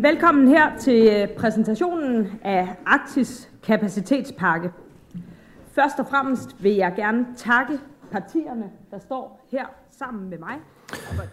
Jamen, 0.00 0.12
velkommen 0.12 0.48
her 0.48 0.78
til 0.78 1.08
øh, 1.08 1.28
præsentationen 1.28 2.40
af 2.44 2.68
Arktis 2.86 3.50
Kapacitetspakke. 3.62 4.70
Først 5.74 5.98
og 5.98 6.06
fremmest 6.10 6.56
vil 6.60 6.72
jeg 6.72 6.92
gerne 6.96 7.26
takke 7.36 7.78
partierne, 8.12 8.64
der 8.90 8.98
står 8.98 9.46
her 9.52 9.66
sammen 9.98 10.30
med 10.30 10.38
mig. 10.38 10.54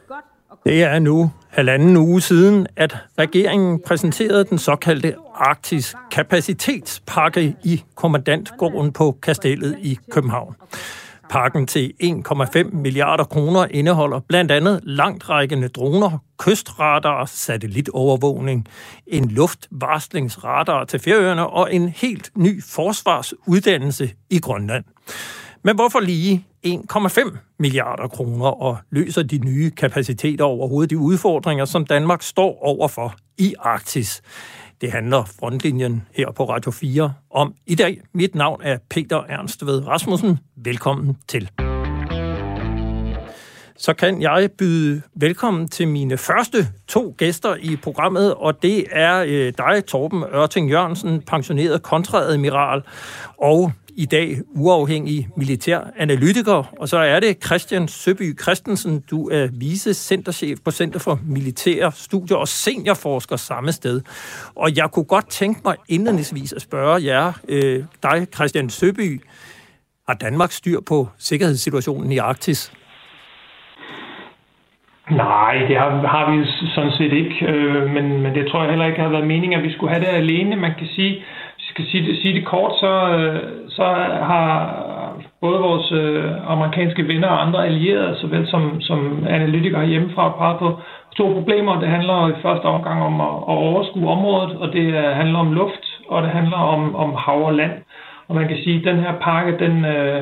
Godt 0.08 0.26
det 0.66 0.84
er 0.84 1.00
nu 1.00 1.32
halvanden 1.50 1.98
uge 1.98 2.22
siden, 2.22 2.68
at 2.76 2.98
regeringen 3.20 3.82
præsenterede 3.82 4.44
den 4.44 4.58
såkaldte 4.58 5.16
Arktis 5.36 5.96
Kapacitetspakke 6.12 7.56
i 7.64 7.84
kommandantgården 7.96 8.92
på 8.94 9.18
Kastellet 9.22 9.78
i 9.82 9.98
København. 10.12 10.56
Pakken 11.30 11.68
til 11.68 11.94
1,5 12.04 12.64
milliarder 12.76 13.24
kroner 13.24 13.68
indeholder 13.72 14.20
blandt 14.20 14.52
andet 14.52 14.80
langtrækkende 14.84 15.68
droner, 15.68 16.18
kystradar, 16.38 17.26
satellitovervågning, 17.26 18.68
en 19.08 19.32
luftvarslingsradar 19.32 20.86
til 20.86 21.00
Færøerne 21.00 21.48
og 21.48 21.74
en 21.74 21.90
helt 21.90 22.32
ny 22.38 22.64
forsvarsuddannelse 22.64 24.12
i 24.30 24.40
Grønland. 24.40 24.84
Men 25.64 25.76
hvorfor 25.76 26.00
lige 26.00 26.46
1,5 26.68 27.38
milliarder 27.60 28.08
kroner 28.08 28.46
og 28.46 28.78
løser 28.90 29.24
de 29.24 29.38
nye 29.38 29.72
kapaciteter 29.72 30.46
overhovedet 30.46 30.90
de 30.90 30.98
udfordringer, 30.98 31.66
som 31.66 31.86
Danmark 31.86 32.22
står 32.22 32.64
overfor 32.64 33.16
i 33.38 33.54
Arktis? 33.60 34.22
Det 34.82 34.92
handler 34.92 35.24
frontlinjen 35.40 36.04
her 36.14 36.32
på 36.32 36.50
Radio 36.50 36.72
4 36.72 37.14
om 37.30 37.54
i 37.66 37.76
dag. 37.76 38.02
Mit 38.14 38.36
navn 38.36 38.62
er 38.64 38.78
Peter 38.90 39.24
Ernst 39.30 39.66
ved 39.66 39.88
Rasmussen. 39.88 40.40
Velkommen 40.56 41.18
til. 41.28 41.50
Så 43.78 43.94
kan 43.94 44.22
jeg 44.22 44.50
byde 44.58 45.02
velkommen 45.14 45.68
til 45.68 45.88
mine 45.88 46.18
første 46.18 46.68
to 46.88 47.16
gæster 47.18 47.56
i 47.56 47.76
programmet, 47.76 48.34
og 48.34 48.64
det 48.64 48.86
er 48.92 49.26
øh, 49.28 49.54
dig, 49.58 49.86
Torben 49.86 50.24
Ørting 50.24 50.70
Jørgensen, 50.70 51.22
pensioneret 51.22 51.82
kontradmiral, 51.82 52.84
og 53.38 53.72
i 53.98 54.06
dag 54.06 54.38
uafhængig 54.56 55.28
militær 55.38 55.80
analytiker, 55.98 56.74
og 56.80 56.90
så 56.90 56.98
er 56.98 57.20
det 57.20 57.46
Christian 57.46 57.88
Søby 57.88 58.40
Christensen. 58.42 59.04
Du 59.12 59.30
er 59.30 59.48
vice 59.60 59.94
centerchef 59.94 60.58
på 60.66 60.72
Center 60.72 61.00
for 61.00 61.20
Militære 61.26 61.92
Studier 61.92 62.38
og 62.38 62.48
seniorforsker 62.48 63.36
samme 63.36 63.72
sted. 63.72 64.02
Og 64.56 64.78
jeg 64.78 64.90
kunne 64.92 65.06
godt 65.06 65.30
tænke 65.30 65.62
mig 65.66 65.76
indledningsvis 65.90 66.54
at 66.54 66.62
spørge 66.62 67.06
jer, 67.06 67.32
øh, 67.50 67.84
dig 68.04 68.28
Christian 68.36 68.70
Søby, 68.70 69.22
har 70.08 70.14
Danmark 70.14 70.52
styr 70.52 70.80
på 70.88 71.08
sikkerhedssituationen 71.18 72.12
i 72.12 72.18
Arktis? 72.18 72.74
Nej, 75.12 75.54
det 75.68 75.78
har, 75.78 75.90
har 76.08 76.32
vi 76.32 76.46
sådan 76.76 76.92
set 76.92 77.14
ikke, 77.14 77.46
øh, 77.46 77.90
men, 77.90 78.22
men 78.22 78.36
det 78.36 78.48
tror 78.48 78.62
jeg 78.62 78.70
heller 78.70 78.86
ikke 78.86 79.02
har 79.02 79.10
været 79.10 79.28
meningen, 79.28 79.60
at 79.60 79.64
vi 79.64 79.74
skulle 79.74 79.94
have 79.94 80.06
det 80.06 80.12
alene. 80.24 80.56
Man 80.56 80.74
kan 80.80 80.88
sige, 80.96 81.24
skal 81.78 81.92
sige 81.92 82.08
det, 82.08 82.22
sige 82.22 82.34
det 82.34 82.46
kort, 82.46 82.72
så, 82.80 82.94
øh, 83.18 83.40
så 83.70 83.84
har 84.32 84.48
både 85.42 85.60
vores 85.60 85.92
øh, 85.92 86.52
amerikanske 86.54 87.08
venner 87.08 87.28
og 87.28 87.42
andre 87.46 87.66
allierede, 87.66 88.18
såvel 88.22 88.48
som, 88.48 88.82
som 88.82 89.26
analytikere 89.30 89.86
hjemmefra, 89.86 90.38
peget 90.38 90.60
på 90.60 90.80
to 91.18 91.26
problemer. 91.34 91.80
Det 91.80 91.90
handler 91.90 92.30
i 92.30 92.42
første 92.42 92.66
omgang 92.66 93.04
om 93.04 93.22
at, 93.22 93.36
at 93.52 93.58
overskue 93.68 94.10
området, 94.10 94.58
og 94.58 94.74
det 94.74 94.88
øh, 95.02 95.16
handler 95.22 95.40
om 95.40 95.54
luft, 95.54 95.86
og 96.08 96.24
det 96.24 96.32
handler 96.32 96.58
om, 96.58 96.96
om 96.96 97.16
hav 97.16 97.46
og 97.46 97.54
land. 97.54 97.72
Og 98.28 98.36
man 98.36 98.48
kan 98.48 98.58
sige, 98.64 98.80
at 98.80 98.86
den 98.94 99.00
her 99.04 99.14
pakke, 99.22 99.60
den, 99.60 99.86
øh, 99.86 100.22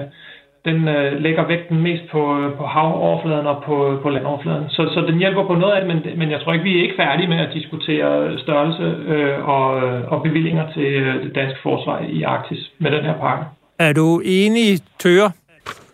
den 0.65 0.87
øh, 0.87 1.21
lægger 1.21 1.47
vægten 1.47 1.81
mest 1.81 2.03
på, 2.11 2.21
øh, 2.39 2.53
på 2.57 2.65
havoverfladen 2.65 3.47
og 3.47 3.63
på, 3.67 3.99
på 4.03 4.09
landoverfladen. 4.09 4.65
Så, 4.69 4.81
så 4.93 4.99
den 5.09 5.17
hjælper 5.17 5.43
på 5.47 5.55
noget 5.55 5.73
af 5.73 5.81
det, 5.81 5.87
men, 5.95 6.19
men 6.19 6.31
jeg 6.31 6.41
tror 6.41 6.53
ikke, 6.53 6.63
vi 6.63 6.77
er 6.77 6.83
ikke 6.83 7.01
færdige 7.03 7.27
med 7.27 7.39
at 7.39 7.53
diskutere 7.53 8.39
størrelse 8.39 8.83
øh, 8.83 9.49
og, 9.49 9.67
øh, 9.83 10.11
og 10.11 10.23
bevillinger 10.23 10.65
til 10.73 10.89
øh, 11.03 11.23
det 11.23 11.35
danske 11.35 11.59
forsvar 11.63 11.99
i 12.09 12.23
Arktis 12.23 12.71
med 12.79 12.91
den 12.91 13.03
her 13.03 13.17
pakke. 13.19 13.45
Er 13.79 13.93
du 13.93 14.21
enig, 14.25 14.79
Tøre? 14.99 15.31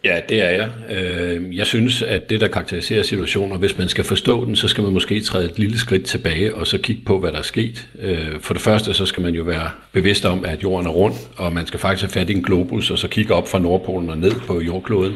Ja, 0.04 0.20
det 0.30 0.42
er 0.42 0.50
jeg. 0.50 0.70
Øh, 0.90 1.58
jeg 1.58 1.68
synes, 1.68 2.02
at 2.02 2.30
det, 2.30 2.42
der 2.42 2.48
karakteriserer 2.48 3.04
situationer, 3.04 3.58
hvis 3.58 3.78
man 3.78 3.90
skal 3.90 4.04
forstå 4.04 4.46
den, 4.46 4.56
så 4.56 4.68
skal 4.68 4.84
man 4.84 4.94
måske 4.94 5.22
træde 5.22 5.46
et 5.46 5.60
lille 5.60 5.78
skridt 5.78 6.06
tilbage 6.06 6.56
og 6.56 6.68
så 6.68 6.78
kigge 6.78 7.02
på, 7.06 7.20
hvad 7.20 7.32
der 7.32 7.38
er 7.38 7.44
sket. 7.44 7.88
Øh, 8.00 8.40
for 8.40 8.54
det 8.54 8.64
første, 8.64 8.94
så 8.94 9.06
skal 9.06 9.24
man 9.24 9.34
jo 9.34 9.44
være 9.44 9.70
bevidst 9.92 10.26
om, 10.26 10.46
at 10.46 10.64
jorden 10.64 10.88
er 10.88 10.92
rund, 10.92 11.14
og 11.38 11.54
man 11.54 11.68
skal 11.68 11.80
faktisk 11.80 12.04
have 12.04 12.22
fat 12.22 12.30
i 12.30 12.34
en 12.34 12.44
globus 12.44 12.92
og 12.92 12.98
så 12.98 13.08
kigge 13.08 13.34
op 13.34 13.48
fra 13.48 13.60
Nordpolen 13.60 14.10
og 14.10 14.18
ned 14.18 14.32
på 14.48 14.62
jordkloden. 14.62 15.16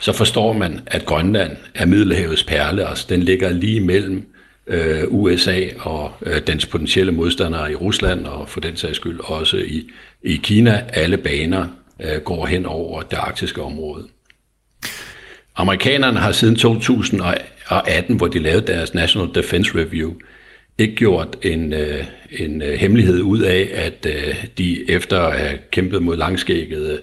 Så 0.00 0.12
forstår 0.12 0.52
man, 0.52 0.80
at 0.86 1.04
Grønland 1.04 1.56
er 1.74 1.86
Middelhavets 1.86 2.44
perle, 2.44 2.88
altså 2.88 3.06
den 3.08 3.22
ligger 3.22 3.50
lige 3.50 3.80
mellem 3.80 4.26
øh, 4.66 5.04
USA 5.08 5.60
og 5.78 6.12
øh, 6.22 6.46
dens 6.46 6.66
potentielle 6.66 7.12
modstandere 7.12 7.72
i 7.72 7.74
Rusland, 7.74 8.26
og 8.26 8.48
for 8.48 8.60
den 8.60 8.76
sags 8.76 8.96
skyld 8.96 9.20
også 9.24 9.56
i, 9.56 9.90
i 10.22 10.40
Kina. 10.42 10.84
Alle 10.88 11.16
baner 11.16 11.66
går 12.24 12.46
hen 12.46 12.66
over 12.66 13.02
det 13.02 13.16
arktiske 13.16 13.62
område. 13.62 14.06
Amerikanerne 15.60 16.18
har 16.18 16.32
siden 16.32 16.56
2018, 16.56 18.16
hvor 18.16 18.26
de 18.26 18.38
lavede 18.38 18.66
deres 18.66 18.94
National 18.94 19.28
Defense 19.34 19.74
Review, 19.74 20.12
ikke 20.78 20.94
gjort 20.94 21.36
en, 21.42 21.72
øh, 21.72 22.04
en 22.30 22.62
øh, 22.62 22.78
hemmelighed 22.78 23.20
ud 23.20 23.40
af, 23.40 23.70
at 23.74 24.06
øh, 24.06 24.44
de 24.58 24.90
efter 24.90 25.20
at 25.20 25.38
have 25.38 25.58
kæmpet 25.70 26.02
mod 26.02 26.16
langskækkede 26.16 27.00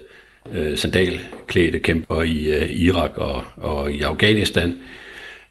øh, 0.54 0.78
sandalklædte 0.78 1.78
kæmper 1.78 2.22
i 2.22 2.44
øh, 2.44 2.70
Irak 2.70 3.10
og, 3.16 3.44
og 3.56 3.92
i 3.92 4.02
Afghanistan, 4.02 4.76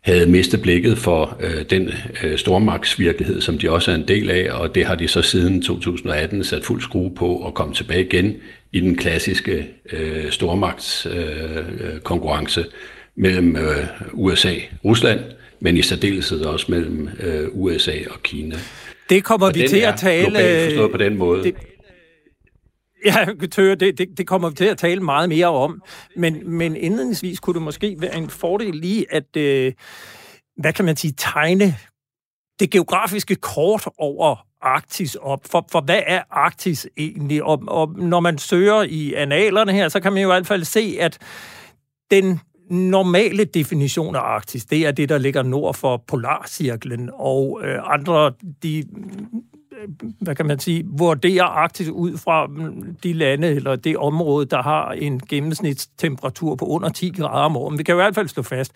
havde 0.01 0.25
mistet 0.25 0.61
blikket 0.61 0.97
for 0.97 1.37
øh, 1.39 1.65
den 1.69 1.91
øh, 2.23 2.37
stormagtsvirkelighed, 2.37 3.41
som 3.41 3.57
de 3.57 3.71
også 3.71 3.91
er 3.91 3.95
en 3.95 4.07
del 4.07 4.29
af, 4.29 4.47
og 4.51 4.75
det 4.75 4.85
har 4.85 4.95
de 4.95 5.07
så 5.07 5.21
siden 5.21 5.61
2018 5.61 6.43
sat 6.43 6.65
fuld 6.65 6.81
skrue 6.81 7.15
på 7.15 7.35
og 7.35 7.53
komme 7.53 7.73
tilbage 7.73 8.05
igen 8.05 8.35
i 8.71 8.79
den 8.79 8.95
klassiske 8.95 9.67
øh, 9.91 10.31
stormagtskonkurrence. 10.31 12.59
øh, 12.59 12.65
mellem 13.17 13.55
øh, 13.55 13.87
USA 14.13 14.53
og 14.53 14.85
Rusland, 14.85 15.19
men 15.59 15.77
i 15.77 15.81
særdeleshed 15.81 16.41
også 16.41 16.65
mellem 16.69 17.09
øh, 17.19 17.47
USA 17.51 17.95
og 18.09 18.23
Kina. 18.23 18.55
Det 19.09 19.23
kommer 19.23 19.47
og 19.47 19.55
vi 19.55 19.67
til 19.67 19.77
at 19.77 19.95
tale... 19.97 20.65
forstået 20.65 20.91
på 20.91 20.97
den 20.97 21.17
måde. 21.17 21.43
Det, 21.43 21.55
Ja, 23.05 23.25
Tør, 23.51 23.75
det, 23.75 23.97
det, 23.97 24.17
det 24.17 24.27
kommer 24.27 24.49
vi 24.49 24.55
til 24.55 24.65
at 24.65 24.77
tale 24.77 25.01
meget 25.01 25.29
mere 25.29 25.47
om. 25.47 25.81
Men, 26.15 26.49
men 26.49 26.75
indledningsvis 26.75 27.39
kunne 27.39 27.53
det 27.53 27.61
måske 27.61 27.95
være 27.99 28.17
en 28.17 28.29
fordel 28.29 28.75
lige 28.75 29.05
at, 29.09 29.37
øh, 29.37 29.73
hvad 30.57 30.73
kan 30.73 30.85
man 30.85 30.95
sige, 30.95 31.13
tegne 31.17 31.75
det 32.59 32.71
geografiske 32.71 33.35
kort 33.35 33.87
over 33.97 34.45
Arktis 34.61 35.15
op. 35.15 35.39
For, 35.45 35.67
for 35.71 35.81
hvad 35.81 36.01
er 36.07 36.21
Arktis 36.31 36.87
egentlig? 36.97 37.43
Og, 37.43 37.63
og 37.67 37.89
når 37.97 38.19
man 38.19 38.37
søger 38.37 38.83
i 38.83 39.13
analerne 39.13 39.71
her, 39.71 39.89
så 39.89 39.99
kan 39.99 40.13
man 40.13 40.21
jo 40.21 40.29
i 40.29 40.33
hvert 40.33 40.47
fald 40.47 40.63
se, 40.63 40.97
at 40.99 41.17
den 42.11 42.39
normale 42.69 43.45
definition 43.45 44.15
af 44.15 44.19
Arktis, 44.19 44.65
det 44.65 44.87
er 44.87 44.91
det, 44.91 45.09
der 45.09 45.17
ligger 45.17 45.43
nord 45.43 45.73
for 45.73 46.03
Polarcirklen, 46.07 47.09
og 47.13 47.61
øh, 47.63 47.79
andre, 47.83 48.31
de 48.63 48.77
øh, 48.77 49.87
hvad 50.21 50.35
kan 50.35 50.45
man 50.45 50.59
sige, 50.59 50.85
vurderer 50.87 51.43
Arktis 51.43 51.89
ud 51.89 52.17
fra 52.17 52.47
mm, 52.47 52.95
de 53.03 53.13
lande 53.13 53.47
eller 53.47 53.75
det 53.75 53.97
område, 53.97 54.45
der 54.45 54.61
har 54.61 54.91
en 54.91 55.19
gennemsnitstemperatur 55.19 56.55
på 56.55 56.65
under 56.65 56.89
10 56.89 57.09
grader 57.09 57.45
om 57.45 57.57
året. 57.57 57.73
Men 57.73 57.79
vi 57.79 57.83
kan 57.83 57.95
i 57.95 58.01
hvert 58.01 58.15
fald 58.15 58.27
slå 58.27 58.43
fast, 58.43 58.71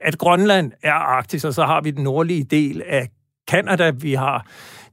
at 0.00 0.18
Grønland 0.18 0.72
er 0.82 0.92
Arktis, 0.92 1.44
og 1.44 1.54
så 1.54 1.64
har 1.64 1.80
vi 1.80 1.90
den 1.90 2.04
nordlige 2.04 2.44
del 2.44 2.82
af 2.86 3.08
Kanada, 3.48 3.90
vi 3.90 4.14
har 4.14 4.46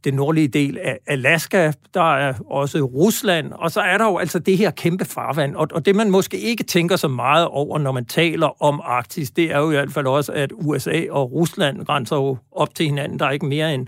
den 0.03 0.13
nordlige 0.13 0.47
del 0.47 0.77
af 0.77 0.99
Alaska, 1.07 1.71
der 1.93 2.15
er 2.15 2.33
også 2.49 2.79
Rusland, 2.79 3.51
og 3.51 3.71
så 3.71 3.81
er 3.81 3.97
der 3.97 4.05
jo 4.05 4.17
altså 4.17 4.39
det 4.39 4.57
her 4.57 4.71
kæmpe 4.71 5.05
farvand, 5.05 5.55
og, 5.55 5.67
og 5.71 5.85
det 5.85 5.95
man 5.95 6.11
måske 6.11 6.39
ikke 6.39 6.63
tænker 6.63 6.95
så 6.95 7.07
meget 7.07 7.47
over, 7.47 7.79
når 7.79 7.91
man 7.91 8.05
taler 8.05 8.63
om 8.63 8.81
Arktis, 8.83 9.31
det 9.31 9.51
er 9.51 9.59
jo 9.59 9.71
i 9.71 9.73
hvert 9.73 9.91
fald 9.91 10.07
også, 10.07 10.31
at 10.31 10.51
USA 10.55 11.01
og 11.09 11.31
Rusland 11.31 11.85
grænser 11.85 12.15
jo 12.15 12.37
op 12.51 12.75
til 12.75 12.85
hinanden. 12.85 13.19
Der 13.19 13.25
er 13.25 13.31
ikke 13.31 13.45
mere 13.45 13.73
end 13.73 13.87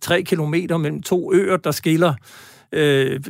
tre 0.00 0.22
kilometer 0.22 0.76
mellem 0.76 1.02
to 1.02 1.32
øer, 1.32 1.56
der 1.56 1.70
skiller 1.70 2.14
øh, 2.72 3.20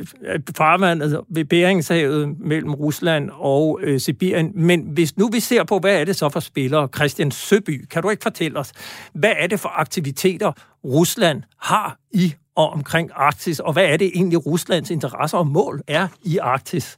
farvandet 0.57 1.03
altså, 1.03 1.25
ved 1.29 1.45
Beringshavet 1.45 2.39
mellem 2.39 2.73
Rusland 2.73 3.29
og 3.33 3.79
øh, 3.83 3.99
Sibirien. 3.99 4.51
Men 4.55 4.81
hvis 4.81 5.17
nu 5.17 5.29
vi 5.29 5.39
ser 5.39 5.63
på, 5.63 5.79
hvad 5.79 5.99
er 5.99 6.03
det 6.03 6.15
så 6.15 6.29
for 6.29 6.39
spillere? 6.39 6.87
Christian 6.95 7.31
Søby, 7.31 7.85
kan 7.85 8.03
du 8.03 8.09
ikke 8.09 8.23
fortælle 8.23 8.59
os, 8.59 8.71
hvad 9.13 9.33
er 9.37 9.47
det 9.47 9.59
for 9.59 9.69
aktiviteter, 9.79 10.51
Rusland 10.85 11.43
har 11.57 11.97
i 12.11 12.33
og 12.55 12.69
omkring 12.69 13.11
Arktis, 13.15 13.59
og 13.59 13.73
hvad 13.73 13.85
er 13.85 13.97
det 13.97 14.11
egentlig, 14.15 14.45
Ruslands 14.45 14.91
interesser 14.91 15.37
og 15.37 15.47
mål 15.47 15.81
er 15.87 16.07
i 16.23 16.37
Arktis? 16.37 16.97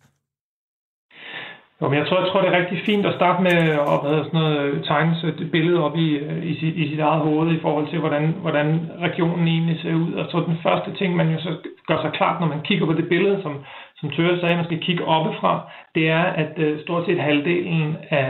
Jo, 1.81 1.89
men 1.89 1.97
jeg 1.99 2.07
tror, 2.07 2.19
jeg 2.19 2.27
tror, 2.27 2.41
det 2.41 2.49
er 2.49 2.59
rigtig 2.61 2.79
fint 2.85 3.05
at 3.05 3.15
starte 3.15 3.43
med 3.43 3.57
at 3.93 3.99
hvad 4.03 4.23
sådan 4.23 4.39
noget, 4.39 4.83
tegne 4.85 5.15
et 5.27 5.51
billede 5.51 5.83
op 5.83 5.97
i, 5.97 6.09
i, 6.51 6.59
sit, 6.59 6.75
i 6.75 6.89
sit 6.89 6.99
eget 6.99 7.21
hoved 7.21 7.55
i 7.55 7.59
forhold 7.61 7.87
til, 7.89 7.99
hvordan, 7.99 8.35
hvordan 8.41 8.91
regionen 8.99 9.47
egentlig 9.47 9.79
ser 9.81 9.93
ud. 9.93 10.13
Og 10.13 10.25
så 10.31 10.43
den 10.47 10.57
første 10.63 10.93
ting, 10.93 11.15
man 11.15 11.29
jo 11.31 11.39
så 11.39 11.51
gør 11.87 12.01
sig 12.01 12.11
klart, 12.11 12.39
når 12.39 12.47
man 12.47 12.61
kigger 12.61 12.85
på 12.85 12.93
det 12.93 13.09
billede, 13.09 13.39
som, 13.41 13.53
som 13.99 14.09
Tøre 14.09 14.39
sagde, 14.39 14.55
man 14.55 14.65
skal 14.65 14.79
kigge 14.79 15.05
oppefra, 15.05 15.71
det 15.95 16.09
er, 16.09 16.23
at 16.23 16.53
uh, 16.57 16.79
stort 16.81 17.05
set 17.05 17.19
halvdelen 17.19 17.97
af, 18.09 18.27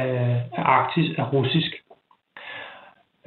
af 0.57 0.63
Arktis 0.65 1.17
er 1.17 1.23
russisk. 1.23 1.71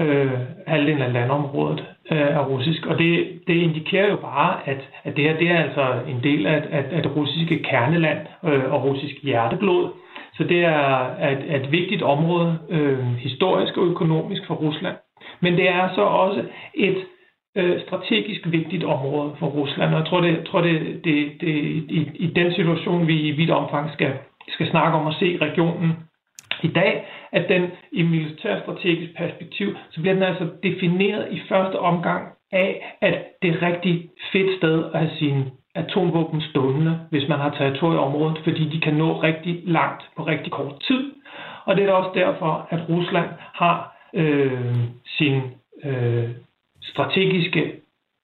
øh, 0.01 0.33
halvdelen 0.67 1.03
af 1.03 1.13
landområdet 1.13 1.85
øh, 2.11 2.19
er 2.19 2.45
russisk. 2.45 2.87
Og 2.87 2.99
det, 2.99 3.41
det 3.47 3.55
indikerer 3.55 4.11
jo 4.11 4.17
bare, 4.17 4.69
at, 4.69 4.89
at 5.05 5.17
det 5.17 5.25
her 5.25 5.37
det 5.39 5.51
er 5.51 5.59
altså 5.63 5.95
en 6.09 6.21
del 6.23 6.47
af, 6.47 6.63
af, 6.71 6.85
af 6.91 7.03
det 7.03 7.17
russiske 7.17 7.63
kerneland 7.63 8.19
øh, 8.45 8.73
og 8.73 8.85
russisk 8.85 9.15
hjerteblod. 9.23 9.91
Så 10.37 10.45
det 10.45 10.65
er 10.65 11.17
et, 11.29 11.57
et 11.57 11.73
vigtigt 11.73 12.03
område, 12.03 12.59
øh, 12.69 13.15
historisk 13.15 13.77
og 13.77 13.87
økonomisk 13.87 14.47
for 14.47 14.55
Rusland. 14.55 14.97
Men 15.41 15.53
det 15.53 15.69
er 15.69 15.95
så 15.95 16.03
også 16.03 16.45
et 16.75 17.05
øh, 17.57 17.81
strategisk 17.81 18.41
vigtigt 18.47 18.85
område 18.85 19.33
for 19.39 19.47
Rusland. 19.47 19.95
Og 19.95 19.99
jeg 20.01 20.07
tror, 20.07 20.21
det, 20.21 20.45
tror 20.47 20.61
det, 20.61 21.01
det, 21.05 21.33
det 21.41 21.55
i, 21.99 22.11
i 22.15 22.27
den 22.27 22.53
situation, 22.55 23.07
vi 23.07 23.21
i 23.21 23.31
vidt 23.31 23.51
omfang 23.51 23.91
skal, 23.93 24.13
skal 24.49 24.71
snakke 24.71 24.99
om 24.99 25.07
at 25.07 25.15
se 25.15 25.39
regionen 25.41 25.93
i 26.63 26.69
dag, 26.69 27.07
at 27.33 27.49
den 27.49 27.71
i 27.93 28.03
militærstrategisk 28.03 29.17
perspektiv, 29.17 29.77
så 29.91 30.01
bliver 30.01 30.15
den 30.15 30.23
altså 30.23 30.49
defineret 30.63 31.29
i 31.31 31.41
første 31.49 31.79
omgang 31.79 32.29
af, 32.53 32.97
at 33.01 33.15
det 33.43 33.51
er 33.51 33.55
et 33.55 33.63
rigtig 33.63 34.11
fedt 34.33 34.59
sted 34.59 34.85
at 34.95 34.99
have 35.01 35.11
sine 35.19 35.51
atomvåben 35.75 36.41
stående, 36.41 37.01
hvis 37.11 37.29
man 37.29 37.39
har 37.39 37.51
territorieområdet, 37.51 38.39
fordi 38.45 38.69
de 38.69 38.81
kan 38.81 38.95
nå 38.95 39.23
rigtig 39.23 39.63
langt 39.65 40.03
på 40.17 40.23
rigtig 40.23 40.53
kort 40.53 40.81
tid. 40.81 41.13
Og 41.65 41.77
det 41.77 41.85
er 41.85 41.93
også 41.93 42.11
derfor, 42.15 42.67
at 42.71 42.81
Rusland 42.89 43.29
har 43.53 43.97
øh, 44.15 44.75
sin 45.07 45.41
øh, 45.85 46.29
strategiske 46.83 47.73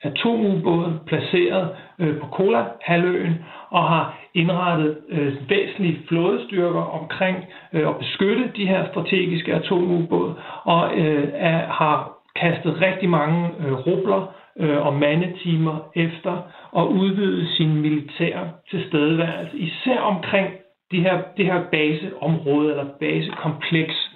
atomubåde 0.02 1.00
placeret 1.06 1.68
øh, 1.98 2.20
på 2.20 2.26
Kola-halvøen 2.26 3.34
og 3.70 3.84
har 3.84 4.18
indrettet 4.34 4.98
øh, 5.08 5.50
væsentlige 5.50 6.00
flådestyrker 6.08 6.80
omkring 6.80 7.36
øh, 7.72 7.88
at 7.88 7.96
beskytte 7.98 8.52
de 8.56 8.66
her 8.66 8.88
strategiske 8.90 9.54
atomubåde 9.54 10.34
og 10.64 10.98
øh, 10.98 11.28
er, 11.34 11.66
har 11.66 12.12
kastet 12.36 12.80
rigtig 12.80 13.08
mange 13.08 13.50
øh, 13.60 13.72
rubler 13.72 14.34
øh, 14.58 14.86
og 14.86 14.94
mandetimer 14.94 15.90
efter 15.96 16.42
at 16.76 16.84
udvide 16.84 17.56
sin 17.56 17.80
militære 17.80 18.50
tilstedeværelse, 18.70 19.58
især 19.58 19.98
omkring 19.98 20.48
det 20.90 21.00
her, 21.00 21.22
det 21.36 21.44
her 21.46 21.62
baseområde 21.70 22.70
eller 22.70 22.86
basekompleks. 23.00 24.10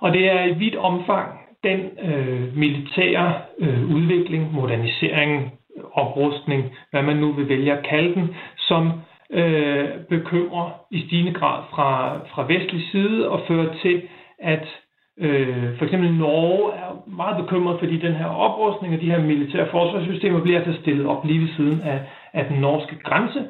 Og 0.00 0.12
det 0.12 0.30
er 0.30 0.44
i 0.44 0.54
vidt 0.54 0.76
omfang 0.76 1.40
den 1.64 1.80
øh, 2.02 2.56
militære 2.56 3.34
øh, 3.58 3.94
udvikling, 3.94 4.52
modernisering, 4.52 5.52
oprustning, 5.92 6.64
hvad 6.90 7.02
man 7.02 7.16
nu 7.16 7.32
vil 7.32 7.48
vælge 7.48 7.72
at 7.72 7.86
kalde 7.86 8.14
den, 8.14 8.34
som 8.58 8.92
øh, 9.30 9.88
bekymrer 10.08 10.70
i 10.90 11.06
stigende 11.06 11.32
grad 11.32 11.62
fra, 11.70 12.18
fra 12.18 12.46
vestlig 12.46 12.82
side 12.90 13.30
og 13.30 13.40
fører 13.48 13.74
til, 13.82 14.02
at 14.38 14.79
øh, 15.20 15.78
for 15.78 15.84
eksempel 15.84 16.12
Norge 16.14 16.72
er 16.72 17.02
meget 17.06 17.36
bekymret, 17.44 17.78
fordi 17.78 17.96
den 17.96 18.14
her 18.14 18.26
oprustning 18.26 18.94
af 18.94 19.00
de 19.00 19.10
her 19.10 19.22
militære 19.22 19.68
forsvarssystemer 19.70 20.40
bliver 20.40 20.58
altså 20.58 20.80
stillet 20.80 21.06
op 21.06 21.24
lige 21.24 21.40
ved 21.40 21.48
siden 21.56 21.80
af, 21.82 22.00
af 22.32 22.44
den 22.44 22.60
norske 22.60 22.96
grænse. 23.04 23.40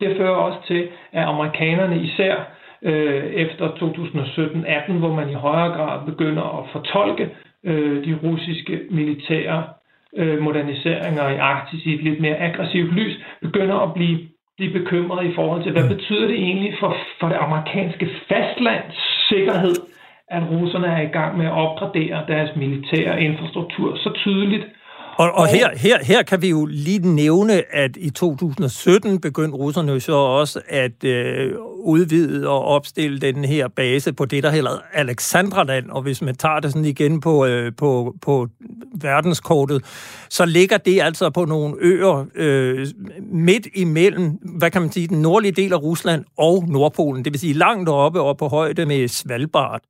Det 0.00 0.16
fører 0.16 0.30
også 0.46 0.58
til, 0.66 0.88
at 1.12 1.24
amerikanerne 1.24 2.02
især 2.02 2.34
øh, 2.82 3.24
efter 3.24 3.68
2017-18, 3.68 4.92
hvor 4.92 5.14
man 5.14 5.30
i 5.30 5.34
højere 5.34 5.72
grad 5.72 6.06
begynder 6.06 6.58
at 6.58 6.64
fortolke 6.72 7.30
øh, 7.64 8.04
de 8.04 8.18
russiske 8.22 8.80
militære 8.90 9.64
øh, 10.16 10.42
moderniseringer 10.42 11.28
i 11.28 11.36
Arktis 11.36 11.86
i 11.86 11.94
et 11.94 12.02
lidt 12.02 12.20
mere 12.20 12.36
aggressivt 12.36 12.94
lys, 12.94 13.16
begynder 13.42 13.76
at 13.76 13.94
blive, 13.94 14.18
blive 14.56 14.72
bekymret 14.72 15.26
i 15.30 15.34
forhold 15.34 15.62
til, 15.62 15.72
hvad 15.72 15.88
betyder 15.88 16.26
det 16.26 16.38
egentlig 16.38 16.74
for, 16.80 16.96
for 17.20 17.28
det 17.28 17.36
amerikanske 17.40 18.08
fastlands 18.28 18.96
sikkerhed, 19.28 19.74
at 20.30 20.42
russerne 20.50 20.86
er 20.86 21.00
i 21.00 21.12
gang 21.12 21.38
med 21.38 21.46
at 21.46 21.52
opgradere 21.52 22.24
deres 22.28 22.56
militære 22.56 23.22
infrastruktur 23.22 23.96
så 23.96 24.10
tydeligt, 24.14 24.66
og, 25.18 25.32
og 25.32 25.46
her, 25.46 25.76
her, 25.76 26.04
her 26.04 26.22
kan 26.22 26.42
vi 26.42 26.48
jo 26.48 26.66
lige 26.66 27.14
nævne, 27.14 27.74
at 27.74 27.96
i 27.96 28.10
2017 28.10 29.20
begyndte 29.20 29.58
russerne 29.58 30.00
så 30.00 30.12
også 30.12 30.60
at 30.68 31.04
øh, 31.04 31.52
udvide 31.78 32.48
og 32.48 32.64
opstille 32.64 33.18
den 33.18 33.44
her 33.44 33.68
base 33.68 34.12
på 34.12 34.24
det, 34.24 34.42
der 34.42 34.50
hedder 34.50 34.82
Alexandraland. 34.92 35.90
Og 35.90 36.02
hvis 36.02 36.22
man 36.22 36.34
tager 36.34 36.60
det 36.60 36.72
sådan 36.72 36.84
igen 36.84 37.20
på, 37.20 37.46
øh, 37.46 37.72
på, 37.76 38.14
på 38.22 38.48
verdenskortet, 39.02 39.84
så 40.30 40.44
ligger 40.44 40.76
det 40.76 41.00
altså 41.02 41.30
på 41.30 41.44
nogle 41.44 41.76
øer 41.80 42.26
øh, 42.34 42.86
midt 43.32 43.66
imellem, 43.74 44.30
hvad 44.30 44.70
kan 44.70 44.82
man 44.82 44.92
sige, 44.92 45.08
den 45.08 45.22
nordlige 45.22 45.52
del 45.52 45.72
af 45.72 45.82
Rusland 45.82 46.24
og 46.36 46.64
Nordpolen. 46.68 47.24
Det 47.24 47.32
vil 47.32 47.40
sige 47.40 47.52
langt 47.52 47.88
oppe 47.88 48.20
og 48.20 48.36
på 48.36 48.48
højde 48.48 48.86
med 48.86 49.08
Svalbard. 49.08 49.80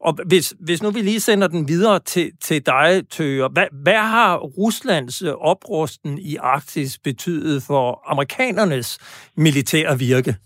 Og 0.00 0.18
hvis, 0.26 0.54
hvis 0.60 0.82
nu 0.82 0.90
vi 0.90 1.00
lige 1.00 1.20
sender 1.20 1.48
den 1.48 1.68
videre 1.68 1.98
til, 1.98 2.30
til 2.42 2.66
dig, 2.66 3.02
Tøger, 3.10 3.48
hvad, 3.48 3.66
hvad 3.82 3.98
har 3.98 4.36
Ruslands 4.74 5.22
øh, 5.22 5.32
oprusten 5.32 6.18
i 6.18 6.36
Arktis 6.36 6.98
betydet 6.98 7.62
for 7.62 8.02
amerikanernes 8.06 8.98
militære 9.36 9.98
virke? 9.98 10.36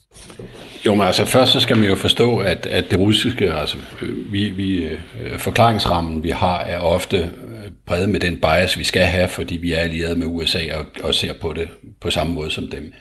Jo, 0.86 0.94
men 0.94 1.06
altså 1.06 1.24
først 1.24 1.52
så 1.52 1.60
skal 1.60 1.76
man 1.76 1.88
jo 1.88 1.94
forstå, 1.94 2.38
at, 2.38 2.66
at 2.66 2.90
det 2.90 2.98
russiske, 2.98 3.54
altså 3.54 3.76
øh, 4.02 4.32
vi, 4.32 4.48
vi, 4.48 4.84
øh, 4.84 5.38
forklaringsrammen 5.38 6.22
vi 6.22 6.30
har, 6.30 6.60
er 6.60 6.78
ofte 6.78 7.30
præget 7.86 8.08
med 8.08 8.20
den 8.20 8.40
bias, 8.40 8.78
vi 8.78 8.84
skal 8.84 9.02
have, 9.02 9.28
fordi 9.28 9.56
vi 9.56 9.72
er 9.72 9.78
allieret 9.78 10.18
med 10.18 10.26
USA 10.26 10.74
og, 10.74 10.86
og 11.02 11.14
ser 11.14 11.32
på 11.40 11.52
det 11.52 11.68
på 12.00 12.10
samme 12.10 12.32
måde 12.32 12.50
som 12.50 12.68
dem. 12.68 12.92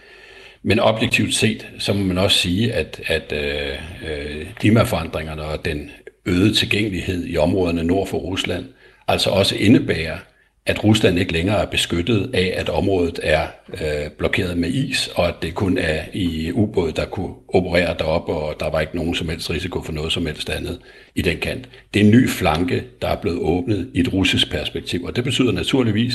Men 0.64 0.80
objektivt 0.80 1.36
set, 1.36 1.68
så 1.80 1.94
må 1.94 2.04
man 2.04 2.18
også 2.18 2.38
sige, 2.38 2.74
at, 2.74 3.02
at 3.06 3.34
øh, 3.34 4.12
øh 4.12 4.46
klimaforandringerne 4.56 5.44
og 5.44 5.66
den 5.66 5.92
øgede 6.26 6.54
tilgængelighed 6.54 7.28
i 7.28 7.38
områderne 7.38 7.84
nord 7.84 8.08
for 8.08 8.18
Rusland, 8.18 8.66
altså 9.08 9.30
også 9.30 9.56
indebærer, 9.56 10.18
at 10.68 10.84
Rusland 10.84 11.20
ikke 11.20 11.34
længere 11.34 11.62
er 11.62 11.66
beskyttet 11.66 12.30
af, 12.34 12.54
at 12.58 12.70
området 12.70 13.20
er 13.24 13.48
øh, 13.74 14.12
blokeret 14.18 14.58
med 14.58 14.70
is, 14.70 15.10
og 15.16 15.28
at 15.28 15.36
det 15.42 15.56
kun 15.56 15.78
er 15.78 16.02
i 16.14 16.52
ubåde, 16.52 16.92
der 16.92 17.06
kunne 17.06 17.34
operere 17.54 17.96
derop, 18.00 18.30
og 18.30 18.56
der 18.60 18.70
var 18.70 18.80
ikke 18.80 18.96
nogen 18.96 19.16
som 19.16 19.30
helst 19.30 19.50
risiko 19.50 19.82
for 19.82 19.92
noget 19.92 20.12
som 20.12 20.26
helst 20.26 20.50
andet 20.50 20.80
i 21.16 21.22
den 21.22 21.38
kant. 21.38 21.70
Det 21.94 22.02
er 22.02 22.06
en 22.06 22.12
ny 22.12 22.30
flanke, 22.30 22.84
der 23.02 23.08
er 23.08 23.16
blevet 23.16 23.40
åbnet 23.40 23.90
i 23.94 24.00
et 24.00 24.14
russisk 24.14 24.52
perspektiv, 24.52 25.04
og 25.04 25.16
det 25.16 25.24
betyder 25.24 25.52
naturligvis, 25.52 26.14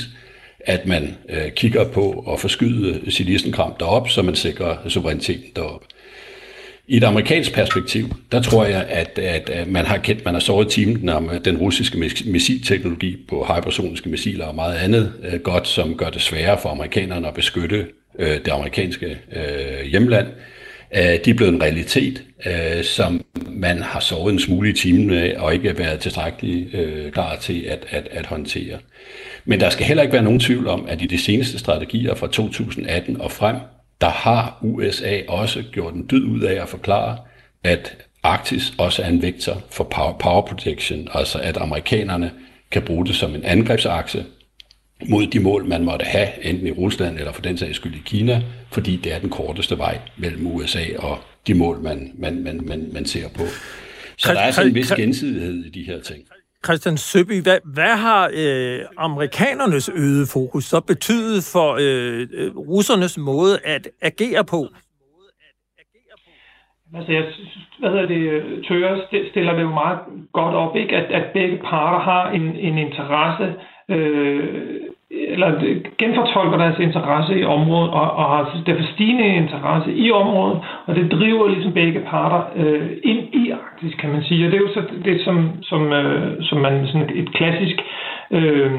at 0.59 0.85
man 0.85 1.15
øh, 1.29 1.51
kigger 1.51 1.89
på 1.89 2.25
at 2.33 2.39
forskyde 2.39 3.11
sit 3.11 3.29
isenkram 3.29 3.73
derop, 3.79 4.09
så 4.09 4.21
man 4.21 4.35
sikrer 4.35 4.77
suveræniteten 4.87 5.49
derop. 5.55 5.83
I 6.93 6.97
et 6.97 7.03
amerikansk 7.03 7.53
perspektiv, 7.53 8.15
der 8.31 8.41
tror 8.41 8.65
jeg, 8.65 8.85
at, 8.89 9.19
at 9.19 9.67
man 9.67 9.85
har 9.85 9.97
kendt, 9.97 10.25
man 10.25 10.33
har 10.33 10.39
såret 10.39 10.67
timen 10.67 11.09
om 11.09 11.29
den 11.45 11.57
russiske 11.57 11.97
missilteknologi 12.25 13.17
på 13.29 13.45
hypersoniske 13.45 14.09
missiler 14.09 14.45
og 14.45 14.55
meget 14.55 14.75
andet 14.75 15.13
øh, 15.23 15.39
godt, 15.39 15.67
som 15.67 15.97
gør 15.97 16.09
det 16.09 16.21
sværere 16.21 16.59
for 16.61 16.69
amerikanerne 16.69 17.27
at 17.27 17.33
beskytte 17.33 17.85
øh, 18.19 18.27
det 18.27 18.47
amerikanske 18.51 19.17
øh, 19.35 19.85
hjemland. 19.91 20.27
Øh, 20.95 21.01
de 21.25 21.29
er 21.29 21.33
blevet 21.33 21.53
en 21.53 21.61
realitet, 21.61 22.23
øh, 22.45 22.83
som 22.83 23.25
man 23.49 23.81
har 23.81 23.99
såret 23.99 24.33
en 24.33 24.39
smule 24.39 24.69
i 24.69 24.73
timen 24.73 25.07
med 25.07 25.35
og 25.35 25.53
ikke 25.53 25.77
været 25.77 25.99
tilstrækkeligt 25.99 26.75
øh, 26.75 27.11
klar 27.11 27.35
til 27.35 27.61
at, 27.61 27.85
at, 27.89 28.07
at 28.11 28.25
håndtere. 28.25 28.77
Men 29.45 29.59
der 29.59 29.69
skal 29.69 29.85
heller 29.85 30.03
ikke 30.03 30.13
være 30.13 30.23
nogen 30.23 30.39
tvivl 30.39 30.67
om, 30.67 30.85
at 30.89 31.01
i 31.01 31.05
de 31.05 31.17
seneste 31.17 31.59
strategier 31.59 32.15
fra 32.15 32.27
2018 32.27 33.21
og 33.21 33.31
frem, 33.31 33.55
der 34.03 34.09
har 34.09 34.57
USA 34.61 35.21
også 35.27 35.63
gjort 35.71 35.93
en 35.93 36.05
dyd 36.11 36.23
ud 36.23 36.41
af 36.41 36.61
at 36.61 36.69
forklare, 36.69 37.17
at 37.63 37.97
Arktis 38.23 38.73
også 38.77 39.03
er 39.03 39.07
en 39.07 39.21
vektor 39.21 39.63
for 39.71 39.83
power, 39.83 40.17
power 40.17 40.41
protection, 40.41 41.07
altså 41.13 41.39
at 41.39 41.57
amerikanerne 41.57 42.31
kan 42.71 42.81
bruge 42.81 43.05
det 43.05 43.15
som 43.15 43.35
en 43.35 43.43
angrebsakse 43.43 44.25
mod 45.05 45.27
de 45.27 45.39
mål, 45.39 45.65
man 45.65 45.83
måtte 45.83 46.05
have, 46.05 46.45
enten 46.45 46.67
i 46.67 46.71
Rusland 46.71 47.17
eller 47.17 47.31
for 47.31 47.41
den 47.41 47.57
sags 47.57 47.75
skyld 47.75 47.95
i 47.95 48.01
Kina, 48.05 48.41
fordi 48.71 48.95
det 48.95 49.13
er 49.13 49.19
den 49.19 49.29
korteste 49.29 49.77
vej 49.77 49.99
mellem 50.17 50.47
USA 50.47 50.83
og 50.97 51.19
de 51.47 51.53
mål, 51.53 51.81
man, 51.81 52.11
man, 52.15 52.43
man, 52.43 52.59
man, 52.63 52.89
man 52.93 53.05
ser 53.05 53.29
på. 53.29 53.43
Så 54.17 54.33
der 54.33 54.39
er 54.39 54.51
sådan 54.51 54.69
en 54.69 54.75
vis 54.75 54.91
gensidighed 54.91 55.65
i 55.65 55.69
de 55.69 55.83
her 55.83 56.01
ting. 56.01 56.23
Christian 56.65 56.97
Søby, 56.97 57.41
hvad, 57.43 57.59
hvad 57.75 57.95
har 58.05 58.31
øh, 58.33 58.79
amerikanernes 58.97 59.89
øget 59.89 60.27
fokus 60.33 60.63
så 60.63 60.79
betydet 60.81 61.43
for 61.53 61.69
øh, 61.83 62.27
øh 62.33 62.57
russernes 62.57 63.17
måde 63.17 63.59
at 63.65 63.87
agere 64.01 64.43
på? 64.45 64.67
Altså, 66.95 67.11
jeg, 67.11 67.23
hvad 67.79 67.89
hedder 67.89 68.05
det, 68.05 68.65
Tøger 68.67 69.01
stiller 69.31 69.53
det 69.53 69.61
jo 69.61 69.69
meget 69.69 69.99
godt 70.33 70.55
op, 70.55 70.75
ikke? 70.75 70.95
At, 70.95 71.11
at 71.11 71.33
begge 71.33 71.57
parter 71.57 71.99
har 71.99 72.31
en, 72.31 72.41
en 72.41 72.77
interesse 72.77 73.55
øh, 73.89 74.81
eller 75.13 75.49
genfortolker 75.97 76.57
deres 76.57 76.79
interesse 76.79 77.39
i 77.39 77.43
området, 77.43 77.91
og, 77.91 78.11
og 78.11 78.25
har 78.25 78.61
derfor 78.65 78.83
stigende 78.93 79.35
interesse 79.35 79.93
i 79.93 80.11
området, 80.11 80.59
og 80.85 80.95
det 80.95 81.11
driver 81.11 81.47
ligesom 81.47 81.73
begge 81.73 81.99
parter 81.99 82.41
øh, 82.55 82.89
ind 83.03 83.21
i 83.33 83.51
Arktis, 83.51 83.95
kan 83.95 84.09
man 84.09 84.23
sige. 84.23 84.45
Og 84.45 84.51
det 84.51 84.57
er 84.57 84.61
jo 84.67 84.73
så 84.73 84.83
det, 85.05 85.21
som, 85.21 85.49
som, 85.61 85.93
øh, 85.93 86.37
som 86.41 86.57
man 86.57 86.87
sådan 86.87 87.09
et 87.15 87.33
klassisk 87.33 87.77
øh, 88.31 88.71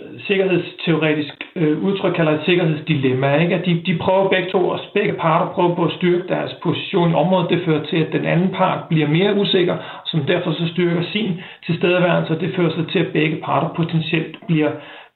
Øh, 0.00 0.20
sikkerhedsteoretisk 0.26 1.34
øh, 1.56 1.84
udtryk 1.84 2.14
kalder 2.14 2.32
et 2.32 2.44
sikkerhedsdilemma. 2.44 3.36
Ikke? 3.36 3.54
At 3.54 3.66
de, 3.66 3.82
de 3.86 3.98
prøver 3.98 4.28
begge 4.28 4.50
to, 4.50 4.68
og 4.68 4.78
begge 4.94 5.12
parter 5.12 5.52
prøver 5.52 5.74
på 5.74 5.84
at 5.84 5.92
styrke 5.92 6.28
deres 6.28 6.52
position 6.62 7.10
i 7.10 7.14
området. 7.14 7.50
Det 7.50 7.64
fører 7.64 7.84
til, 7.84 7.96
at 7.96 8.12
den 8.12 8.24
anden 8.24 8.48
part 8.48 8.78
bliver 8.88 9.08
mere 9.08 9.34
usikker, 9.34 9.76
som 10.06 10.20
derfor 10.20 10.52
så 10.52 10.68
styrker 10.72 11.02
sin 11.12 11.40
tilstedeværelse, 11.66 12.34
og 12.34 12.40
det 12.40 12.54
fører 12.56 12.70
så 12.70 12.84
til, 12.92 12.98
at 12.98 13.12
begge 13.12 13.36
parter 13.36 13.68
potentielt 13.76 14.36
bliver, 14.46 14.70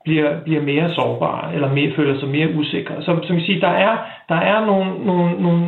bliver, 0.05 0.41
bliver 0.45 0.63
mere 0.63 0.95
sårbare, 0.95 1.55
eller 1.55 1.73
mere, 1.75 1.93
føler 1.97 2.21
sig 2.21 2.29
mere 2.29 2.55
usikre. 2.55 3.03
Så 3.03 3.19
som 3.23 3.37
jeg 3.37 3.45
siger, 3.45 3.61
der 3.61 3.75
er, 3.89 3.97
der 4.29 4.41
er 4.53 4.67
nogle, 4.67 5.05
nogle, 5.05 5.43
nogle, 5.43 5.67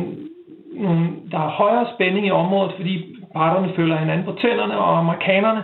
nogle, 0.75 1.05
der 1.31 1.37
er 1.37 1.49
højere 1.49 1.87
spænding 1.95 2.27
i 2.27 2.31
området, 2.31 2.73
fordi 2.75 3.15
parterne 3.35 3.73
føler 3.75 3.97
hinanden 3.97 4.25
på 4.25 4.37
tænderne, 4.41 4.77
og 4.77 4.99
amerikanerne 4.99 5.63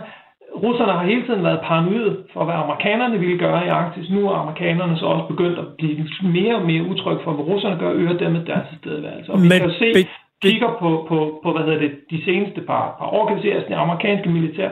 russerne 0.64 0.92
har 0.92 1.04
hele 1.12 1.24
tiden 1.26 1.42
været 1.48 1.60
paranoide 1.68 2.16
for, 2.32 2.44
hvad 2.44 2.54
amerikanerne 2.64 3.18
ville 3.24 3.38
gøre 3.38 3.66
i 3.66 3.68
Arktis. 3.68 4.10
Nu 4.10 4.20
er 4.28 4.34
amerikanerne 4.44 4.98
så 4.98 5.06
også 5.14 5.26
begyndt 5.32 5.58
at 5.58 5.68
blive 5.78 6.08
mere 6.38 6.54
og 6.60 6.64
mere 6.70 6.82
utryg 6.92 7.18
for, 7.24 7.32
hvad 7.32 7.44
russerne 7.52 7.76
gør, 7.82 7.90
øger 7.92 8.16
dermed 8.22 8.42
deres 8.50 8.66
tilstedeværelse. 8.70 9.32
Og 9.32 9.38
vi 9.42 9.48
Men, 9.48 9.58
kan 9.58 9.68
jo 9.70 9.74
se, 9.82 9.88
be, 9.98 10.02
be, 10.02 10.48
kigger 10.48 10.72
på, 10.82 10.90
på, 11.08 11.18
på, 11.42 11.48
hvad 11.52 11.64
hedder 11.66 11.80
det, 11.84 11.92
de 12.10 12.24
seneste 12.24 12.60
par, 12.60 12.84
par 12.98 13.08
år, 13.16 13.22
kan 13.26 13.36
vi 13.36 13.42
se, 13.42 13.52
at 13.52 13.68
det 13.68 13.74
amerikanske 13.74 14.28
militær 14.36 14.70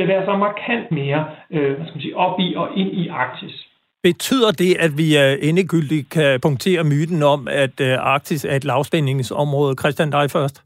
bevæger 0.00 0.24
sig 0.24 0.38
markant 0.38 0.86
mere 1.00 1.24
øh, 1.54 1.70
hvad 1.76 1.86
skal 1.86 1.96
man 1.96 2.02
sige, 2.06 2.16
op 2.16 2.36
i 2.40 2.48
og 2.60 2.68
ind 2.76 2.90
i 3.02 3.08
Arktis. 3.08 3.56
Betyder 4.02 4.50
det, 4.50 4.76
at 4.84 4.92
vi 5.00 5.08
endegyldigt 5.48 6.10
kan 6.10 6.40
punktere 6.40 6.84
myten 6.84 7.22
om, 7.22 7.48
at 7.50 7.80
uh, 7.80 8.12
Arktis 8.14 8.44
er 8.44 8.56
et 8.56 8.64
lavspændingsområde? 8.64 9.74
Christian, 9.80 10.10
dig 10.10 10.30
først. 10.30 10.62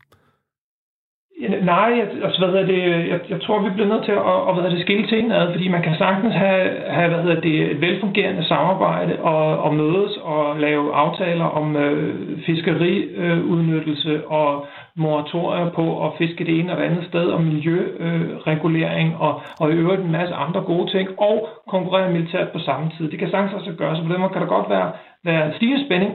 Nej, 1.48 1.90
jeg, 1.98 2.06
altså, 2.24 2.46
hvad 2.46 2.64
det, 2.66 3.08
jeg, 3.08 3.20
jeg 3.28 3.40
tror, 3.42 3.58
vi 3.58 3.70
bliver 3.70 3.88
nødt 3.88 4.04
til 4.04 4.12
at, 4.12 4.38
at 4.48 4.54
hvad 4.54 4.70
det, 4.70 4.80
skille 4.80 5.06
tingene 5.06 5.36
ad, 5.36 5.52
fordi 5.52 5.68
man 5.68 5.82
kan 5.82 5.94
sagtens 5.98 6.34
have, 6.34 6.70
have 6.88 7.08
hvad 7.08 7.22
hedder 7.22 7.40
det, 7.40 7.70
et 7.70 7.80
velfungerende 7.80 8.44
samarbejde 8.44 9.18
og, 9.20 9.58
og 9.58 9.74
mødes 9.74 10.16
og 10.22 10.60
lave 10.60 10.94
aftaler 10.94 11.44
om 11.44 11.76
øh, 11.76 12.38
fiskeriudnyttelse 12.46 14.10
øh, 14.10 14.32
og 14.40 14.66
moratorier 14.96 15.70
på 15.70 16.06
at 16.06 16.12
fiske 16.18 16.44
det 16.44 16.58
ene 16.58 16.72
og 16.72 16.78
det 16.78 16.84
andet 16.84 17.04
sted, 17.04 17.26
og 17.26 17.42
miljøregulering 17.42 19.08
øh, 19.12 19.20
og, 19.20 19.42
og 19.60 19.70
i 19.70 19.74
øvrigt 19.74 20.02
en 20.02 20.12
masse 20.12 20.34
andre 20.34 20.60
gode 20.60 20.90
ting, 20.90 21.08
og 21.18 21.48
konkurrere 21.68 22.12
militært 22.12 22.48
på 22.48 22.58
samme 22.58 22.90
tid. 22.96 23.10
Det 23.10 23.18
kan 23.18 23.30
sagtens 23.30 23.54
også 23.54 23.72
gøres, 23.78 23.98
så 23.98 24.04
på 24.04 24.12
den 24.12 24.20
måde 24.20 24.32
kan 24.32 24.42
der 24.42 24.48
godt 24.48 24.70
være, 24.70 24.92
være 25.24 25.52
stigende 25.56 25.84
spænding 25.86 26.14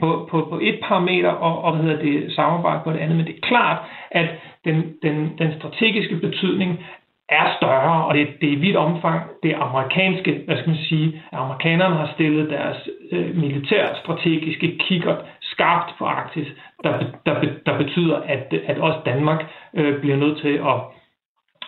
på, 0.00 0.28
på, 0.30 0.46
på 0.50 0.58
et 0.62 0.78
parameter 0.82 1.28
og, 1.28 1.64
og 1.64 1.76
hvad 1.76 1.84
hedder 1.84 2.02
det, 2.02 2.32
samarbejde 2.32 2.80
på 2.84 2.92
det 2.92 2.98
andet. 2.98 3.16
Men 3.16 3.26
det 3.26 3.34
er 3.34 3.46
klart, 3.48 3.78
at 4.10 4.28
den, 4.64 4.94
den, 5.02 5.32
den 5.38 5.52
strategiske 5.58 6.16
betydning 6.16 6.84
er 7.28 7.56
større, 7.56 8.04
og 8.04 8.14
det, 8.14 8.28
det 8.40 8.48
er 8.48 8.52
i 8.52 8.62
vidt 8.66 8.76
omfang 8.76 9.22
det 9.42 9.54
amerikanske, 9.54 10.42
hvad 10.46 10.56
skal 10.56 10.68
man 10.68 10.84
sige, 10.88 11.22
at 11.32 11.38
amerikanerne 11.38 11.96
har 11.96 12.10
stillet 12.14 12.50
deres 12.50 12.88
øh, 13.12 13.36
militærstrategiske 13.36 14.78
kigger 14.78 15.16
skarpt 15.40 15.94
på 15.98 16.04
Arktis, 16.04 16.48
der, 16.84 16.98
der, 17.26 17.34
der 17.66 17.78
betyder, 17.78 18.16
at, 18.16 18.54
at 18.66 18.78
også 18.78 18.98
Danmark 19.04 19.44
øh, 19.74 20.00
bliver 20.00 20.16
nødt 20.16 20.38
til 20.40 20.54
at 20.54 20.76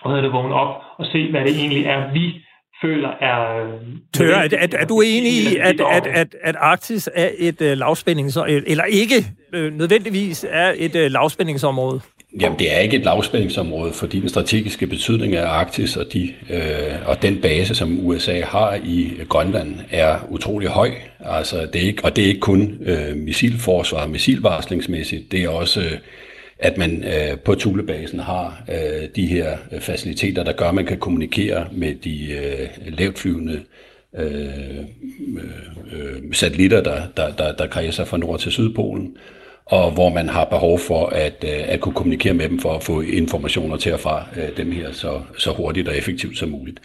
hvad 0.05 0.23
det, 0.23 0.33
vågne 0.33 0.55
op 0.55 0.83
og 0.99 1.07
se, 1.07 1.31
hvad 1.31 1.41
det 1.41 1.61
egentlig 1.61 1.85
er, 1.87 2.13
vi 2.13 2.42
føler 2.83 3.09
er... 3.21 3.65
Øh, 3.65 3.81
Tør, 4.15 4.37
er, 4.37 4.49
er, 4.53 4.67
er 4.79 4.87
du 4.87 5.01
enig 5.01 5.33
i, 5.33 5.57
at, 5.57 5.81
at, 5.93 6.07
at, 6.07 6.37
at 6.43 6.57
Arktis 6.59 7.09
er 7.15 7.29
et 7.39 7.61
uh, 7.61 7.67
lavspændingsområde, 7.67 8.63
eller 8.67 8.85
ikke 8.85 9.27
uh, 9.57 9.79
nødvendigvis 9.79 10.47
er 10.51 10.73
et 10.77 10.95
uh, 10.95 11.13
lavspændingsområde? 11.13 12.01
Jamen, 12.41 12.59
det 12.59 12.75
er 12.75 12.79
ikke 12.79 12.97
et 12.97 13.05
lavspændingsområde, 13.05 13.93
fordi 13.93 14.21
den 14.21 14.29
strategiske 14.29 14.87
betydning 14.87 15.37
af 15.37 15.47
Arktis 15.47 15.97
og, 15.97 16.07
de, 16.13 16.33
øh, 16.51 16.63
og 17.07 17.23
den 17.23 17.41
base, 17.41 17.75
som 17.75 18.07
USA 18.07 18.41
har 18.45 18.79
i 18.85 19.11
Grønland, 19.29 19.75
er 19.91 20.17
utrolig 20.29 20.69
høj. 20.69 20.91
Altså, 21.21 21.67
det 21.73 21.83
er 21.83 21.87
ikke, 21.87 22.05
og 22.05 22.17
det 22.17 22.25
er 22.25 22.29
ikke 22.29 22.41
kun 22.41 22.79
øh, 22.85 23.17
missilforsvar, 23.17 24.07
missilvarslingsmæssigt, 24.07 25.33
det 25.33 25.45
er 25.45 25.49
også... 25.49 25.81
Øh, 25.81 25.99
at 26.63 26.79
man 26.79 27.05
øh, 27.05 27.39
på 27.39 27.55
Tulebasen 27.55 28.19
har 28.19 28.63
øh, 28.69 29.09
de 29.17 29.27
her 29.27 29.57
øh, 29.73 29.81
faciliteter, 29.81 30.45
der 30.45 30.53
gør, 30.53 30.69
at 30.69 30.75
man 30.75 30.87
kan 30.87 30.99
kommunikere 30.99 31.67
med 31.73 31.95
de 31.95 32.33
øh, 32.33 32.99
lavtflyvende 32.99 33.61
øh, 34.19 34.79
øh, 35.37 35.45
øh 35.93 36.33
satellitter, 36.33 36.83
der, 36.83 37.03
der, 37.17 37.33
der, 37.33 37.53
der 37.53 37.67
kredser 37.67 38.05
fra 38.05 38.19
nord 38.19 38.41
til 38.41 38.53
sydpolen, 38.53 39.17
og 39.67 39.91
hvor 39.91 40.09
man 40.09 40.29
har 40.29 40.45
behov 40.45 40.79
for 40.79 41.07
at, 41.07 41.45
øh, 41.45 41.61
at 41.65 41.81
kunne 41.81 41.95
kommunikere 41.95 42.35
med 42.35 42.49
dem 42.49 42.59
for 42.59 42.75
at 42.75 42.83
få 42.83 43.01
informationer 43.01 43.77
til 43.77 43.95
og 43.95 44.01
fra 44.01 44.27
øh, 44.37 44.57
dem 44.57 44.73
her 44.73 44.93
så, 44.93 45.21
så 45.39 45.51
hurtigt 45.51 45.89
og 45.89 45.97
effektivt 45.97 46.39
som 46.39 46.49
muligt. 46.49 46.81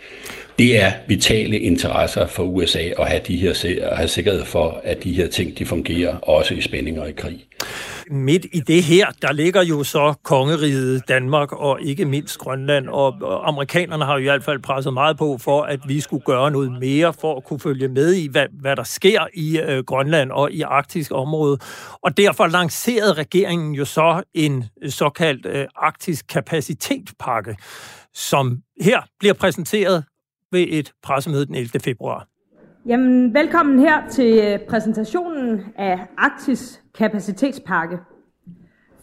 Det 0.60 0.81
er 0.84 0.91
vitale 1.07 1.60
interesser 1.60 2.27
for 2.27 2.43
USA 2.43 2.84
at 3.00 3.07
have, 3.07 3.22
de 3.27 3.38
her, 3.38 3.79
at 3.81 3.98
have 3.98 4.07
sikkerhed 4.07 4.46
for, 4.46 4.81
at 4.84 5.03
de 5.03 5.13
her 5.13 5.27
ting 5.27 5.60
de 5.60 5.65
fungerer 5.65 6.15
også 6.15 6.53
i 6.53 6.62
spændinger 6.62 7.01
og 7.01 7.10
i 7.10 7.13
krig 7.13 7.46
midt 8.11 8.45
i 8.53 8.59
det 8.59 8.83
her, 8.83 9.07
der 9.21 9.31
ligger 9.31 9.63
jo 9.63 9.83
så 9.83 10.13
kongeriget 10.23 11.07
Danmark 11.07 11.51
og 11.51 11.81
ikke 11.81 12.05
mindst 12.05 12.37
Grønland, 12.37 12.89
og 12.89 13.47
amerikanerne 13.47 14.05
har 14.05 14.13
jo 14.13 14.19
i 14.19 14.23
hvert 14.23 14.43
fald 14.43 14.59
presset 14.59 14.93
meget 14.93 15.17
på 15.17 15.37
for, 15.37 15.61
at 15.61 15.79
vi 15.87 15.99
skulle 15.99 16.23
gøre 16.23 16.51
noget 16.51 16.71
mere 16.71 17.13
for 17.13 17.37
at 17.37 17.43
kunne 17.43 17.59
følge 17.59 17.87
med 17.87 18.13
i, 18.13 18.27
hvad, 18.27 18.45
hvad 18.51 18.75
der 18.75 18.83
sker 18.83 19.27
i 19.33 19.59
øh, 19.59 19.83
Grønland 19.83 20.31
og 20.31 20.51
i 20.51 20.61
arktisk 20.61 21.11
område. 21.11 21.57
Og 22.01 22.17
derfor 22.17 22.47
lancerede 22.47 23.13
regeringen 23.13 23.73
jo 23.73 23.85
så 23.85 24.23
en 24.33 24.63
såkaldt 24.89 25.45
øh, 25.45 25.65
arktisk 25.75 26.27
kapacitetspakke, 26.27 27.55
som 28.13 28.61
her 28.81 29.01
bliver 29.19 29.33
præsenteret 29.33 30.03
ved 30.51 30.65
et 30.69 30.91
pressemøde 31.03 31.45
den 31.45 31.55
11. 31.55 31.79
februar. 31.83 32.27
Jamen, 32.88 33.34
velkommen 33.34 33.79
her 33.79 34.10
til 34.10 34.39
øh, 34.44 34.60
præsentationen 34.70 35.62
af 35.75 36.08
Arktis 36.17 36.82
Kapacitetspakke. 36.98 37.98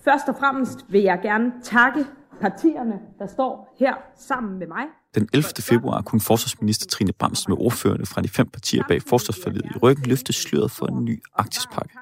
Først 0.04 0.28
og 0.28 0.34
fremmest 0.38 0.78
vil 0.88 1.02
jeg 1.02 1.18
gerne 1.22 1.52
takke 1.62 2.04
partierne, 2.40 2.94
der 3.18 3.26
står 3.26 3.74
her 3.78 3.94
sammen 4.16 4.58
med 4.58 4.66
mig. 4.66 4.84
Den 5.14 5.28
11. 5.32 5.44
februar 5.60 6.02
kunne 6.02 6.20
forsvarsminister 6.20 6.86
Trine 6.86 7.12
Bramsen 7.12 7.50
med 7.50 7.58
ordførende 7.60 8.06
fra 8.06 8.22
de 8.22 8.28
fem 8.28 8.48
partier 8.48 8.82
bag 8.88 9.02
forsvarsforledet 9.02 9.64
i 9.74 9.78
ryggen 9.78 10.06
løfte 10.06 10.32
sløret 10.32 10.70
for 10.70 10.86
en 10.86 11.04
ny 11.04 11.22
Arktispakke. 11.34 11.94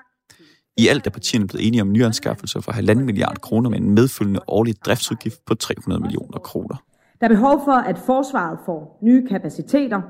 I 0.77 0.89
alt 0.89 1.07
er 1.07 1.11
partierne 1.11 1.47
blevet 1.47 1.67
enige 1.67 1.83
om 1.83 1.93
nyanskaffelser 1.93 2.61
for 2.61 2.73
1,5 2.73 2.95
milliard 2.95 3.41
kroner 3.41 3.71
med 3.71 3.79
en 3.79 3.91
medfølgende 3.91 4.41
årlig 4.49 4.75
driftsudgift 4.85 5.45
på 5.47 5.55
300 5.55 6.01
millioner 6.01 6.39
kroner. 6.39 6.77
Der 7.21 7.27
er 7.27 7.35
behov 7.35 7.61
for, 7.65 7.73
at 7.73 7.99
forsvaret 7.99 8.59
får 8.67 8.99
nye 9.03 9.27
kapaciteter, 9.29 10.01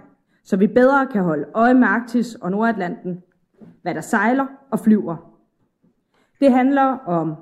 så 0.44 0.56
vi 0.56 0.66
bedre 0.66 1.06
kan 1.06 1.22
holde 1.22 1.44
øje 1.54 1.74
med 1.74 1.88
Arktis 1.88 2.34
og 2.34 2.50
Nordatlanten, 2.50 3.22
hvad 3.82 3.94
der 3.94 4.00
sejler 4.00 4.46
og 4.70 4.80
flyver. 4.80 5.16
Det 6.40 6.52
handler 6.52 6.98
om 7.06 7.34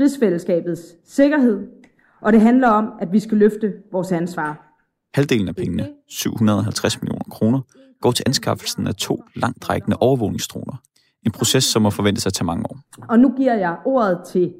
rigsfællesskabets 0.00 0.96
sikkerhed, 1.04 1.68
og 2.20 2.32
det 2.32 2.40
handler 2.40 2.68
om, 2.68 2.92
at 3.00 3.12
vi 3.12 3.20
skal 3.20 3.38
løfte 3.38 3.72
vores 3.92 4.12
ansvar. 4.12 4.78
Halvdelen 5.14 5.48
af 5.48 5.56
pengene, 5.56 5.88
750 6.08 7.02
millioner 7.02 7.24
kroner, 7.30 7.60
går 8.00 8.10
til 8.10 8.22
anskaffelsen 8.26 8.86
af 8.86 8.94
to 8.94 9.22
langtrækkende 9.34 9.96
overvågningsdroner. 10.00 10.82
En 11.26 11.30
proces, 11.30 11.64
som 11.64 11.82
må 11.82 11.90
forventes 11.90 12.26
at 12.26 12.32
tage 12.32 12.46
mange 12.46 12.64
år. 12.70 12.78
Og 13.08 13.18
nu 13.18 13.32
giver 13.36 13.54
jeg 13.54 13.76
ordet 13.84 14.20
til 14.26 14.54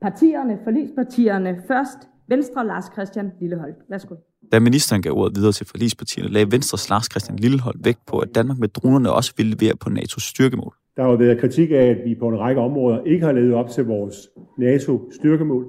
partierne, 0.00 0.58
forligspartierne. 0.64 1.62
Først 1.68 1.98
Venstre, 2.28 2.66
Lars 2.66 2.84
Christian 2.92 3.32
Lillehold. 3.40 3.74
Værsgo. 3.88 4.14
Da 4.52 4.60
ministeren 4.60 5.02
gav 5.02 5.12
ordet 5.12 5.36
videre 5.36 5.52
til 5.52 5.66
forligspartierne, 5.66 6.30
lagde 6.30 6.52
Venstres 6.52 6.88
Lars 6.90 7.06
Christian 7.10 7.38
Lillehold 7.38 7.76
vægt 7.84 8.06
på, 8.06 8.18
at 8.18 8.34
Danmark 8.34 8.58
med 8.58 8.68
dronerne 8.68 9.12
også 9.12 9.32
ville 9.36 9.54
levere 9.54 9.76
på 9.76 9.90
NATO's 9.90 10.30
styrkemål. 10.30 10.74
Der 10.96 11.02
har 11.02 11.16
været 11.16 11.40
kritik 11.40 11.70
af, 11.70 11.74
at 11.74 11.98
vi 12.04 12.14
på 12.14 12.28
en 12.28 12.38
række 12.38 12.60
områder 12.60 13.04
ikke 13.04 13.24
har 13.24 13.32
levet 13.32 13.54
op 13.54 13.70
til 13.70 13.84
vores 13.84 14.16
NATO-styrkemål. 14.58 15.66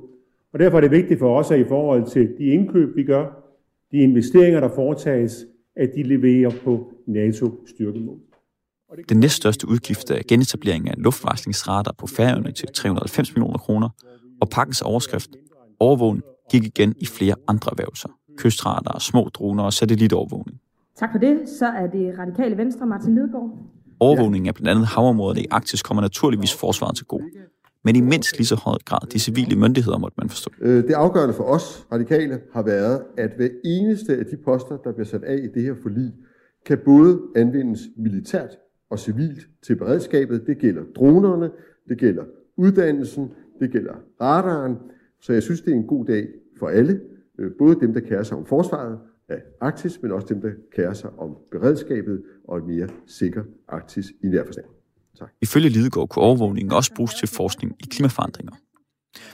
Og 0.53 0.59
derfor 0.59 0.77
er 0.77 0.81
det 0.81 0.91
vigtigt 0.91 1.19
for 1.19 1.39
os, 1.39 1.51
at 1.51 1.59
i 1.59 1.65
forhold 1.67 2.11
til 2.11 2.29
de 2.37 2.43
indkøb, 2.43 2.95
vi 2.95 3.03
gør, 3.03 3.25
de 3.91 3.97
investeringer, 3.97 4.59
der 4.59 4.69
foretages, 4.75 5.45
at 5.75 5.89
de 5.95 6.03
leverer 6.03 6.51
på 6.63 6.93
NATO-styrkemål. 7.07 8.17
Den 9.09 9.19
næststørste 9.19 9.67
udgift 9.67 10.11
er 10.11 10.21
genetablering 10.27 10.89
af 10.89 10.93
luftvarslingsradar 10.97 11.95
på 11.97 12.07
Færøerne 12.07 12.51
til 12.51 12.67
390 12.73 13.35
millioner 13.35 13.57
kroner, 13.57 13.89
og 14.41 14.49
pakkens 14.49 14.81
overskrift, 14.81 15.29
overvågning, 15.79 16.23
gik 16.51 16.63
igen 16.63 16.95
i 16.99 17.05
flere 17.05 17.35
andre 17.47 17.71
erhvervelser 17.71 18.09
kystradar, 18.41 18.99
små 18.99 19.29
droner 19.33 19.63
og 19.63 19.73
satellitovervågning. 19.73 20.59
Tak 20.99 21.09
for 21.11 21.19
det. 21.19 21.49
Så 21.59 21.65
er 21.65 21.87
det 21.87 22.15
radikale 22.19 22.57
venstre, 22.57 22.85
Martin 22.85 23.15
Lidegaard. 23.15 23.51
Overvågningen 23.99 24.47
af 24.47 24.55
blandt 24.55 24.69
andet 24.69 24.87
havområdet 24.87 25.37
i 25.41 25.45
Arktis 25.51 25.81
kommer 25.81 26.01
naturligvis 26.01 26.53
forsvaret 26.53 26.95
til 26.95 27.05
god. 27.05 27.21
Men 27.83 27.95
i 27.95 28.01
mindst 28.01 28.37
lige 28.37 28.47
så 28.47 28.55
høj 28.55 28.77
grad 28.85 29.07
de 29.13 29.19
civile 29.19 29.55
myndigheder, 29.55 29.97
måtte 29.97 30.15
man 30.17 30.29
forstå. 30.29 30.51
Øh, 30.61 30.83
det 30.83 30.93
afgørende 30.93 31.33
for 31.33 31.43
os 31.43 31.87
radikale 31.91 32.39
har 32.53 32.63
været, 32.63 33.01
at 33.17 33.31
hver 33.37 33.49
eneste 33.65 34.17
af 34.17 34.25
de 34.25 34.37
poster, 34.45 34.77
der 34.77 34.91
bliver 34.91 35.05
sat 35.05 35.23
af 35.23 35.35
i 35.35 35.47
det 35.47 35.63
her 35.63 35.75
forlig, 35.81 36.11
kan 36.65 36.77
både 36.85 37.21
anvendes 37.35 37.79
militært 37.97 38.49
og 38.91 38.99
civilt 38.99 39.47
til 39.65 39.75
beredskabet. 39.75 40.43
Det 40.47 40.57
gælder 40.57 40.81
dronerne, 40.95 41.49
det 41.89 41.97
gælder 41.97 42.23
uddannelsen, 42.57 43.31
det 43.59 43.71
gælder 43.71 43.93
radaren. 44.21 44.75
Så 45.21 45.33
jeg 45.33 45.43
synes, 45.43 45.61
det 45.61 45.71
er 45.71 45.75
en 45.75 45.87
god 45.87 46.05
dag 46.05 46.27
for 46.59 46.67
alle. 46.67 46.99
Øh, 47.39 47.51
både 47.59 47.75
dem, 47.79 47.93
der 47.93 47.99
kærer 47.99 48.23
sig 48.23 48.37
om 48.37 48.45
forsvaret, 48.45 48.99
af 49.31 49.41
Arktis, 49.61 50.01
men 50.01 50.11
også 50.11 50.27
dem, 50.27 50.41
der 50.41 50.49
kærer 50.75 50.93
sig 50.93 51.09
om 51.19 51.37
beredskabet 51.51 52.23
og 52.47 52.57
et 52.57 52.63
mere 52.63 52.87
sikker 53.07 53.43
Arktis 53.67 54.05
i 54.23 54.27
nær 54.27 54.45
forstand. 54.45 54.65
Tak. 55.19 55.29
Ifølge 55.41 55.69
Lidegaard 55.69 56.09
kunne 56.09 56.23
overvågningen 56.23 56.73
også 56.73 56.93
bruges 56.95 57.13
til 57.13 57.27
forskning 57.27 57.75
i 57.79 57.83
klimaforandringer. 57.91 58.51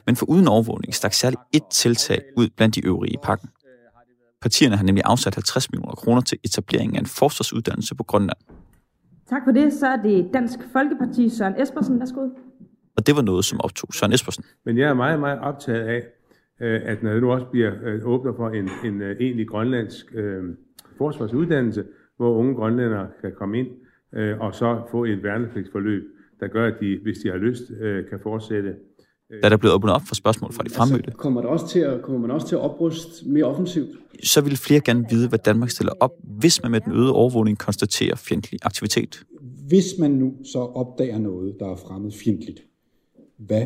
Men 0.06 0.16
for 0.16 0.25
uden 0.25 0.48
overvågning 0.48 0.96
stak 0.96 1.13
særligt 1.13 1.42
et 1.54 1.63
tiltag 1.72 2.22
ud 2.38 2.50
blandt 2.58 2.75
de 2.75 2.86
øvrige 2.86 3.13
i 3.13 3.18
pakken. 3.24 3.50
Partierne 4.42 4.75
har 4.75 4.84
nemlig 4.84 5.04
afsat 5.06 5.36
50 5.36 5.72
millioner 5.72 5.96
kroner 5.96 6.22
til 6.22 6.38
etablering 6.44 6.96
af 6.96 7.00
en 7.00 7.06
forsvarsuddannelse 7.06 7.96
på 7.96 8.04
Grønland. 8.04 8.38
Tak 9.30 9.42
for 9.46 9.51
det. 9.51 9.74
Så 9.74 9.88
er 9.88 10.01
det 10.01 10.30
Dansk 10.34 10.60
Folkeparti 10.74 11.30
Søren 11.30 11.62
Espersen. 11.62 12.00
Værsgo. 12.00 12.30
Og 12.98 13.08
det 13.08 13.16
var 13.16 13.22
noget, 13.22 13.46
som 13.46 13.62
optog 13.62 13.94
Søren 13.94 14.13
Espersen. 14.13 14.44
Men 14.66 14.77
jeg 14.77 14.89
er 14.89 14.94
meget, 14.94 15.20
meget 15.20 15.39
optaget 15.39 15.88
af, 15.88 16.04
øh, 16.61 16.81
at 16.83 17.03
når 17.03 17.13
det 17.13 17.21
nu 17.21 17.31
også 17.31 17.45
bliver 17.45 17.71
øh, 17.83 18.07
åbner 18.07 18.33
for 18.33 18.49
en, 18.49 18.69
en 18.85 19.01
øh, 19.01 19.17
egentlig 19.19 19.47
grønlandsk 19.47 20.05
øh, 20.15 20.43
forsvarsuddannelse, 20.97 21.83
hvor 22.17 22.37
unge 22.37 22.55
grønlændere 22.55 23.07
kan 23.21 23.31
komme 23.37 23.59
ind 23.59 23.67
øh, 24.13 24.39
og 24.39 24.55
så 24.55 24.81
få 24.91 25.05
et 25.05 25.23
værnepligtsforløb, 25.23 26.03
der 26.39 26.47
gør, 26.47 26.67
at 26.67 26.73
de, 26.79 26.99
hvis 27.03 27.17
de 27.17 27.29
har 27.29 27.37
lyst, 27.37 27.71
øh, 27.81 28.09
kan 28.09 28.19
fortsætte 28.23 28.75
da 29.43 29.49
der 29.49 29.57
blev 29.57 29.71
åbnet 29.71 29.93
op 29.93 30.01
for 30.07 30.15
spørgsmål 30.15 30.53
fra 30.53 30.63
de 30.63 30.69
fremmødte. 30.69 31.05
Altså, 31.05 31.17
kommer, 31.17 31.41
der 31.41 31.49
også 31.49 31.67
til 31.67 31.79
at, 31.79 32.01
kommer 32.01 32.21
man 32.21 32.31
også 32.31 32.47
til 32.47 32.55
at 32.55 32.61
opruste 32.61 33.29
mere 33.29 33.45
offensivt? 33.45 33.89
Så 34.23 34.41
vil 34.41 34.57
flere 34.57 34.79
gerne 34.79 35.05
vide, 35.09 35.29
hvad 35.29 35.39
Danmark 35.39 35.69
stiller 35.69 35.93
op, 35.99 36.11
hvis 36.23 36.61
man 36.63 36.71
med 36.71 36.81
den 36.81 36.93
øgede 36.93 37.13
overvågning 37.13 37.57
konstaterer 37.57 38.15
fjendtlig 38.15 38.59
aktivitet. 38.63 39.23
Hvis 39.67 39.85
man 39.99 40.11
nu 40.11 40.33
så 40.43 40.59
opdager 40.59 41.17
noget, 41.17 41.55
der 41.59 41.71
er 41.71 41.75
fremmed 41.75 42.11
fjendtligt, 42.11 42.63
hvad 43.37 43.65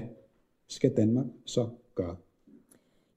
skal 0.69 0.91
Danmark 0.97 1.25
så 1.45 1.67
gøre? 1.95 2.15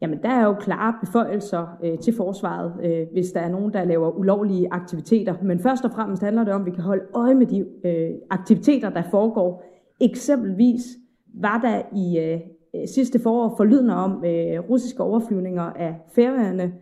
Jamen, 0.04 0.22
der 0.22 0.28
er 0.28 0.44
jo 0.44 0.54
klare 0.54 0.94
beføjelser 1.00 1.78
øh, 1.84 1.98
til 1.98 2.14
forsvaret, 2.16 2.72
øh, 2.84 3.06
hvis 3.12 3.32
der 3.32 3.40
er 3.40 3.48
nogen, 3.48 3.72
der 3.72 3.84
laver 3.84 4.10
ulovlige 4.10 4.68
aktiviteter. 4.70 5.34
Men 5.42 5.58
først 5.58 5.84
og 5.84 5.90
fremmest 5.90 6.22
handler 6.22 6.44
det 6.44 6.52
om, 6.52 6.60
at 6.60 6.66
vi 6.66 6.70
kan 6.70 6.82
holde 6.82 7.04
øje 7.14 7.34
med 7.34 7.46
de 7.46 7.66
øh, 7.84 8.10
aktiviteter, 8.30 8.90
der 8.90 9.02
foregår. 9.10 9.64
Eksempelvis 10.00 10.82
var 11.34 11.58
der 11.58 11.82
i 11.96 12.18
øh, 12.18 12.40
sidste 12.88 13.18
forår 13.18 13.54
forlydende 13.56 13.94
om 13.94 14.24
øh, 14.24 14.70
russiske 14.70 15.02
overflyvninger 15.02 15.62
af 15.62 15.94
færøerne. 16.14 16.72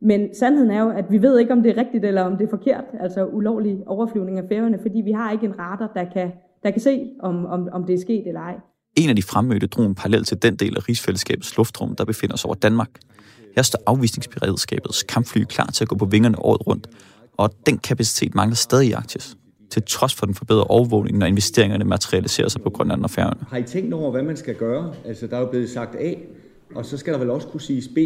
Men 0.00 0.34
sandheden 0.34 0.70
er 0.70 0.82
jo, 0.82 0.90
at 0.90 1.10
vi 1.10 1.22
ved 1.22 1.38
ikke, 1.38 1.52
om 1.52 1.62
det 1.62 1.70
er 1.70 1.80
rigtigt 1.80 2.04
eller 2.04 2.22
om 2.22 2.36
det 2.36 2.44
er 2.44 2.50
forkert, 2.50 2.84
altså 3.00 3.26
ulovlig 3.26 3.82
overflyvning 3.86 4.38
af 4.38 4.44
færøerne, 4.48 4.78
fordi 4.78 5.00
vi 5.00 5.12
har 5.12 5.32
ikke 5.32 5.46
en 5.46 5.58
radar, 5.58 5.92
der 5.94 6.04
kan, 6.04 6.32
der 6.62 6.70
kan 6.70 6.80
se, 6.80 7.10
om, 7.20 7.46
om, 7.46 7.68
om 7.72 7.84
det 7.84 7.94
er 7.94 7.98
sket 7.98 8.26
eller 8.26 8.40
ej. 8.40 8.60
En 8.96 9.08
af 9.08 9.16
de 9.16 9.22
fremmødte 9.22 9.66
drog 9.66 9.86
en 9.86 9.94
parallel 9.94 10.24
til 10.24 10.42
den 10.42 10.56
del 10.56 10.76
af 10.76 10.88
rigsfællesskabets 10.88 11.56
luftrum, 11.56 11.96
der 11.96 12.04
befinder 12.04 12.36
sig 12.36 12.46
over 12.46 12.54
Danmark. 12.54 12.90
Her 13.56 13.62
står 13.62 13.78
afvisningsberedskabets 13.86 15.02
kampfly 15.02 15.44
klar 15.44 15.66
til 15.66 15.84
at 15.84 15.88
gå 15.88 15.96
på 15.96 16.04
vingerne 16.04 16.38
året 16.38 16.66
rundt, 16.66 16.86
og 17.36 17.50
den 17.66 17.78
kapacitet 17.78 18.34
mangler 18.34 18.56
stadig 18.56 18.88
i 18.88 18.92
Arktis 18.92 19.36
til 19.70 19.82
trods 19.86 20.14
for 20.14 20.26
den 20.26 20.34
forbedrede 20.34 20.64
overvågning, 20.64 21.18
når 21.18 21.26
investeringerne 21.26 21.84
materialiserer 21.84 22.48
sig 22.48 22.62
på 22.62 22.70
Grønland 22.70 23.04
og 23.04 23.10
Færøerne. 23.10 23.40
Har 23.48 23.56
I 23.56 23.62
tænkt 23.62 23.94
over, 23.94 24.10
hvad 24.10 24.22
man 24.22 24.36
skal 24.36 24.54
gøre? 24.54 24.94
Altså, 25.04 25.26
der 25.26 25.36
er 25.36 25.40
jo 25.40 25.46
blevet 25.46 25.70
sagt 25.70 25.94
A, 25.94 26.14
og 26.74 26.86
så 26.86 26.96
skal 26.96 27.12
der 27.12 27.18
vel 27.18 27.30
også 27.30 27.48
kunne 27.48 27.60
siges 27.60 27.88
B. 27.88 27.98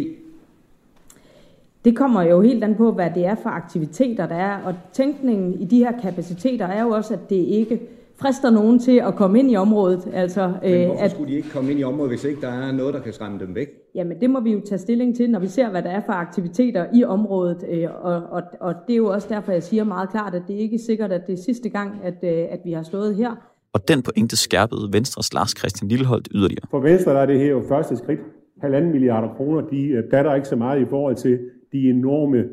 Det 1.85 1.97
kommer 1.97 2.21
jo 2.21 2.41
helt 2.41 2.63
an 2.63 2.75
på, 2.75 2.91
hvad 2.91 3.09
det 3.15 3.25
er 3.25 3.35
for 3.43 3.49
aktiviteter, 3.49 4.27
der 4.27 4.35
er. 4.35 4.57
Og 4.57 4.75
tænkningen 4.93 5.61
i 5.61 5.65
de 5.65 5.77
her 5.77 6.01
kapaciteter 6.01 6.67
er 6.67 6.83
jo 6.83 6.89
også, 6.89 7.13
at 7.13 7.29
det 7.29 7.35
ikke 7.35 7.79
frister 8.21 8.49
nogen 8.49 8.79
til 8.79 8.97
at 9.07 9.15
komme 9.15 9.39
ind 9.39 9.51
i 9.51 9.55
området. 9.55 10.07
Altså, 10.13 10.53
Men 10.61 10.85
hvorfor 10.85 11.03
at, 11.03 11.11
skulle 11.11 11.31
de 11.31 11.37
ikke 11.37 11.49
komme 11.49 11.71
ind 11.71 11.79
i 11.79 11.83
området, 11.83 12.11
hvis 12.11 12.23
ikke 12.23 12.41
der 12.41 12.47
er 12.47 12.71
noget, 12.71 12.93
der 12.93 12.99
kan 12.99 13.13
skræmme 13.13 13.39
dem 13.39 13.55
væk? 13.55 13.67
Jamen 13.95 14.21
det 14.21 14.29
må 14.29 14.39
vi 14.39 14.51
jo 14.51 14.61
tage 14.69 14.79
stilling 14.79 15.15
til, 15.15 15.29
når 15.29 15.39
vi 15.39 15.47
ser, 15.47 15.69
hvad 15.69 15.83
der 15.83 15.89
er 15.89 16.01
for 16.05 16.13
aktiviteter 16.13 16.85
i 16.93 17.03
området. 17.03 17.65
Øh, 17.71 17.87
og, 18.01 18.13
og, 18.13 18.41
og 18.59 18.73
det 18.87 18.93
er 18.93 18.97
jo 18.97 19.07
også 19.07 19.27
derfor, 19.29 19.51
jeg 19.51 19.63
siger 19.63 19.83
meget 19.83 20.09
klart, 20.09 20.35
at 20.35 20.41
det 20.47 20.55
er 20.55 20.59
ikke 20.59 20.79
sikkert, 20.79 21.11
at 21.11 21.27
det 21.27 21.33
er 21.33 21.43
sidste 21.43 21.69
gang, 21.69 21.99
at, 22.03 22.17
øh, 22.23 22.45
at 22.49 22.59
vi 22.65 22.71
har 22.71 22.83
stået 22.83 23.15
her. 23.15 23.31
Og 23.73 23.87
den 23.87 24.01
pointe 24.01 24.37
skærpede 24.37 24.89
Venstres 24.93 25.33
Lars 25.33 25.53
Christian 25.59 25.89
Lilleholdt 25.89 26.27
yderligere. 26.35 26.67
For 26.71 26.79
Venstre 26.79 27.11
der 27.11 27.19
er 27.19 27.25
det 27.25 27.39
her 27.39 27.47
jo 27.47 27.63
første 27.67 27.97
skridt. 27.97 28.19
Halvanden 28.61 28.91
milliarder 28.91 29.33
kroner, 29.35 29.61
de 29.61 30.03
batter 30.11 30.35
ikke 30.35 30.47
så 30.47 30.55
meget 30.55 30.81
i 30.81 30.85
forhold 30.85 31.15
til 31.15 31.39
de 31.71 31.89
enorme 31.89 32.43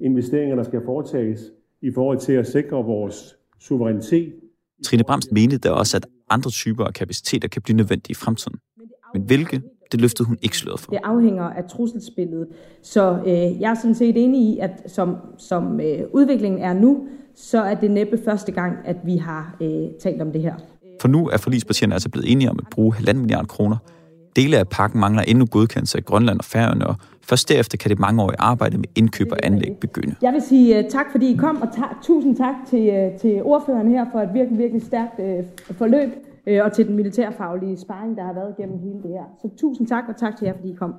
investeringer, 0.00 0.56
der 0.56 0.62
skal 0.62 0.80
foretages 0.84 1.40
i 1.82 1.90
forhold 1.94 2.18
til 2.18 2.32
at 2.32 2.46
sikre 2.46 2.84
vores 2.84 3.36
suverænitet 3.60 4.32
Trine 4.84 5.04
Bremst 5.04 5.32
mente 5.32 5.58
da 5.58 5.70
også, 5.70 5.96
at 5.96 6.06
andre 6.30 6.50
typer 6.50 6.84
af 6.84 6.94
kapaciteter 6.94 7.48
kan 7.48 7.62
blive 7.62 7.76
nødvendige 7.76 8.12
i 8.12 8.14
fremtiden. 8.14 8.58
Men 9.14 9.22
hvilke, 9.22 9.62
det 9.92 10.00
løftede 10.00 10.28
hun 10.28 10.38
ikke 10.42 10.56
sløret 10.56 10.80
for. 10.80 10.90
Det 10.90 11.00
afhænger 11.04 11.44
af 11.44 11.64
trusselsbilledet. 11.70 12.48
Så 12.82 13.22
øh, 13.26 13.60
jeg 13.60 13.70
er 13.70 13.74
sådan 13.74 13.94
set 13.94 14.16
enig 14.16 14.54
i, 14.54 14.58
at 14.58 14.70
som, 14.86 15.16
som 15.38 15.80
øh, 15.80 16.00
udviklingen 16.12 16.62
er 16.62 16.72
nu, 16.72 17.08
så 17.34 17.62
er 17.62 17.74
det 17.74 17.90
næppe 17.90 18.18
første 18.24 18.52
gang, 18.52 18.76
at 18.84 18.96
vi 19.04 19.16
har 19.16 19.56
øh, 19.60 19.88
talt 20.02 20.22
om 20.22 20.32
det 20.32 20.42
her. 20.42 20.54
For 21.00 21.08
nu 21.08 21.28
er 21.28 21.36
forligspartierne 21.36 21.94
altså 21.94 22.08
blevet 22.08 22.32
enige 22.32 22.50
om 22.50 22.58
at 22.58 22.66
bruge 22.70 22.94
1,5 22.96 23.12
milliard 23.12 23.46
kroner. 23.46 23.76
Dele 24.36 24.58
af 24.58 24.68
pakken 24.68 25.00
mangler 25.00 25.22
endnu 25.22 25.46
godkendelse 25.46 25.98
af 25.98 26.04
Grønland 26.04 26.38
og 26.38 26.44
Færøerne, 26.44 26.86
og 26.86 26.96
Først 27.30 27.48
derefter 27.48 27.78
kan 27.78 27.90
det 27.90 27.98
mangeårige 27.98 28.40
arbejde 28.40 28.78
med 28.78 28.88
indkøb 28.94 29.32
og 29.32 29.38
anlæg 29.42 29.76
begynde. 29.80 30.14
Jeg 30.22 30.32
vil 30.32 30.42
sige 30.48 30.78
uh, 30.78 30.90
tak, 30.90 31.06
fordi 31.10 31.32
I 31.32 31.36
kom, 31.36 31.62
og 31.62 31.68
ta- 31.76 31.96
tusind 32.02 32.36
tak 32.36 32.54
til, 32.70 33.10
uh, 33.14 33.20
til 33.20 33.42
ordføreren 33.42 33.90
her 33.90 34.06
for 34.12 34.20
et 34.20 34.30
virkelig, 34.34 34.58
virkelig 34.58 34.82
stærkt 34.86 35.18
uh, 35.18 35.76
forløb, 35.76 36.10
uh, 36.46 36.64
og 36.64 36.72
til 36.72 36.86
den 36.86 36.96
militærfaglige 36.96 37.78
sparring, 37.78 38.16
der 38.16 38.24
har 38.24 38.32
været 38.32 38.56
gennem 38.56 38.78
hele 38.78 39.02
det 39.02 39.10
her. 39.10 39.26
Så 39.42 39.48
tusind 39.60 39.86
tak, 39.86 40.04
og 40.08 40.16
tak 40.16 40.38
til 40.38 40.44
jer, 40.46 40.54
fordi 40.54 40.68
I 40.68 40.74
kom. 40.74 40.94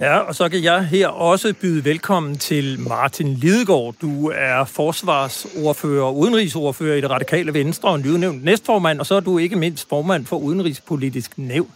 Ja, 0.00 0.18
og 0.18 0.34
så 0.34 0.48
kan 0.48 0.64
jeg 0.64 0.84
her 0.84 1.08
også 1.08 1.54
byde 1.60 1.84
velkommen 1.84 2.36
til 2.36 2.80
Martin 2.88 3.26
Lidegaard. 3.26 3.94
Du 4.00 4.28
er 4.34 4.64
forsvarsordfører 4.64 6.04
og 6.04 6.18
udenrigsordfører 6.18 6.96
i 6.96 7.00
det 7.00 7.10
radikale 7.10 7.54
Venstre 7.54 7.88
og 7.88 8.00
nyudnævnt 8.00 8.44
næstformand, 8.44 9.00
og 9.00 9.06
så 9.06 9.14
er 9.14 9.20
du 9.20 9.38
ikke 9.38 9.56
mindst 9.56 9.88
formand 9.88 10.24
for 10.24 10.36
Udenrigspolitisk 10.36 11.38
Nævn. 11.38 11.70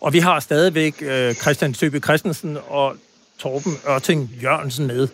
Og 0.00 0.12
vi 0.12 0.18
har 0.18 0.40
stadigvæk 0.40 1.02
øh, 1.02 1.34
Christian 1.34 1.74
Søby 1.74 2.02
Christensen 2.02 2.58
og 2.68 2.96
Torben 3.38 3.78
Ørting 3.88 4.30
Jørgensen 4.42 4.86
med. 4.86 5.08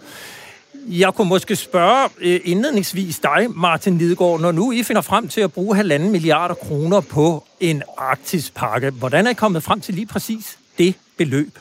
Jeg 0.88 1.14
kunne 1.14 1.28
måske 1.28 1.56
spørge 1.56 2.08
øh, 2.18 2.40
indledningsvis 2.44 3.18
dig, 3.18 3.46
Martin 3.50 3.98
Lidegaard, 3.98 4.40
når 4.40 4.52
nu 4.52 4.72
I 4.72 4.82
finder 4.82 5.02
frem 5.02 5.28
til 5.28 5.40
at 5.40 5.52
bruge 5.52 5.76
halvanden 5.76 6.12
milliarder 6.12 6.54
kroner 6.54 7.00
på 7.00 7.44
en 7.60 7.82
pakke. 8.54 8.90
Hvordan 8.90 9.26
er 9.26 9.30
I 9.30 9.34
kommet 9.34 9.62
frem 9.62 9.80
til 9.80 9.94
lige 9.94 10.06
præcis 10.06 10.58
det 10.78 10.94
beløb? 11.16 11.58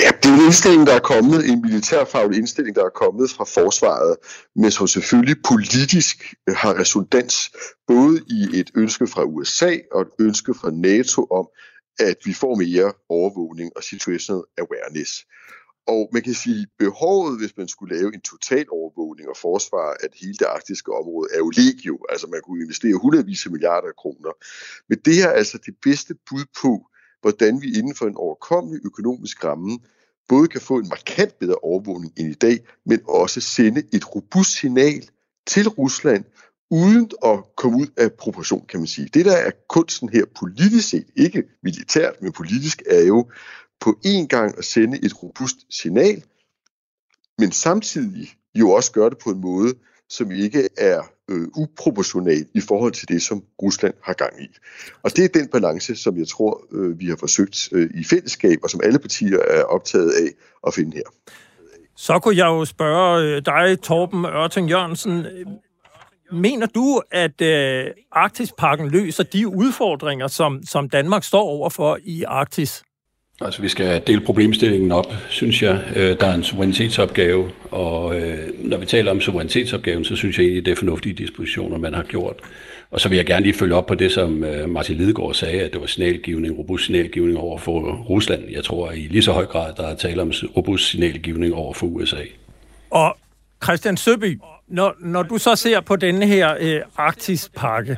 Ja, 0.00 0.10
det 0.22 0.30
er 0.30 0.34
en 0.34 0.44
indstilling, 0.44 0.86
der 0.86 0.94
er 0.94 1.00
kommet, 1.00 1.50
en 1.50 1.62
militærfaglig 1.62 2.38
indstilling, 2.38 2.76
der 2.76 2.84
er 2.84 2.90
kommet 3.02 3.30
fra 3.30 3.44
forsvaret, 3.44 4.16
men 4.56 4.70
som 4.70 4.86
selvfølgelig 4.86 5.36
politisk 5.48 6.34
øh, 6.48 6.54
har 6.54 6.74
resonans 6.80 7.50
både 7.86 8.20
i 8.28 8.58
et 8.60 8.70
ønske 8.74 9.06
fra 9.06 9.24
USA 9.24 9.76
og 9.92 10.02
et 10.02 10.08
ønske 10.18 10.54
fra 10.54 10.70
NATO 10.70 11.26
om, 11.30 11.46
at 11.98 12.16
vi 12.24 12.32
får 12.32 12.54
mere 12.54 12.92
overvågning 13.08 13.72
og 13.76 13.82
situational 13.84 14.42
awareness. 14.58 15.24
Og 15.86 16.08
man 16.12 16.22
kan 16.22 16.34
sige, 16.34 16.66
behovet, 16.78 17.38
hvis 17.40 17.56
man 17.56 17.68
skulle 17.68 17.96
lave 17.96 18.14
en 18.14 18.20
total 18.20 18.66
overvågning 18.70 19.28
og 19.28 19.36
forsvar 19.36 19.96
af 20.02 20.08
hele 20.20 20.34
det 20.34 20.44
arktiske 20.44 20.92
område, 20.92 21.28
er 21.34 21.38
jo 21.38 21.50
legio. 21.50 21.98
Altså 22.08 22.26
man 22.26 22.40
kunne 22.44 22.62
investere 22.62 22.94
hundredvis 23.02 23.46
af 23.46 23.52
milliarder 23.52 23.88
af 23.88 23.96
kroner. 24.02 24.32
Men 24.88 24.98
det 25.04 25.22
er 25.22 25.30
altså 25.30 25.58
det 25.66 25.74
bedste 25.82 26.14
bud 26.28 26.44
på, 26.62 26.86
hvordan 27.22 27.62
vi 27.62 27.78
inden 27.78 27.94
for 27.94 28.06
en 28.06 28.16
overkommelig 28.16 28.80
økonomisk 28.84 29.44
ramme 29.44 29.78
både 30.28 30.48
kan 30.48 30.60
få 30.60 30.78
en 30.78 30.88
markant 30.88 31.38
bedre 31.38 31.54
overvågning 31.54 32.12
end 32.16 32.30
i 32.30 32.34
dag, 32.34 32.58
men 32.86 33.00
også 33.08 33.40
sende 33.40 33.82
et 33.92 34.14
robust 34.14 34.50
signal 34.50 35.08
til 35.46 35.68
Rusland, 35.68 36.24
uden 36.70 37.10
at 37.24 37.38
komme 37.56 37.78
ud 37.78 37.86
af 37.96 38.12
proportion, 38.12 38.66
kan 38.66 38.80
man 38.80 38.86
sige. 38.86 39.08
Det, 39.14 39.24
der 39.24 39.36
er 39.36 39.50
kunsten 39.68 40.08
her 40.08 40.24
politisk 40.40 40.88
set, 40.88 41.06
ikke 41.16 41.42
militært, 41.62 42.22
men 42.22 42.32
politisk, 42.32 42.82
er 42.86 43.02
jo 43.02 43.30
på 43.80 43.98
en 44.04 44.28
gang 44.28 44.58
at 44.58 44.64
sende 44.64 45.04
et 45.04 45.22
robust 45.22 45.56
signal, 45.70 46.24
men 47.38 47.52
samtidig 47.52 48.28
jo 48.54 48.70
også 48.70 48.92
gøre 48.92 49.10
det 49.10 49.18
på 49.18 49.30
en 49.30 49.40
måde, 49.40 49.74
som 50.12 50.30
ikke 50.30 50.68
er 50.78 51.00
øh, 51.30 51.48
uproportional 51.56 52.46
i 52.54 52.60
forhold 52.60 52.92
til 52.92 53.08
det, 53.08 53.22
som 53.22 53.42
Rusland 53.62 53.94
har 54.04 54.12
gang 54.12 54.42
i. 54.42 54.48
Og 55.02 55.16
det 55.16 55.24
er 55.24 55.28
den 55.28 55.48
balance, 55.48 55.96
som 55.96 56.18
jeg 56.18 56.28
tror, 56.28 56.64
øh, 56.72 57.00
vi 57.00 57.06
har 57.06 57.16
forsøgt 57.16 57.68
øh, 57.72 57.90
i 57.94 58.04
fællesskab, 58.04 58.58
og 58.62 58.70
som 58.70 58.80
alle 58.84 58.98
partier 58.98 59.38
er 59.38 59.62
optaget 59.62 60.10
af 60.10 60.28
at 60.66 60.74
finde 60.74 60.96
her. 60.96 61.08
Så 61.96 62.18
kunne 62.18 62.36
jeg 62.36 62.46
jo 62.46 62.64
spørge 62.64 63.22
øh, 63.22 63.42
dig, 63.46 63.80
Torben 63.82 64.24
Ørting 64.24 64.70
Jørgensen. 64.70 65.26
Mener 66.32 66.66
du, 66.66 67.02
at 67.10 67.40
øh, 67.40 67.86
Arktispakken 68.12 68.88
løser 68.88 69.24
de 69.24 69.48
udfordringer, 69.48 70.26
som, 70.26 70.62
som 70.66 70.88
Danmark 70.88 71.24
står 71.24 71.42
overfor 71.42 71.98
i 72.02 72.22
Arktis? 72.22 72.82
Altså, 73.44 73.62
vi 73.62 73.68
skal 73.68 74.02
dele 74.06 74.20
problemstillingen 74.20 74.92
op, 74.92 75.12
synes 75.28 75.62
jeg. 75.62 75.80
Øh, 75.96 76.16
der 76.20 76.26
er 76.26 76.34
en 76.34 76.44
suverænitetsopgave, 76.44 77.50
og 77.70 78.20
øh, 78.20 78.38
når 78.58 78.76
vi 78.76 78.86
taler 78.86 79.10
om 79.10 79.20
suverænitetsopgaven, 79.20 80.04
så 80.04 80.16
synes 80.16 80.38
jeg 80.38 80.44
egentlig, 80.44 80.64
det 80.64 80.72
er 80.72 80.76
fornuftige 80.76 81.14
dispositioner, 81.14 81.78
man 81.78 81.94
har 81.94 82.02
gjort. 82.02 82.36
Og 82.90 83.00
så 83.00 83.08
vil 83.08 83.16
jeg 83.16 83.26
gerne 83.26 83.42
lige 83.42 83.54
følge 83.54 83.74
op 83.74 83.86
på 83.86 83.94
det, 83.94 84.12
som 84.12 84.44
øh, 84.44 84.68
Martin 84.70 84.96
Lidegaard 84.96 85.34
sagde, 85.34 85.60
at 85.60 85.72
det 85.72 85.80
var 85.80 85.86
signalgivning, 85.86 86.58
robust 86.58 86.84
signalgivning 86.84 87.38
over 87.38 87.58
for 87.58 87.92
Rusland. 87.92 88.42
Jeg 88.50 88.64
tror 88.64 88.88
at 88.88 88.98
i 88.98 89.00
lige 89.00 89.22
så 89.22 89.32
høj 89.32 89.46
grad, 89.46 89.74
der 89.76 89.86
er 89.86 89.94
tale 89.94 90.22
om 90.22 90.32
robust 90.56 90.90
signalgivning 90.90 91.54
over 91.54 91.74
for 91.74 91.86
USA. 91.86 92.22
Og 92.90 93.16
Christian 93.64 93.96
Søby, 93.96 94.40
når, 94.68 94.94
når 95.00 95.22
du 95.22 95.38
så 95.38 95.56
ser 95.56 95.80
på 95.80 95.96
denne 95.96 96.26
her 96.26 96.56
øh, 96.60 96.80
Arktis-pakke, 96.96 97.96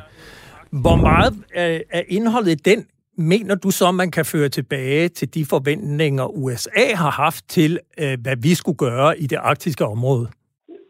hvor 0.69 0.95
meget 0.95 1.33
af, 1.53 1.75
øh, 1.75 1.81
af 1.91 2.05
indholdet 2.07 2.51
i 2.51 2.55
den 2.55 2.85
mener 3.17 3.55
du 3.55 3.69
så, 3.71 3.91
man 3.91 4.11
kan 4.11 4.25
føre 4.25 4.49
tilbage 4.49 5.07
til 5.07 5.33
de 5.33 5.45
forventninger, 5.49 6.25
USA 6.25 6.85
har 6.95 7.11
haft 7.11 7.49
til, 7.49 7.79
øh, 8.01 8.17
hvad 8.23 8.37
vi 8.43 8.53
skulle 8.55 8.77
gøre 8.77 9.19
i 9.19 9.25
det 9.27 9.39
arktiske 9.41 9.85
område? 9.85 10.27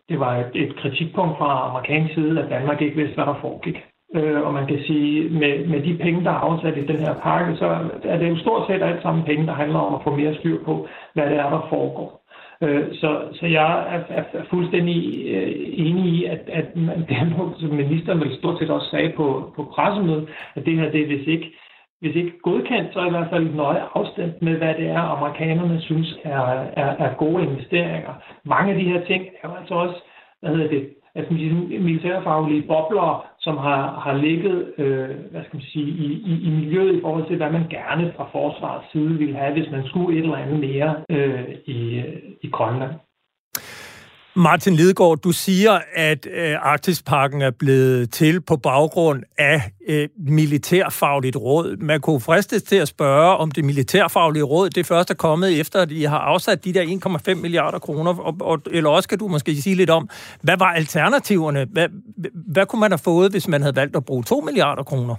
Det 0.10 0.20
var 0.20 0.38
et, 0.38 0.52
et 0.54 0.76
kritikpunkt 0.82 1.38
fra 1.38 1.70
amerikansk 1.70 2.14
side, 2.14 2.44
at 2.44 2.50
Danmark 2.50 2.82
ikke 2.82 2.96
vidste, 2.96 3.16
hvad 3.16 3.26
der 3.26 3.38
foregik. 3.42 3.78
Øh, 4.16 4.42
og 4.42 4.54
man 4.54 4.68
kan 4.68 4.80
sige, 4.88 5.30
med, 5.30 5.68
med 5.68 5.82
de 5.88 5.98
penge, 6.04 6.24
der 6.24 6.32
er 6.32 6.44
afsat 6.48 6.78
i 6.78 6.88
den 6.92 7.00
her 7.00 7.14
pakke, 7.14 7.58
så 7.58 7.66
er 8.04 8.18
det 8.18 8.30
jo 8.30 8.38
stort 8.38 8.68
set 8.68 8.84
alt 8.84 9.02
sammen 9.02 9.24
penge, 9.24 9.48
der 9.48 9.54
handler 9.54 9.80
om 9.80 9.96
at 9.96 10.04
få 10.04 10.16
mere 10.16 10.36
styr 10.36 10.64
på, 10.66 10.88
hvad 11.14 11.26
det 11.26 11.38
er, 11.38 11.50
der 11.50 11.68
foregår. 11.70 12.26
Øh, 12.62 12.86
så, 12.94 13.10
så 13.34 13.46
jeg 13.46 13.72
er, 13.94 14.16
er, 14.18 14.24
er 14.34 14.44
fuldstændig 14.50 15.00
øh, 15.36 15.54
enig 15.74 16.06
i, 16.14 16.26
at, 16.26 16.42
at 16.48 16.76
man, 16.76 17.00
det 17.10 17.18
er 17.18 17.56
som 17.60 17.70
ministeren 17.70 18.20
vel 18.20 18.38
stort 18.38 18.60
set 18.60 18.70
også 18.70 18.90
sagde 18.90 19.14
på, 19.16 19.54
på 19.56 19.64
pressemødet, 19.64 20.28
at 20.56 20.66
det 20.66 20.76
her, 20.78 20.92
det 20.92 21.02
er 21.02 21.08
hvis 21.08 21.28
ikke 21.28 21.54
hvis 22.06 22.16
ikke 22.16 22.40
godkendt, 22.40 22.94
så 22.94 23.06
i 23.06 23.10
hvert 23.10 23.30
fald 23.30 23.56
nøje 23.56 23.84
afstemt 23.94 24.42
med, 24.42 24.58
hvad 24.58 24.74
det 24.74 24.88
er, 24.88 25.00
amerikanerne 25.00 25.82
synes 25.82 26.18
er, 26.24 26.42
er, 26.82 26.90
er 27.06 27.14
gode 27.14 27.44
investeringer. 27.44 28.14
Mange 28.44 28.74
af 28.74 28.80
de 28.80 28.90
her 28.92 29.06
ting 29.06 29.24
er 29.42 29.50
jo 29.50 29.56
altså 29.56 29.74
også, 29.74 29.98
hvad 30.40 30.52
hedder 30.52 30.68
det, 30.68 30.90
altså 31.16 31.34
militærfaglige 31.88 32.62
bobler, 32.62 33.26
som 33.40 33.58
har, 33.58 34.00
har 34.00 34.14
ligget 34.14 34.74
øh, 34.78 35.10
hvad 35.32 35.44
skal 35.44 35.58
man 35.58 35.62
sige, 35.74 35.90
i, 36.06 36.08
i, 36.32 36.34
i 36.48 36.50
miljøet 36.50 36.98
i 36.98 37.02
forhold 37.02 37.28
til, 37.28 37.38
hvad 37.38 37.50
man 37.50 37.68
gerne 37.70 38.14
fra 38.18 38.30
forsvarets 38.32 38.92
side 38.92 39.18
ville 39.18 39.36
have, 39.36 39.54
hvis 39.54 39.72
man 39.72 39.88
skulle 39.88 40.18
et 40.18 40.24
eller 40.24 40.38
andet 40.38 40.60
mere 40.60 40.96
øh, 41.10 41.50
i, 41.66 42.04
i 42.42 42.48
Grønland. 42.50 42.92
Martin 44.38 44.76
Lidegaard, 44.76 45.18
du 45.18 45.32
siger, 45.32 45.80
at 45.94 46.28
øh, 46.32 46.56
Arktisparken 46.62 47.42
er 47.42 47.52
blevet 47.52 48.12
til 48.12 48.42
på 48.42 48.58
baggrund 48.58 49.24
af 49.38 49.72
øh, 49.88 50.10
militærfagligt 50.18 51.36
råd. 51.36 51.78
Man 51.78 52.02
kunne 52.02 52.22
fristes 52.22 52.64
til 52.64 52.76
at 52.76 52.88
spørge, 52.88 53.38
om 53.38 53.52
det 53.52 53.66
militærfaglige 53.66 54.44
råd 54.44 54.70
det 54.70 54.86
først 54.86 55.10
er 55.10 55.14
kommet 55.14 55.60
efter, 55.60 55.82
at 55.82 55.92
I 55.92 56.04
har 56.04 56.18
afsat 56.18 56.66
de 56.66 56.74
der 56.74 57.00
1,5 57.28 57.34
milliarder 57.34 57.80
kroner, 57.80 58.20
og, 58.20 58.36
og, 58.42 58.62
eller 58.72 58.90
også 58.90 59.10
kan 59.10 59.20
du 59.20 59.28
måske 59.28 59.62
sige 59.62 59.76
lidt 59.76 59.90
om, 59.90 60.10
hvad 60.42 60.58
var 60.58 60.74
alternativerne? 60.74 61.68
Hvad, 61.72 61.88
hvad 62.54 62.66
kunne 62.66 62.80
man 62.80 62.92
have 62.92 63.00
fået, 63.00 63.32
hvis 63.32 63.48
man 63.48 63.62
havde 63.62 63.76
valgt 63.76 63.96
at 63.96 64.06
bruge 64.06 64.24
2 64.24 64.42
milliarder 64.42 64.84
kroner? 64.84 65.16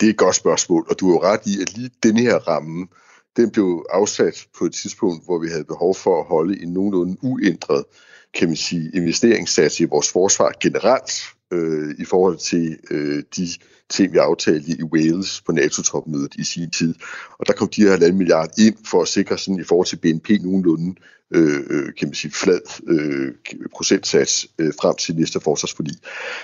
Det 0.00 0.06
er 0.06 0.10
et 0.10 0.16
godt 0.16 0.36
spørgsmål, 0.36 0.86
og 0.90 1.00
du 1.00 1.08
er 1.08 1.12
jo 1.12 1.22
ret 1.22 1.40
i, 1.46 1.62
at 1.62 1.76
lige 1.76 1.90
denne 2.02 2.20
her 2.20 2.36
ramme, 2.36 2.86
den 3.36 3.50
blev 3.50 3.86
afsat 3.90 4.46
på 4.58 4.64
et 4.64 4.74
tidspunkt, 4.74 5.24
hvor 5.24 5.38
vi 5.38 5.48
havde 5.48 5.64
behov 5.64 5.94
for 5.94 6.20
at 6.20 6.26
holde 6.26 6.62
en 6.62 6.68
nogenlunde 6.68 7.16
uændret 7.22 7.84
kan 8.34 8.48
man 8.48 8.56
sige, 8.56 8.90
investeringssats 8.94 9.80
i 9.80 9.84
vores 9.84 10.12
forsvar 10.12 10.52
generelt 10.60 11.12
øh, 11.52 11.94
i 11.98 12.04
forhold 12.04 12.38
til 12.38 12.78
øh, 12.90 13.22
de 13.36 13.48
ting, 13.90 14.12
vi 14.12 14.18
aftalte 14.18 14.70
i 14.70 14.82
Wales 14.82 15.40
på 15.46 15.52
NATO-topmødet 15.52 16.34
i 16.34 16.44
sin 16.44 16.70
tid. 16.70 16.94
Og 17.38 17.46
der 17.46 17.52
kom 17.52 17.68
de 17.68 17.82
her 17.82 17.90
halvanden 17.90 18.18
milliard 18.18 18.58
ind 18.58 18.76
for 18.90 19.02
at 19.02 19.08
sikre 19.08 19.38
sådan 19.38 19.60
i 19.60 19.64
forhold 19.64 19.86
til 19.86 19.96
BNP 19.96 20.30
nogenlunde 20.42 20.94
øh, 21.34 21.60
øh, 21.70 21.94
kan 21.98 22.08
man 22.08 22.14
sige, 22.14 22.32
flad 22.32 22.60
øh, 22.88 23.34
procentsats 23.74 24.46
øh, 24.58 24.72
frem 24.80 24.96
til 24.96 25.16
næste 25.16 25.40
forsvarsforlig. 25.40 25.96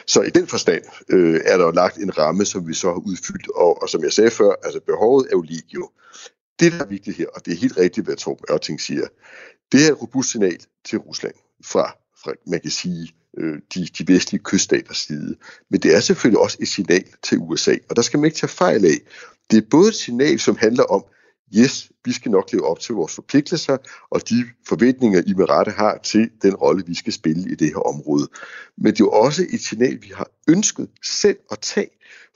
Så 0.07 0.23
i 0.23 0.31
den 0.31 0.47
forstand 0.47 0.83
øh, 1.09 1.41
er 1.45 1.57
der 1.57 1.65
jo 1.65 1.71
lagt 1.71 1.97
en 1.97 2.19
ramme, 2.19 2.45
som 2.45 2.69
vi 2.69 2.75
så 2.75 2.87
har 2.87 3.03
udfyldt, 3.07 3.49
og, 3.55 3.83
og 3.83 3.89
som 3.89 4.05
jeg 4.05 4.13
sagde 4.13 4.31
før, 4.31 4.53
altså 4.65 4.81
behovet 4.87 5.27
er 5.27 5.33
jo 5.33 5.43
legio 5.43 5.91
det, 6.63 6.73
der 6.73 6.85
er 6.85 6.89
vigtigt 6.89 7.17
her, 7.17 7.27
og 7.35 7.45
det 7.47 7.53
er 7.53 7.57
helt 7.57 7.77
rigtigt, 7.77 8.07
hvad 8.07 8.17
Torben 8.17 8.45
Ørting 8.51 8.81
siger, 8.81 9.07
det 9.73 9.87
er 9.87 9.93
et 9.93 10.03
robust 10.03 10.31
signal 10.31 10.59
til 10.85 10.99
Rusland 10.99 11.35
fra, 11.65 11.97
fra 12.25 12.33
man 12.47 12.61
kan 12.61 12.71
sige, 12.71 13.09
øh, 13.39 13.59
de, 13.75 13.87
de 13.99 14.13
vestlige 14.13 14.43
kyststaters 14.45 14.97
side. 14.97 15.37
Men 15.71 15.81
det 15.81 15.95
er 15.97 16.01
selvfølgelig 16.01 16.41
også 16.41 16.57
et 16.61 16.69
signal 16.69 17.05
til 17.23 17.39
USA, 17.39 17.75
og 17.91 17.97
der 17.97 18.03
skal 18.03 18.19
man 18.19 18.25
ikke 18.25 18.37
tage 18.37 18.51
fejl 18.51 18.85
af. 18.85 18.99
Det 19.51 19.57
er 19.57 19.63
både 19.71 19.89
et 19.89 19.95
signal, 19.95 20.39
som 20.39 20.57
handler 20.57 20.85
om, 20.85 21.05
yes, 21.57 21.91
vi 22.05 22.13
skal 22.13 22.31
nok 22.31 22.53
leve 22.53 22.67
op 22.67 22.81
til 22.81 22.95
vores 22.95 23.15
forpligtelser, 23.15 23.77
og 24.11 24.29
de 24.29 24.45
forventninger, 24.69 25.23
I 25.27 25.35
med 25.35 25.51
rette 25.51 25.71
har 25.71 25.99
til 25.99 26.31
den 26.43 26.55
rolle, 26.55 26.85
vi 26.87 26.95
skal 26.95 27.13
spille 27.13 27.53
i 27.53 27.55
det 27.55 27.69
her 27.69 27.87
område. 27.87 28.29
Men 28.77 28.87
det 28.87 29.01
er 29.01 29.05
jo 29.05 29.11
også 29.11 29.47
et 29.51 29.61
signal, 29.61 30.03
vi 30.03 30.13
har 30.15 30.31
ønsket 30.49 30.89
selv 31.03 31.37
at 31.51 31.59
tage, 31.59 31.91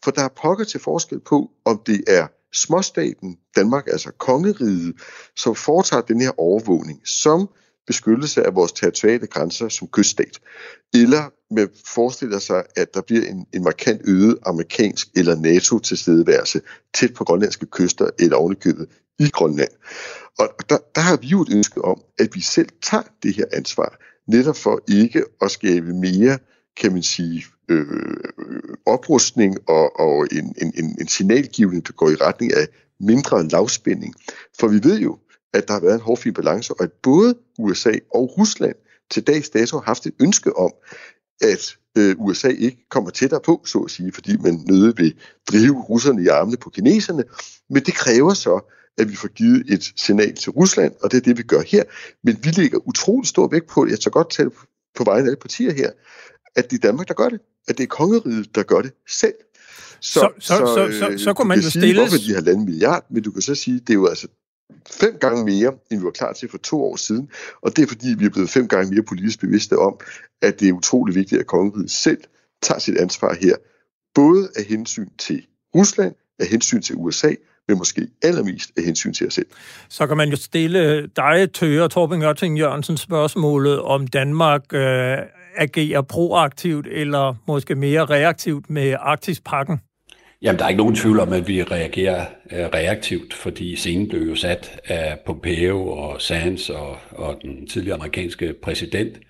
for 0.05 0.11
der 0.11 0.23
er 0.23 0.29
pokker 0.29 0.65
til 0.65 0.81
forskel 0.81 1.21
på, 1.21 1.51
om 1.65 1.83
det 1.87 2.05
er 2.07 2.27
småstaten 2.53 3.37
Danmark, 3.57 3.87
altså 3.87 4.13
kongeriget, 4.19 4.95
som 5.37 5.55
foretager 5.55 6.03
den 6.03 6.21
her 6.21 6.41
overvågning 6.41 7.01
som 7.05 7.49
beskyttelse 7.87 8.43
af 8.43 8.55
vores 8.55 8.73
territoriale 8.73 9.27
grænser 9.27 9.69
som 9.69 9.89
kyststat. 9.89 10.41
Eller 10.95 11.55
man 11.55 11.69
forestiller 11.87 12.39
sig, 12.39 12.65
at 12.77 12.95
der 12.95 13.01
bliver 13.01 13.27
en, 13.27 13.47
en 13.53 13.65
markant 13.65 14.01
øget 14.05 14.39
amerikansk 14.47 15.09
eller 15.17 15.37
NATO-tilstedeværelse 15.37 16.61
tæt 16.95 17.15
på 17.15 17.25
grønlandske 17.25 17.67
kyster 17.67 18.11
eller 18.19 18.37
ovenikøbet 18.37 18.89
i 19.19 19.29
Grønland. 19.29 19.71
Og 20.39 20.49
der, 20.69 20.79
der 20.95 21.01
har 21.01 21.17
vi 21.17 21.27
jo 21.27 21.43
et 21.43 21.53
ønske 21.53 21.85
om, 21.85 22.01
at 22.19 22.35
vi 22.35 22.41
selv 22.41 22.69
tager 22.83 23.03
det 23.23 23.35
her 23.37 23.45
ansvar, 23.53 23.99
netop 24.27 24.57
for 24.57 24.83
ikke 24.89 25.25
at 25.41 25.51
skabe 25.51 25.95
mere, 25.95 26.39
kan 26.77 26.93
man 26.93 27.03
sige, 27.03 27.45
øh, 27.69 28.17
oprustning 28.87 29.57
og, 29.69 30.01
og 30.01 30.27
en, 30.33 30.55
en, 30.63 30.73
en, 30.77 30.97
en 31.01 31.09
signalgivning, 31.09 31.87
der 31.87 31.93
går 31.93 32.11
i 32.11 32.15
retning 32.15 32.55
af 32.55 32.69
mindre 33.01 33.49
lavspænding. 33.49 34.15
For 34.61 34.69
vi 34.69 34.81
ved 34.83 34.99
jo, 34.99 35.19
at 35.55 35.69
der 35.69 35.75
har 35.75 35.81
været 35.81 35.95
en 35.95 36.01
hårdfin 36.01 36.35
balance, 36.35 36.75
og 36.75 36.83
at 36.85 36.93
både 36.93 37.35
USA 37.59 37.93
og 38.15 38.39
Rusland 38.39 38.75
til 39.11 39.23
dags 39.27 39.51
dato 39.51 39.77
har 39.77 39.85
haft 39.85 40.07
et 40.07 40.15
ønske 40.21 40.57
om, 40.57 40.73
at 41.41 41.77
øh, 41.99 42.15
USA 42.19 42.49
ikke 42.49 42.89
kommer 42.91 43.11
tættere 43.11 43.41
på, 43.41 43.63
så 43.65 43.79
at 43.79 43.91
sige, 43.91 44.13
fordi 44.13 44.37
man 44.37 44.65
nøde 44.69 44.97
vil 44.97 45.15
drive 45.51 45.83
russerne 45.83 46.23
i 46.23 46.27
armene 46.27 46.57
på 46.57 46.71
kineserne. 46.71 47.25
Men 47.71 47.83
det 47.83 47.95
kræver 47.95 48.35
så, 48.35 48.73
at 48.99 49.11
vi 49.11 49.17
får 49.17 49.29
givet 49.29 49.73
et 49.73 49.93
signal 49.97 50.37
til 50.37 50.51
Rusland, 50.51 50.95
og 51.03 51.11
det 51.11 51.17
er 51.17 51.21
det, 51.21 51.39
vi 51.39 51.43
gør 51.43 51.61
her. 51.61 51.83
Men 52.25 52.39
vi 52.43 52.51
lægger 52.51 52.89
utrolig 52.89 53.29
stor 53.29 53.49
vægt 53.49 53.67
på, 53.67 53.87
jeg 53.87 54.01
tager 54.01 54.11
godt 54.11 54.31
tale 54.31 54.51
på 54.95 55.05
vegne 55.05 55.23
af 55.23 55.27
alle 55.27 55.37
partier 55.37 55.73
her, 55.73 55.91
at 56.57 56.71
det 56.71 56.77
er 56.77 56.89
Danmark, 56.89 57.09
der 57.09 57.15
gør 57.15 57.29
det. 57.29 57.41
At 57.69 57.79
det 57.79 57.85
er 57.85 57.89
kongeriget, 57.89 58.55
der 58.55 58.63
gør 58.63 58.81
det 58.81 58.93
selv. 59.09 59.35
Så, 60.01 60.21
så, 60.21 60.31
så, 60.41 60.57
så, 60.57 60.89
så, 60.93 61.19
så, 61.19 61.25
så 61.25 61.33
kunne 61.33 61.49
man 61.49 61.61
jo 61.61 61.71
stille... 61.71 62.01
Hvorfor 62.01 62.17
de 62.17 62.35
har 62.35 62.41
landet 62.41 62.65
milliard, 62.65 63.07
men 63.11 63.23
du 63.23 63.31
kan 63.31 63.43
så 63.43 63.55
sige, 63.55 63.79
det 63.81 63.91
er 63.91 63.95
jo 63.95 64.07
altså 64.07 64.29
fem 64.91 65.17
gange 65.21 65.45
mere, 65.45 65.73
end 65.91 66.01
vi 66.01 66.05
var 66.05 66.11
klar 66.11 66.33
til 66.33 66.49
for 66.49 66.59
to 66.59 66.85
år 66.85 66.97
siden. 66.97 67.29
Og 67.63 67.77
det 67.77 67.83
er 67.83 67.87
fordi, 67.87 68.15
vi 68.19 68.25
er 68.25 68.31
blevet 68.31 68.51
fem 68.51 68.69
gange 68.69 68.91
mere 68.95 69.03
politisk 69.03 69.41
bevidste 69.41 69.79
om, 69.79 70.01
at 70.43 70.61
det 70.61 70.69
er 70.69 70.73
utrolig 70.73 71.15
vigtigt, 71.15 71.41
at 71.41 71.47
kongeriget 71.47 71.91
selv 71.91 72.19
tager 72.63 72.79
sit 72.79 72.97
ansvar 72.97 73.37
her. 73.41 73.57
Både 74.15 74.49
af 74.57 74.65
hensyn 74.65 75.09
til 75.19 75.47
Rusland, 75.75 76.15
af 76.39 76.47
hensyn 76.47 76.83
til 76.83 76.95
USA, 76.99 77.35
men 77.69 77.79
måske 77.79 78.09
allermest 78.23 78.71
af 78.77 78.83
hensyn 78.83 79.13
til 79.13 79.27
os 79.27 79.35
selv. 79.35 79.47
Så 79.89 80.07
kan 80.07 80.17
man 80.17 80.29
jo 80.29 80.37
stille 80.37 81.07
dig, 81.07 81.53
Tøger, 81.53 81.89
Torben 81.89 82.23
Ørting 82.23 82.59
Jørgensen, 82.59 82.97
spørgsmålet, 82.97 83.81
om 83.81 84.07
Danmark 84.07 84.63
øh, 84.73 85.19
agere 85.57 86.05
proaktivt 86.05 86.87
eller 86.87 87.35
måske 87.47 87.75
mere 87.75 88.05
reaktivt 88.05 88.71
med 88.71 88.97
Arktispakken? 88.99 89.81
Jamen, 90.43 90.59
der 90.59 90.65
er 90.65 90.69
ikke 90.69 90.79
nogen 90.79 90.95
tvivl 90.95 91.21
om, 91.21 91.33
at 91.33 91.49
vi 91.49 91.63
reagerer 91.63 92.27
uh, 92.45 92.59
reaktivt, 92.59 93.35
fordi 93.35 93.77
scenen 93.77 94.09
blev 94.09 94.23
jo 94.23 94.35
sat 94.35 94.81
af 94.85 95.19
Pompeo 95.27 95.89
og 95.89 96.23
Sands 96.23 96.71
og, 96.71 96.97
og 97.11 97.39
den 97.43 97.67
tidligere 97.67 97.97
amerikanske 97.97 98.55
præsident. 98.63 99.21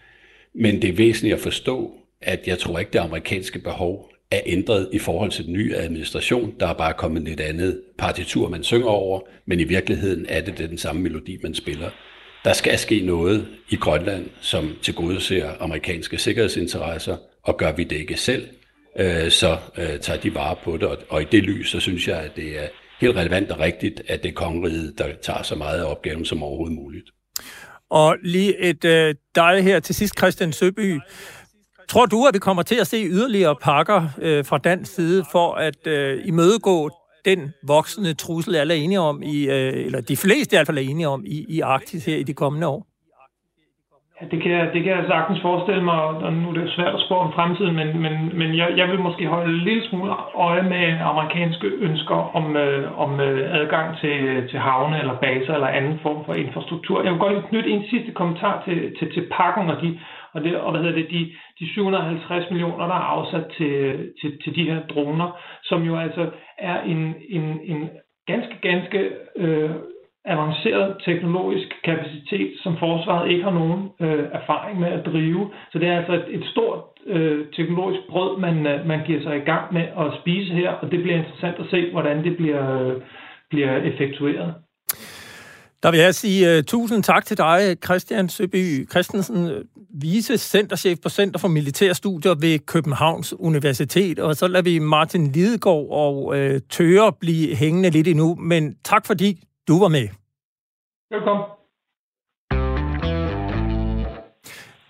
Men 0.55 0.83
det 0.83 0.91
er 0.91 0.97
væsentligt 0.97 1.35
at 1.35 1.41
forstå, 1.41 1.93
at 2.23 2.41
jeg 2.47 2.59
tror 2.59 2.79
ikke, 2.79 2.91
det 2.93 2.99
amerikanske 2.99 3.59
behov 3.59 4.11
er 4.31 4.41
ændret 4.47 4.89
i 4.93 4.99
forhold 4.99 5.31
til 5.31 5.45
den 5.45 5.53
nye 5.53 5.75
administration. 5.77 6.55
Der 6.61 6.67
er 6.67 6.75
bare 6.75 6.93
kommet 6.93 7.23
lidt 7.23 7.41
andet 7.41 7.81
partitur, 7.99 8.49
man 8.49 8.65
synger 8.65 8.89
over, 8.89 9.21
men 9.47 9.61
i 9.61 9.65
virkeligheden 9.65 10.27
er 10.29 10.41
det 10.41 10.59
den 10.59 10.79
samme 10.79 11.03
melodi, 11.03 11.39
man 11.43 11.55
spiller. 11.55 11.91
Der 12.47 12.53
skal 12.53 12.79
ske 12.79 13.01
noget 13.01 13.49
i 13.69 13.77
Grønland, 13.77 14.27
som 14.41 14.71
tilgodeser 14.83 15.51
amerikanske 15.61 16.19
sikkerhedsinteresser, 16.19 17.17
og 17.43 17.57
gør 17.57 17.73
vi 17.73 17.85
det 17.85 17.97
ikke 17.97 18.17
selv, 18.17 18.49
øh, 18.99 19.31
så 19.31 19.59
øh, 19.77 20.01
tager 20.01 20.21
de 20.21 20.35
vare 20.35 20.57
på 20.65 20.77
det. 20.77 20.89
Og, 21.09 21.23
i 21.23 21.25
det 21.25 21.43
lys, 21.43 21.71
så 21.71 21.81
synes 21.81 22.09
jeg, 22.09 22.19
at 22.19 22.37
det 22.37 22.63
er 22.63 22.69
helt 23.01 23.17
relevant 23.17 23.51
og 23.51 23.61
rigtigt, 23.61 24.03
at 24.09 24.23
det 24.23 24.29
er 24.29 24.33
kongeriget, 24.33 24.99
der 24.99 25.07
tager 25.23 25.43
så 25.43 25.55
meget 25.55 25.81
af 25.81 25.91
opgaven 25.91 26.25
som 26.25 26.43
overhovedet 26.43 26.77
muligt. 26.77 27.11
Og 27.91 28.17
lige 28.23 28.59
et 28.59 28.85
øh, 28.85 29.15
dig 29.35 29.63
her 29.63 29.81
til 29.81 29.95
sidst, 29.95 30.19
Christian 30.19 30.53
Søby. 30.53 31.01
Tror 31.89 32.07
du, 32.07 32.27
at 32.27 32.35
vi 32.35 32.39
kommer 32.39 32.63
til 32.63 32.75
at 32.75 32.87
se 32.87 33.05
yderligere 33.05 33.57
pakker 33.63 34.09
øh, 34.19 34.45
fra 34.45 34.59
dansk 34.59 34.95
side 34.95 35.25
for 35.33 35.55
at 35.55 35.87
øh, 35.87 36.23
imødegå 36.25 36.91
den 37.27 37.55
voksende 37.75 38.15
trussel, 38.15 38.57
alle 38.57 38.75
er 38.75 38.79
enige 38.79 39.01
om, 39.01 39.23
i, 39.23 39.39
øh, 39.57 39.87
eller 39.87 40.01
de 40.01 40.17
fleste 40.17 40.55
i 40.55 40.57
hvert 40.57 40.67
fald 40.67 40.79
er 40.79 40.91
enige 40.91 41.09
om, 41.09 41.25
i, 41.37 41.39
i 41.49 41.61
Arktis 41.61 42.07
her 42.07 42.17
i 42.17 42.23
de 42.23 42.35
kommende 42.35 42.67
år? 42.67 42.87
Ja, 44.21 44.27
det 44.33 44.43
kan, 44.43 44.53
jeg, 44.53 44.65
det 44.75 44.81
kan 44.83 44.93
jeg 44.93 45.05
sagtens 45.09 45.41
forestille 45.43 45.85
mig, 45.85 46.01
og 46.27 46.33
nu 46.33 46.49
er 46.49 46.55
det 46.55 46.77
svært 46.77 46.95
at 46.95 47.05
spå 47.07 47.15
om 47.27 47.33
fremtiden, 47.33 47.75
men, 47.81 47.89
men, 48.05 48.15
men 48.39 48.57
jeg, 48.57 48.69
jeg 48.77 48.89
vil 48.89 49.01
måske 49.01 49.27
holde 49.27 49.53
en 49.55 49.65
lille 49.69 49.89
smule 49.89 50.13
øje 50.35 50.63
med 50.63 50.85
amerikanske 51.13 51.67
ønsker 51.67 52.19
om, 52.39 52.57
øh, 52.57 53.01
om 53.05 53.21
øh, 53.21 53.61
adgang 53.61 53.99
til, 54.01 54.17
øh, 54.31 54.49
til 54.51 54.59
havne 54.59 54.99
eller 55.01 55.17
baser 55.25 55.55
eller 55.55 55.77
anden 55.79 55.99
form 56.03 56.25
for 56.27 56.35
infrastruktur. 56.35 57.03
Jeg 57.03 57.13
vil 57.13 57.21
godt 57.21 57.33
lige 57.33 57.49
knytte 57.49 57.71
en 57.71 57.85
sidste 57.91 58.13
kommentar 58.13 58.63
til, 58.67 58.79
til, 58.99 59.13
til 59.15 59.25
pakken 59.37 59.71
og, 59.71 59.77
de, 59.83 59.99
og, 60.37 60.45
det, 60.45 60.57
og 60.57 60.71
hvad 60.71 60.81
hedder 60.83 60.97
det, 61.03 61.11
de, 61.11 61.33
de 61.59 61.73
750 61.73 62.51
millioner, 62.51 62.87
der 62.87 62.95
er 62.95 63.09
afsat 63.17 63.47
til, 63.57 63.75
til, 64.21 64.39
til 64.45 64.57
de 64.57 64.65
her 64.71 64.81
droner, 64.87 65.39
som 65.63 65.83
jo 65.83 65.97
altså 65.97 66.31
er 66.59 66.83
en, 66.83 67.15
en, 67.29 67.61
en 67.65 67.89
ganske, 68.27 68.55
ganske 68.63 69.11
øh, 69.37 69.71
avanceret 70.25 70.97
teknologisk 71.05 71.69
kapacitet, 71.85 72.53
som 72.63 72.77
forsvaret 72.77 73.31
ikke 73.31 73.45
har 73.45 73.51
nogen 73.51 73.91
øh, 74.01 74.25
erfaring 74.33 74.81
med 74.81 74.89
at 74.89 75.07
drive. 75.07 75.51
Så 75.73 75.79
det 75.79 75.89
er 75.89 75.97
altså 75.99 76.13
et, 76.13 76.27
et 76.29 76.45
stort 76.45 76.81
øh, 77.07 77.47
teknologisk 77.53 78.01
brød, 78.09 78.39
man, 78.39 78.67
øh, 78.67 78.87
man 78.87 79.05
giver 79.07 79.23
sig 79.23 79.37
i 79.37 79.47
gang 79.51 79.75
med 79.75 79.83
at 79.83 80.13
spise 80.21 80.53
her, 80.53 80.71
og 80.71 80.91
det 80.91 81.03
bliver 81.03 81.17
interessant 81.17 81.59
at 81.59 81.71
se, 81.71 81.91
hvordan 81.91 82.25
det 82.25 82.37
bliver, 82.37 82.83
øh, 82.83 83.03
bliver 83.51 83.77
effektueret. 83.77 84.55
Der 85.87 85.93
vil 85.93 86.01
jeg 86.01 86.15
sige 86.15 86.59
uh, 86.59 86.65
tusind 86.65 87.03
tak 87.03 87.27
til 87.27 87.37
dig, 87.37 87.77
Christian 87.85 88.29
Søby 88.29 88.91
Christensen, 88.91 89.51
vice 90.01 90.39
centerchef 90.39 90.99
på 91.03 91.09
Center 91.09 91.39
for 91.39 91.49
Militære 91.49 91.95
Studier 91.95 92.35
ved 92.35 92.59
Københavns 92.59 93.35
Universitet. 93.39 94.19
Og 94.19 94.37
så 94.37 94.49
lader 94.49 94.63
vi 94.63 94.79
Martin 94.79 95.33
Lidegaard 95.33 95.87
og 95.91 96.27
uh, 96.27 96.59
Tøre 96.71 97.13
blive 97.13 97.55
hængende 97.57 97.91
lidt 97.91 98.09
endnu. 98.09 98.35
Men 98.35 98.75
tak 98.85 99.07
fordi 99.07 99.45
du 99.69 99.81
var 99.81 99.89
med. 99.89 100.09
Velkommen. 101.11 101.45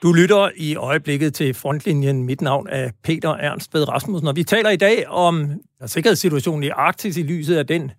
Du 0.03 0.13
lytter 0.13 0.51
i 0.57 0.77
øjeblikket 0.77 1.35
til 1.35 1.55
Frontlinjen. 1.55 2.23
Mit 2.23 2.41
navn 2.41 2.67
er 2.71 2.91
Peter 3.05 3.31
Ernst 3.31 3.75
Ved 3.75 3.89
Rasmussen, 3.89 4.29
og 4.29 4.37
vi 4.37 4.45
taler 4.45 4.71
i 4.71 4.77
dag 4.77 5.09
om 5.09 5.51
sikkerhedssituationen 5.87 6.63
i 6.63 6.69
Arktis 6.69 7.17
i 7.17 7.23
lyset 7.23 7.57
af 7.57 7.67
den 7.67 7.91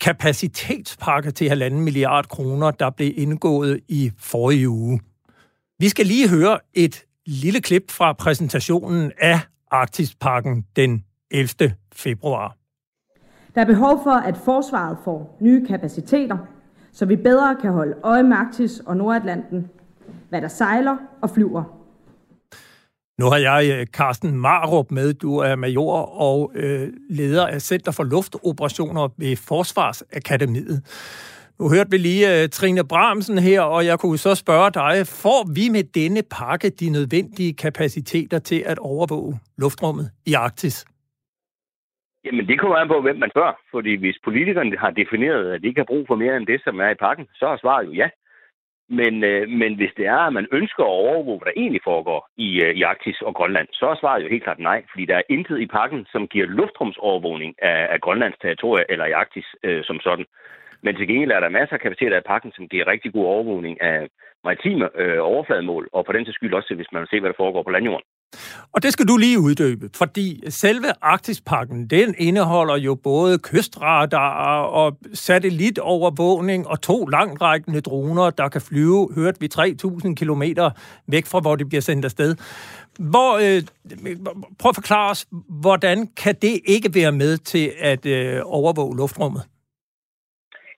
kapacitetspakke 0.00 1.30
til 1.30 1.62
1,5 1.62 1.70
milliard 1.70 2.28
kroner, 2.28 2.70
der 2.70 2.90
blev 2.90 3.12
indgået 3.16 3.80
i 3.88 4.12
forrige 4.18 4.68
uge. 4.68 5.00
Vi 5.78 5.88
skal 5.88 6.06
lige 6.06 6.28
høre 6.28 6.58
et 6.74 7.04
lille 7.26 7.60
klip 7.60 7.90
fra 7.90 8.12
præsentationen 8.12 9.12
af 9.18 9.40
Arktispakken 9.70 10.64
den 10.76 11.04
11. 11.30 11.74
februar. 11.92 12.56
Der 13.54 13.60
er 13.60 13.64
behov 13.64 14.00
for, 14.02 14.10
at 14.10 14.36
forsvaret 14.36 14.98
får 15.04 15.36
nye 15.40 15.66
kapaciteter, 15.66 16.38
så 16.92 17.06
vi 17.06 17.16
bedre 17.16 17.56
kan 17.60 17.72
holde 17.72 17.96
øje 18.02 18.22
med 18.22 18.36
Arktis 18.36 18.80
og 18.80 18.96
Nordatlanten, 18.96 19.70
hvad 20.28 20.42
der 20.42 20.48
sejler 20.48 20.96
og 21.22 21.30
flyver. 21.30 21.83
Nu 23.20 23.24
har 23.32 23.40
jeg 23.50 23.60
øh, 23.74 23.86
Carsten 23.86 24.36
Marup 24.44 24.90
med. 24.90 25.14
Du 25.24 25.30
er 25.38 25.56
major 25.56 25.98
og 26.28 26.52
øh, 26.54 26.88
leder 27.10 27.46
af 27.46 27.60
Center 27.60 27.92
for 27.92 28.04
Luftoperationer 28.14 29.04
ved 29.18 29.36
Forsvarsakademiet. 29.48 30.76
Nu 31.58 31.64
hørte 31.74 31.90
vi 31.90 31.98
lige 32.08 32.24
uh, 32.28 32.48
Trine 32.56 32.84
Bramsen 32.92 33.38
her, 33.38 33.60
og 33.74 33.80
jeg 33.86 33.96
kunne 33.98 34.18
så 34.18 34.32
spørge 34.34 34.70
dig, 34.80 34.94
får 35.22 35.42
vi 35.58 35.64
med 35.76 35.84
denne 36.00 36.22
pakke 36.38 36.68
de 36.80 36.88
nødvendige 36.96 37.52
kapaciteter 37.64 38.38
til 38.38 38.60
at 38.72 38.78
overvåge 38.78 39.34
luftrummet 39.62 40.06
i 40.30 40.32
Arktis? 40.44 40.76
Jamen, 42.24 42.46
det 42.46 42.60
kommer 42.60 42.76
an 42.76 42.88
på, 42.88 43.00
hvem 43.00 43.16
man 43.16 43.30
spørger. 43.34 43.56
Fordi 43.74 43.92
hvis 44.02 44.18
politikerne 44.24 44.78
har 44.84 44.90
defineret, 44.90 45.44
at 45.52 45.62
de 45.62 45.66
ikke 45.66 45.80
har 45.80 45.90
brug 45.92 46.04
for 46.06 46.16
mere 46.16 46.36
end 46.36 46.46
det, 46.46 46.60
som 46.64 46.80
er 46.80 46.90
i 46.90 47.02
pakken, 47.06 47.26
så 47.34 47.46
er 47.46 47.56
svaret 47.56 47.86
jo 47.86 47.92
ja. 47.92 48.08
Men, 48.88 49.24
øh, 49.24 49.48
men 49.48 49.74
hvis 49.76 49.92
det 49.96 50.06
er, 50.06 50.16
at 50.26 50.32
man 50.32 50.46
ønsker 50.52 50.82
at 50.82 50.96
overvåge, 51.06 51.38
hvad 51.38 51.46
der 51.46 51.60
egentlig 51.60 51.80
foregår 51.84 52.28
i, 52.36 52.62
øh, 52.64 52.74
i 52.74 52.82
Arktis 52.82 53.20
og 53.22 53.34
Grønland, 53.34 53.68
så 53.72 53.86
er 53.86 53.96
svaret 54.00 54.22
jo 54.22 54.28
helt 54.28 54.44
klart 54.44 54.58
nej. 54.58 54.82
Fordi 54.90 55.04
der 55.06 55.16
er 55.16 55.28
intet 55.28 55.60
i 55.60 55.66
pakken, 55.66 56.06
som 56.12 56.28
giver 56.28 56.46
luftrumsovervågning 56.46 57.54
af, 57.62 57.88
af 57.90 58.00
Grønlands 58.00 58.38
territorie 58.42 58.84
eller 58.88 59.06
i 59.06 59.12
Arktis 59.12 59.46
øh, 59.62 59.84
som 59.84 60.00
sådan. 60.00 60.26
Men 60.82 60.96
til 60.96 61.08
gengæld 61.08 61.30
er 61.30 61.40
der 61.40 61.48
masser 61.48 61.74
af 61.74 61.80
kapaciteter 61.80 62.18
i 62.18 62.28
pakken, 62.32 62.52
som 62.52 62.68
giver 62.68 62.86
rigtig 62.86 63.12
god 63.12 63.24
overvågning 63.24 63.82
af 63.82 64.08
maritime 64.44 65.00
øh, 65.00 65.18
overflademål, 65.20 65.88
og 65.92 66.04
på 66.04 66.12
den 66.12 66.24
til 66.24 66.34
skyld 66.34 66.54
også, 66.54 66.74
hvis 66.74 66.92
man 66.92 67.00
vil 67.00 67.08
se, 67.08 67.20
hvad 67.20 67.30
der 67.30 67.42
foregår 67.42 67.62
på 67.62 67.70
landjorden. 67.70 68.06
Og 68.72 68.82
det 68.82 68.92
skal 68.92 69.08
du 69.08 69.16
lige 69.16 69.40
uddybe, 69.40 69.90
fordi 69.94 70.42
selve 70.48 70.86
Arktispakken, 71.02 71.86
den 71.86 72.14
indeholder 72.18 72.76
jo 72.76 72.94
både 72.94 73.38
kystradar 73.38 74.62
og 74.62 74.98
satellitovervågning 75.14 76.68
og 76.68 76.80
to 76.80 77.06
langtrækkende 77.06 77.80
droner, 77.80 78.30
der 78.30 78.48
kan 78.48 78.60
flyve, 78.60 79.08
hørte 79.14 79.40
vi, 79.40 79.48
3.000 79.54 80.14
km 80.14 80.42
væk 81.06 81.26
fra, 81.26 81.40
hvor 81.40 81.56
de 81.56 81.64
bliver 81.64 81.82
sendt 81.82 82.04
afsted. 82.04 82.36
Hvor, 82.98 83.36
øh, 83.36 83.62
prøv 84.58 84.68
at 84.68 84.74
forklare 84.74 85.10
os, 85.10 85.26
hvordan 85.48 86.08
kan 86.16 86.34
det 86.42 86.60
ikke 86.64 86.94
være 86.94 87.12
med 87.12 87.38
til 87.38 87.72
at 87.80 88.06
øh, 88.06 88.40
overvåge 88.44 88.96
luftrummet? 88.96 89.42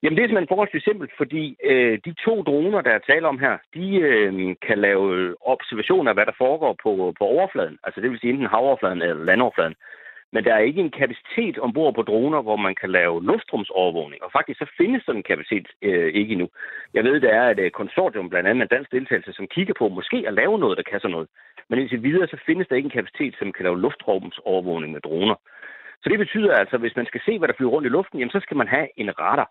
Jamen 0.02 0.16
det 0.16 0.22
er 0.22 0.28
simpelthen 0.28 0.54
forholdsvis 0.54 0.82
simpelt, 0.82 1.12
fordi 1.16 1.56
øh, 1.64 1.98
de 2.04 2.12
to 2.24 2.42
droner, 2.42 2.80
der 2.80 2.90
er 2.90 2.98
tale 2.98 3.28
om 3.28 3.38
her, 3.38 3.58
de 3.74 3.96
øh, 3.96 4.56
kan 4.66 4.78
lave 4.78 5.36
observationer 5.40 6.10
af, 6.10 6.16
hvad 6.16 6.26
der 6.26 6.38
foregår 6.38 6.76
på, 6.82 7.14
på 7.18 7.24
overfladen. 7.24 7.78
Altså 7.84 8.00
det 8.00 8.10
vil 8.10 8.20
sige 8.20 8.32
enten 8.32 8.46
havoverfladen 8.46 9.02
eller 9.02 9.24
landoverfladen. 9.24 9.74
Men 10.32 10.44
der 10.44 10.54
er 10.54 10.68
ikke 10.68 10.80
en 10.80 10.90
kapacitet 10.90 11.58
ombord 11.58 11.94
på 11.94 12.02
droner, 12.02 12.42
hvor 12.42 12.56
man 12.56 12.74
kan 12.74 12.90
lave 12.90 13.24
luftrumsovervågning. 13.24 14.22
Og 14.24 14.32
faktisk 14.32 14.58
så 14.58 14.66
findes 14.78 15.02
sådan 15.02 15.18
en 15.18 15.30
kapacitet 15.30 15.68
øh, 15.82 16.14
ikke 16.14 16.32
endnu. 16.32 16.48
Jeg 16.94 17.04
ved, 17.04 17.20
der 17.20 17.32
er 17.40 17.50
et 17.50 17.58
øh, 17.58 17.70
konsortium, 17.70 18.28
blandt 18.30 18.48
andet 18.48 18.62
med 18.62 18.66
dansk 18.66 18.92
deltagelse, 18.92 19.32
som 19.32 19.46
kigger 19.46 19.74
på 19.78 19.88
måske 19.88 20.24
at 20.26 20.34
lave 20.34 20.58
noget, 20.58 20.76
der 20.76 20.90
kan 20.90 21.00
sådan 21.00 21.10
noget. 21.10 21.28
Men 21.68 21.78
indtil 21.78 22.02
videre, 22.02 22.26
så 22.28 22.38
findes 22.46 22.68
der 22.68 22.76
ikke 22.76 22.86
en 22.86 22.98
kapacitet, 22.98 23.34
som 23.38 23.52
kan 23.52 23.64
lave 23.64 23.80
luftrumsovervågning 23.80 24.92
med 24.92 25.00
droner. 25.00 25.34
Så 26.02 26.06
det 26.08 26.18
betyder 26.18 26.54
altså, 26.54 26.76
at 26.76 26.80
hvis 26.80 26.96
man 26.96 27.06
skal 27.06 27.20
se, 27.26 27.38
hvad 27.38 27.48
der 27.48 27.54
flyver 27.56 27.70
rundt 27.70 27.86
i 27.86 27.96
luften, 27.96 28.18
jamen 28.18 28.30
så 28.36 28.40
skal 28.40 28.56
man 28.56 28.68
have 28.68 28.88
en 28.96 29.18
radar. 29.18 29.50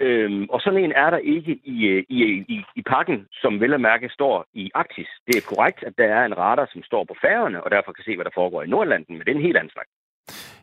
Øhm, 0.00 0.44
og 0.50 0.60
sådan 0.60 0.84
en 0.84 0.92
er 0.92 1.10
der 1.10 1.18
ikke 1.18 1.52
i, 1.64 1.84
øh, 1.84 2.04
i, 2.08 2.22
øh, 2.22 2.44
i, 2.48 2.56
i 2.76 2.82
pakken, 2.82 3.26
som 3.32 3.60
vel 3.60 3.74
at 3.74 3.80
mærke 3.80 4.08
står 4.08 4.46
i 4.54 4.70
Arktis. 4.74 5.08
Det 5.26 5.36
er 5.36 5.48
korrekt, 5.48 5.84
at 5.88 5.92
der 5.98 6.04
er 6.04 6.24
en 6.24 6.38
radar, 6.38 6.68
som 6.72 6.82
står 6.82 7.04
på 7.04 7.14
færgerne, 7.20 7.64
og 7.64 7.70
derfor 7.70 7.92
kan 7.92 8.04
se, 8.04 8.16
hvad 8.16 8.24
der 8.24 8.30
foregår 8.34 8.62
i 8.62 8.66
Nordlanden, 8.66 9.14
men 9.14 9.20
det 9.24 9.32
er 9.32 9.36
en 9.36 9.48
helt 9.48 9.56
anden 9.56 9.72
slags. 9.72 9.90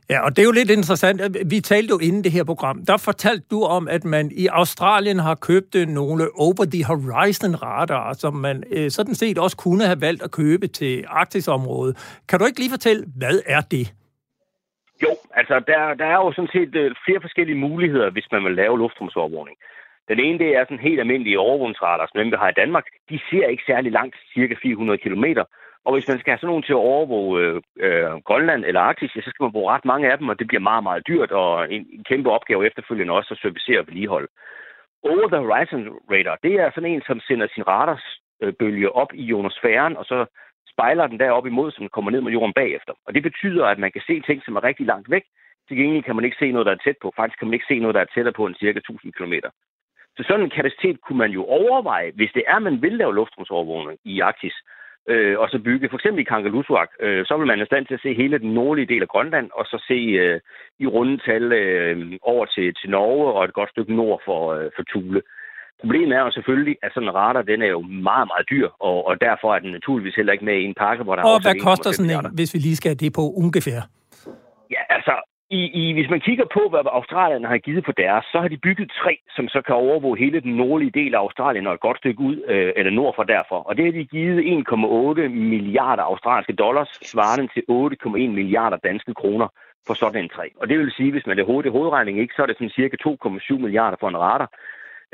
Ja, 0.10 0.26
og 0.26 0.30
det 0.36 0.40
er 0.40 0.44
jo 0.44 0.52
lidt 0.52 0.70
interessant. 0.70 1.22
Vi 1.52 1.60
talte 1.60 1.92
jo 1.92 1.98
inden 1.98 2.24
det 2.24 2.32
her 2.32 2.44
program. 2.44 2.86
Der 2.86 2.98
fortalte 2.98 3.46
du 3.52 3.64
om, 3.64 3.88
at 3.88 4.04
man 4.04 4.32
i 4.32 4.48
Australien 4.48 5.20
har 5.20 5.36
købt 5.36 5.76
øh, 5.76 5.88
nogle 5.88 6.28
over-the-horizon 6.36 7.56
radar, 7.56 8.14
som 8.14 8.34
man 8.34 8.64
øh, 8.72 8.92
sådan 8.92 9.16
set 9.16 9.38
også 9.38 9.58
kunne 9.58 9.86
have 9.86 10.02
valgt 10.02 10.24
at 10.24 10.32
købe 10.32 10.68
til 10.68 11.04
Arktisområdet. 11.08 12.22
Kan 12.30 12.40
du 12.40 12.46
ikke 12.46 12.60
lige 12.60 12.70
fortælle, 12.70 13.06
hvad 13.16 13.40
er 13.46 13.62
det? 13.62 13.94
Jo, 15.04 15.12
altså 15.34 15.56
der, 15.68 15.94
der 15.94 16.06
er 16.06 16.20
jo 16.24 16.32
sådan 16.32 16.56
set 16.58 16.76
øh, 16.76 16.96
flere 17.06 17.22
forskellige 17.22 17.58
muligheder, 17.58 18.10
hvis 18.10 18.28
man 18.32 18.44
vil 18.46 18.56
lave 18.56 18.78
luftrumsovervågning. 18.78 19.58
Den 20.10 20.20
ene, 20.20 20.40
det 20.40 20.56
er 20.56 20.64
sådan 20.64 20.88
helt 20.88 21.00
almindelige 21.00 21.40
overvågningsradar, 21.40 22.08
som 22.08 22.32
vi 22.32 22.36
har 22.38 22.50
i 22.50 22.60
Danmark. 22.62 22.86
De 23.10 23.20
ser 23.30 23.46
ikke 23.48 23.64
særlig 23.66 23.92
langt, 23.92 24.16
cirka 24.34 24.56
400 24.62 24.98
km. 24.98 25.26
Og 25.86 25.94
hvis 25.94 26.08
man 26.08 26.20
skal 26.20 26.32
have 26.32 26.38
sådan 26.38 26.48
nogen 26.48 26.64
til 26.64 26.74
at 26.74 26.86
overvåge 26.94 27.42
øh, 27.42 27.62
øh, 27.86 28.12
Grønland 28.28 28.66
eller 28.66 28.82
Arktis, 28.82 29.16
ja, 29.16 29.22
så 29.22 29.30
skal 29.30 29.44
man 29.44 29.52
bruge 29.52 29.72
ret 29.74 29.86
mange 29.86 30.12
af 30.12 30.18
dem, 30.18 30.30
og 30.30 30.40
det 30.40 30.48
bliver 30.48 30.68
meget, 30.70 30.84
meget 30.84 31.08
dyrt, 31.08 31.32
og 31.32 31.74
en, 31.74 31.88
en 31.94 32.04
kæmpe 32.04 32.32
opgave 32.32 32.66
efterfølgende 32.66 33.14
også 33.14 33.34
at 33.34 33.40
servicere 33.42 33.80
og 33.80 33.88
vedligeholde. 33.88 34.28
Over 35.04 35.28
the 35.28 35.44
Horizon 35.46 35.84
Radar, 36.12 36.38
det 36.44 36.54
er 36.54 36.72
sådan 36.72 36.92
en, 36.94 37.04
som 37.08 37.20
sender 37.20 37.48
sin 37.48 37.68
radarsbølge 37.68 38.92
op 38.96 39.14
i 39.14 39.24
ionosfæren, 39.24 39.98
og 39.98 40.06
så 40.06 40.26
spejler 40.74 41.08
den 41.08 41.20
deroppe 41.20 41.50
imod, 41.50 41.72
som 41.72 41.90
kommer 41.90 42.12
ned 42.12 42.22
med 42.22 42.32
jorden 42.32 42.54
bagefter. 42.54 42.94
Og 43.06 43.14
det 43.16 43.24
betyder, 43.24 43.66
at 43.66 43.80
man 43.80 43.92
kan 43.92 44.02
se 44.08 44.22
ting, 44.22 44.42
som 44.44 44.56
er 44.56 44.64
rigtig 44.64 44.86
langt 44.86 45.12
væk. 45.12 45.26
Til 45.68 45.78
gengæld 45.78 46.04
kan 46.04 46.16
man 46.16 46.26
ikke 46.26 46.38
se 46.40 46.52
noget, 46.52 46.66
der 46.66 46.72
er 46.72 46.84
tæt 46.86 46.96
på. 47.02 47.14
Faktisk 47.16 47.40
kan 47.40 47.48
man 47.48 47.54
ikke 47.54 47.72
se 47.72 47.80
noget, 47.80 47.96
der 47.96 48.02
er 48.02 48.12
tættere 48.14 48.34
på 48.34 48.46
end 48.46 48.56
cirka 48.56 48.80
1000 48.80 49.14
km. 49.14 49.34
Så 50.18 50.24
sådan 50.28 50.46
en 50.46 50.58
kapacitet 50.58 51.02
kunne 51.02 51.18
man 51.18 51.32
jo 51.32 51.44
overveje, 51.46 52.12
hvis 52.16 52.32
det 52.34 52.44
er, 52.48 52.60
man 52.60 52.82
vil 52.82 52.94
lave 52.94 53.16
luftrumsovervågning 53.16 54.00
i 54.06 54.20
Arktis, 54.20 54.56
øh, 55.10 55.40
og 55.40 55.50
så 55.50 55.60
bygge 55.60 55.90
for 55.90 55.98
eksempel 55.98 56.22
i 56.22 56.30
Kangerlussuaq, 56.32 56.90
øh, 57.00 57.26
så 57.26 57.38
vil 57.38 57.48
man 57.48 57.62
i 57.62 57.66
stand 57.66 57.86
til 57.86 57.94
at 57.94 58.02
se 58.02 58.14
hele 58.14 58.40
den 58.40 58.54
nordlige 58.54 58.92
del 58.94 59.02
af 59.02 59.08
Grønland, 59.08 59.50
og 59.54 59.66
så 59.66 59.84
se 59.88 59.94
øh, 59.94 60.40
i 60.80 60.88
rundetal 60.88 61.52
øh, 61.52 62.18
over 62.22 62.46
til, 62.46 62.76
til 62.76 62.90
Norge 62.90 63.34
og 63.34 63.46
et 63.46 63.54
godt 63.54 63.70
stykke 63.70 63.96
nord 63.96 64.22
for, 64.26 64.54
øh, 64.54 64.72
for 64.76 64.84
Thule. 64.90 65.22
Problemet 65.82 66.18
er 66.18 66.22
jo 66.28 66.32
selvfølgelig, 66.32 66.76
at 66.84 66.92
sådan 66.94 67.10
en 67.10 67.16
radar, 67.16 67.42
den 67.42 67.62
er 67.62 67.72
jo 67.78 67.82
meget, 67.82 68.28
meget 68.32 68.46
dyr, 68.50 68.68
og, 68.80 69.08
og 69.08 69.22
derfor 69.22 69.56
er 69.56 69.60
den 69.60 69.72
naturligvis 69.72 70.16
heller 70.16 70.34
ikke 70.34 70.46
med 70.46 70.58
i 70.58 70.64
en 70.64 70.74
pakke, 70.74 71.04
hvor 71.04 71.16
der 71.16 71.24
og 71.24 71.42
hvad 71.42 71.56
koster 71.68 71.92
sådan 71.92 72.12
en, 72.12 72.36
hvis 72.36 72.54
vi 72.54 72.60
lige 72.60 72.76
skal 72.76 73.00
det 73.00 73.14
på 73.14 73.24
ungefær? 73.44 73.80
Ja, 74.76 74.82
altså, 74.90 75.14
i, 75.60 75.62
i, 75.82 75.94
hvis 75.94 76.10
man 76.10 76.22
kigger 76.28 76.46
på, 76.58 76.62
hvad 76.70 76.82
Australien 77.00 77.44
har 77.52 77.58
givet 77.58 77.84
på 77.86 77.94
deres, 78.04 78.26
så 78.32 78.38
har 78.42 78.48
de 78.48 78.58
bygget 78.58 78.92
tre, 79.02 79.14
som 79.36 79.48
så 79.48 79.62
kan 79.68 79.76
overvåge 79.76 80.18
hele 80.18 80.40
den 80.42 80.54
nordlige 80.64 80.96
del 81.00 81.16
af 81.16 81.20
Australien 81.20 81.68
og 81.68 81.74
et 81.74 81.86
godt 81.88 81.98
stykke 81.98 82.22
ud, 82.30 82.36
øh, 82.48 82.74
eller 82.76 82.92
nord 82.92 83.16
for 83.16 83.24
derfor. 83.24 83.60
Og 83.68 83.78
det 83.78 83.86
har 83.86 83.92
de 83.92 84.06
givet 84.06 84.40
1,8 84.40 85.28
milliarder 85.28 86.04
australske 86.04 86.54
dollars, 86.54 86.92
svarende 87.12 87.48
til 87.54 87.64
8,1 87.70 88.36
milliarder 88.40 88.78
danske 88.78 89.14
kroner 89.14 89.48
for 89.88 89.94
sådan 89.94 90.24
en 90.24 90.30
træ. 90.30 90.48
Og 90.62 90.70
det 90.70 90.80
vil 90.80 90.92
sige, 90.98 91.12
hvis 91.12 91.28
man 91.28 91.38
det 91.38 91.46
hoved, 91.46 91.72
hovedregning 91.72 92.20
ikke, 92.20 92.34
så 92.36 92.42
er 92.42 92.46
det 92.46 92.56
sådan 92.56 92.78
cirka 92.80 92.96
2,7 93.08 93.58
milliarder 93.66 93.98
for 94.00 94.10
en 94.10 94.18
radar. 94.18 94.50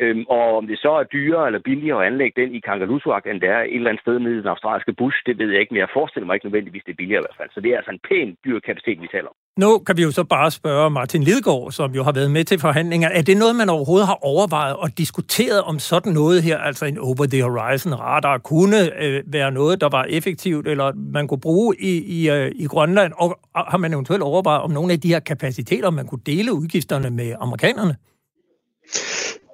Øhm, 0.04 0.24
og 0.36 0.58
om 0.60 0.68
det 0.68 0.80
så 0.80 0.92
er 1.02 1.04
dyrere 1.04 1.46
eller 1.48 1.62
billigere 1.70 2.00
at 2.02 2.08
anlægge 2.12 2.42
den 2.42 2.56
i 2.58 2.60
Kangalusuak, 2.60 3.24
end 3.26 3.42
det 3.42 3.50
er 3.50 3.62
et 3.62 3.76
eller 3.76 3.90
andet 3.90 4.04
sted 4.06 4.20
nede 4.20 4.36
i 4.38 4.44
den 4.44 4.54
australske 4.56 4.94
bush, 4.94 5.18
det 5.26 5.38
ved 5.40 5.50
jeg 5.52 5.60
ikke, 5.62 5.74
men 5.74 5.80
jeg 5.80 5.96
forestiller 5.98 6.26
mig 6.28 6.36
ikke 6.36 6.46
nødvendigvis, 6.46 6.84
det 6.86 6.92
er 6.92 7.02
billigere 7.02 7.22
i 7.22 7.26
hvert 7.28 7.40
fald. 7.40 7.50
Så 7.54 7.60
det 7.64 7.70
er 7.72 7.78
altså 7.82 7.92
en 7.92 8.04
pæn 8.10 8.30
dyr 8.46 8.60
kapacitet, 8.68 9.02
vi 9.02 9.08
taler 9.16 9.30
om. 9.32 9.38
Nu 9.64 9.70
kan 9.86 9.98
vi 9.98 10.04
jo 10.08 10.12
så 10.12 10.24
bare 10.24 10.52
spørge 10.52 10.90
Martin 10.90 11.24
Lidegaard, 11.24 11.72
som 11.72 11.92
jo 11.98 12.04
har 12.04 12.12
været 12.20 12.32
med 12.32 12.44
til 12.44 12.60
forhandlinger. 12.60 13.10
Er 13.10 13.22
det 13.22 13.38
noget, 13.38 13.56
man 13.56 13.70
overhovedet 13.70 14.08
har 14.08 14.20
overvejet 14.32 14.76
og 14.84 14.98
diskuteret 14.98 15.62
om 15.62 15.80
sådan 15.80 16.14
noget 16.14 16.44
her, 16.44 16.58
altså 16.58 16.86
en 16.86 16.98
over-the-horizon 16.98 17.94
radar, 17.94 18.38
kunne 18.38 18.80
øh, 19.04 19.24
være 19.38 19.52
noget, 19.52 19.82
der 19.82 19.90
var 19.90 20.04
effektivt, 20.18 20.68
eller 20.68 20.88
man 21.18 21.28
kunne 21.28 21.44
bruge 21.48 21.76
i, 21.80 21.94
i, 22.18 22.30
øh, 22.30 22.52
i 22.56 22.66
Grønland? 22.66 23.12
Og 23.18 23.40
har 23.56 23.78
man 23.78 23.94
eventuelt 23.94 24.24
overvejet, 24.24 24.62
om 24.62 24.72
nogle 24.72 24.94
af 24.94 25.00
de 25.00 25.08
her 25.08 25.20
kapaciteter, 25.20 25.90
man 25.90 26.08
kunne 26.08 26.22
dele 26.26 26.54
udgifterne 26.54 27.10
med 27.10 27.36
amerikanerne? 27.40 27.96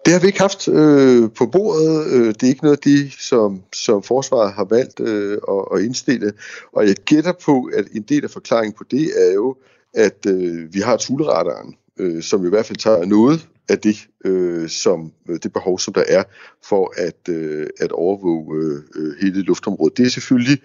Det 0.05 0.13
har 0.13 0.19
vi 0.19 0.27
ikke 0.27 0.39
haft 0.39 0.67
øh, 0.67 1.29
på 1.37 1.45
bordet. 1.45 2.07
Øh, 2.13 2.27
det 2.27 2.43
er 2.43 2.47
ikke 2.47 2.63
noget 2.63 2.77
af 2.77 2.83
det, 2.83 3.13
som, 3.19 3.61
som 3.73 4.03
forsvaret 4.03 4.53
har 4.53 4.63
valgt 4.63 4.99
øh, 4.99 5.37
at, 5.49 5.65
at 5.75 5.81
indstille. 5.81 6.33
Og 6.73 6.87
jeg 6.87 6.95
gætter 6.95 7.33
på, 7.45 7.69
at 7.77 7.85
en 7.95 8.01
del 8.01 8.23
af 8.23 8.29
forklaringen 8.29 8.73
på 8.77 8.83
det 8.91 9.11
er 9.27 9.33
jo, 9.33 9.55
at 9.93 10.25
øh, 10.27 10.73
vi 10.73 10.79
har 10.79 10.97
tulleradaren, 10.97 11.75
øh, 11.99 12.23
som 12.23 12.45
i 12.45 12.49
hvert 12.49 12.65
fald 12.65 12.77
tager 12.77 13.05
noget 13.05 13.47
af 13.69 13.79
det, 13.79 14.07
øh, 14.25 14.69
som 14.69 15.11
øh, 15.29 15.39
det 15.43 15.53
behov, 15.53 15.79
som 15.79 15.93
der 15.93 16.03
er 16.07 16.23
for 16.63 16.93
at, 16.97 17.29
øh, 17.29 17.67
at 17.79 17.91
overvåge 17.91 18.81
øh, 18.95 19.13
hele 19.21 19.41
luftområdet. 19.41 19.97
Det 19.97 20.05
er 20.05 20.09
selvfølgelig 20.09 20.57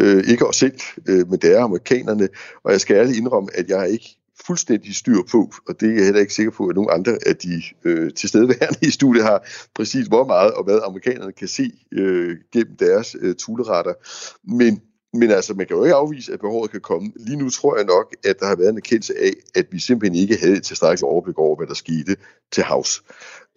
øh, 0.00 0.24
ikke 0.28 0.46
os 0.46 0.56
selv, 0.56 0.80
øh, 1.08 1.30
men 1.30 1.38
det 1.38 1.56
er 1.56 1.62
amerikanerne. 1.62 2.28
Og 2.64 2.72
jeg 2.72 2.80
skal 2.80 2.96
ærligt 2.96 3.18
indrømme, 3.18 3.48
at 3.54 3.68
jeg 3.68 3.90
ikke 3.90 4.17
fuldstændig 4.48 4.94
styr 4.94 5.22
på, 5.32 5.40
og 5.68 5.80
det 5.80 5.88
er 5.88 5.94
jeg 5.94 6.04
heller 6.04 6.20
ikke 6.20 6.34
sikker 6.34 6.52
på, 6.52 6.66
at 6.66 6.74
nogen 6.76 6.90
andre 6.92 7.12
af 7.26 7.36
de 7.36 7.62
øh, 7.84 8.12
tilstedeværende 8.20 8.78
i 8.88 8.90
studiet 8.90 9.24
har 9.24 9.38
præcis 9.74 10.06
hvor 10.06 10.24
meget 10.26 10.52
og 10.52 10.64
hvad 10.64 10.78
amerikanerne 10.84 11.32
kan 11.32 11.48
se 11.48 11.66
øh, 11.92 12.36
gennem 12.52 12.76
deres 12.76 13.16
øh, 13.20 13.34
tuleretter. 13.34 13.94
Men, 14.58 14.80
men 15.12 15.30
altså, 15.30 15.54
man 15.54 15.66
kan 15.66 15.76
jo 15.76 15.84
ikke 15.84 15.94
afvise, 15.94 16.32
at 16.32 16.40
behovet 16.40 16.70
kan 16.70 16.80
komme. 16.80 17.12
Lige 17.16 17.38
nu 17.38 17.50
tror 17.50 17.76
jeg 17.76 17.86
nok, 17.86 18.16
at 18.24 18.40
der 18.40 18.46
har 18.46 18.56
været 18.56 18.70
en 18.70 18.76
erkendelse 18.76 19.14
af, 19.26 19.32
at 19.54 19.66
vi 19.72 19.78
simpelthen 19.80 20.22
ikke 20.22 20.36
havde 20.42 20.56
et 20.56 20.62
tilstrækkeligt 20.62 21.10
overblik 21.12 21.38
over, 21.38 21.56
hvad 21.56 21.66
der 21.66 21.74
skete 21.74 22.16
til 22.52 22.62
havs. 22.62 23.02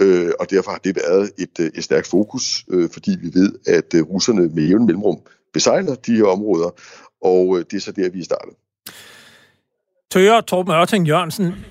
Øh, 0.01 0.31
og 0.39 0.49
derfor 0.49 0.71
har 0.71 0.81
det 0.83 0.95
været 0.95 1.31
et, 1.37 1.59
øh, 1.59 1.71
et 1.75 1.83
stærkt 1.83 2.07
fokus, 2.07 2.65
øh, 2.71 2.89
fordi 2.89 3.11
vi 3.21 3.29
ved, 3.33 3.51
at 3.67 3.93
øh, 3.95 4.01
russerne 4.01 4.41
med 4.55 4.63
jævn 4.63 4.85
mellemrum 4.85 5.19
besejler 5.53 5.95
de 5.95 6.15
her 6.15 6.25
områder, 6.25 6.69
og 7.21 7.57
øh, 7.57 7.65
det 7.71 7.77
er 7.77 7.81
så 7.81 7.91
der, 7.91 8.09
vi 8.09 8.19
er 8.19 8.23
startet. 8.23 8.53
Tøger 10.11 10.41
Torben 10.41 10.73
Ørting 10.73 11.07
Jørgensen, 11.07 11.65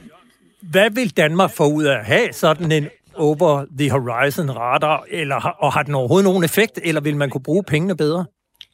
hvad 0.60 0.90
vil 0.90 1.16
Danmark 1.16 1.50
få 1.50 1.72
ud 1.72 1.84
af 1.84 1.98
at 1.98 2.04
have 2.04 2.32
sådan 2.32 2.72
en 2.72 2.88
over 3.14 3.64
the 3.78 3.90
horizon 3.90 4.50
radar, 4.50 5.04
eller, 5.10 5.36
og 5.36 5.72
har 5.72 5.82
den 5.82 5.94
overhovedet 5.94 6.24
nogen 6.24 6.44
effekt, 6.44 6.80
eller 6.84 7.00
vil 7.00 7.16
man 7.16 7.30
kunne 7.30 7.42
bruge 7.42 7.64
pengene 7.64 7.96
bedre? 7.96 8.24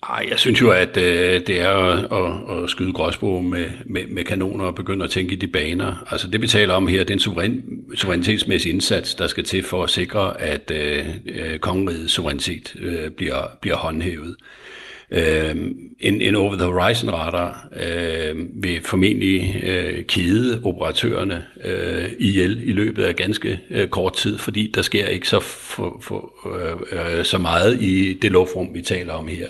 Ej, 0.09 0.27
jeg 0.31 0.39
synes 0.39 0.61
jo, 0.61 0.71
at 0.71 0.97
øh, 0.97 1.47
det 1.47 1.61
er 1.61 1.71
at, 1.71 1.99
at, 1.99 2.63
at 2.63 2.71
skyde 2.71 2.93
gråsbo 2.93 3.41
med, 3.41 3.67
med, 3.87 4.07
med 4.07 4.25
kanoner 4.25 4.65
og 4.65 4.75
begynde 4.75 5.05
at 5.05 5.11
tænke 5.11 5.33
i 5.33 5.37
de 5.37 5.47
baner. 5.47 6.07
Altså 6.11 6.29
det, 6.29 6.43
vi 6.43 6.47
taler 6.47 6.75
om 6.75 6.87
her, 6.87 6.99
det 6.99 7.11
er 7.11 7.15
en 7.15 7.21
suveræn, 7.21 7.63
suverænitetsmæssig 7.95 8.73
indsats, 8.73 9.15
der 9.15 9.27
skal 9.27 9.45
til 9.45 9.65
for 9.65 9.85
at 9.85 9.91
sikre, 9.91 10.41
at 10.41 10.71
øh, 10.71 11.07
øh 11.27 11.59
kongerigets 11.59 12.13
suverænitet 12.13 12.77
øh, 12.79 13.11
bliver, 13.11 13.43
bliver 13.61 13.77
håndhævet. 13.77 14.37
Øh, 14.41 14.66
Øh, 15.11 15.57
en, 16.01 16.21
en 16.21 16.35
over-the-horizon 16.35 17.11
radar 17.11 17.69
øh, 17.77 18.63
vil 18.63 18.81
formentlig 18.85 19.63
øh, 19.67 20.05
kede 20.05 20.61
operatørerne 20.65 21.45
øh, 21.65 22.11
ihjel 22.19 22.69
i 22.69 22.73
løbet 22.73 23.05
af 23.05 23.17
ganske 23.17 23.61
øh, 23.71 23.89
kort 23.89 24.17
tid, 24.17 24.39
fordi 24.39 24.73
der 24.75 24.83
sker 24.83 25.07
ikke 25.07 25.29
så, 25.29 25.41
for, 25.41 25.99
for, 26.03 26.33
øh, 26.57 27.19
øh, 27.19 27.25
så 27.25 27.39
meget 27.39 27.83
i 27.83 28.19
det 28.23 28.33
luftrum, 28.33 28.69
vi 28.75 28.83
taler 28.83 29.13
om 29.13 29.29
her. 29.29 29.47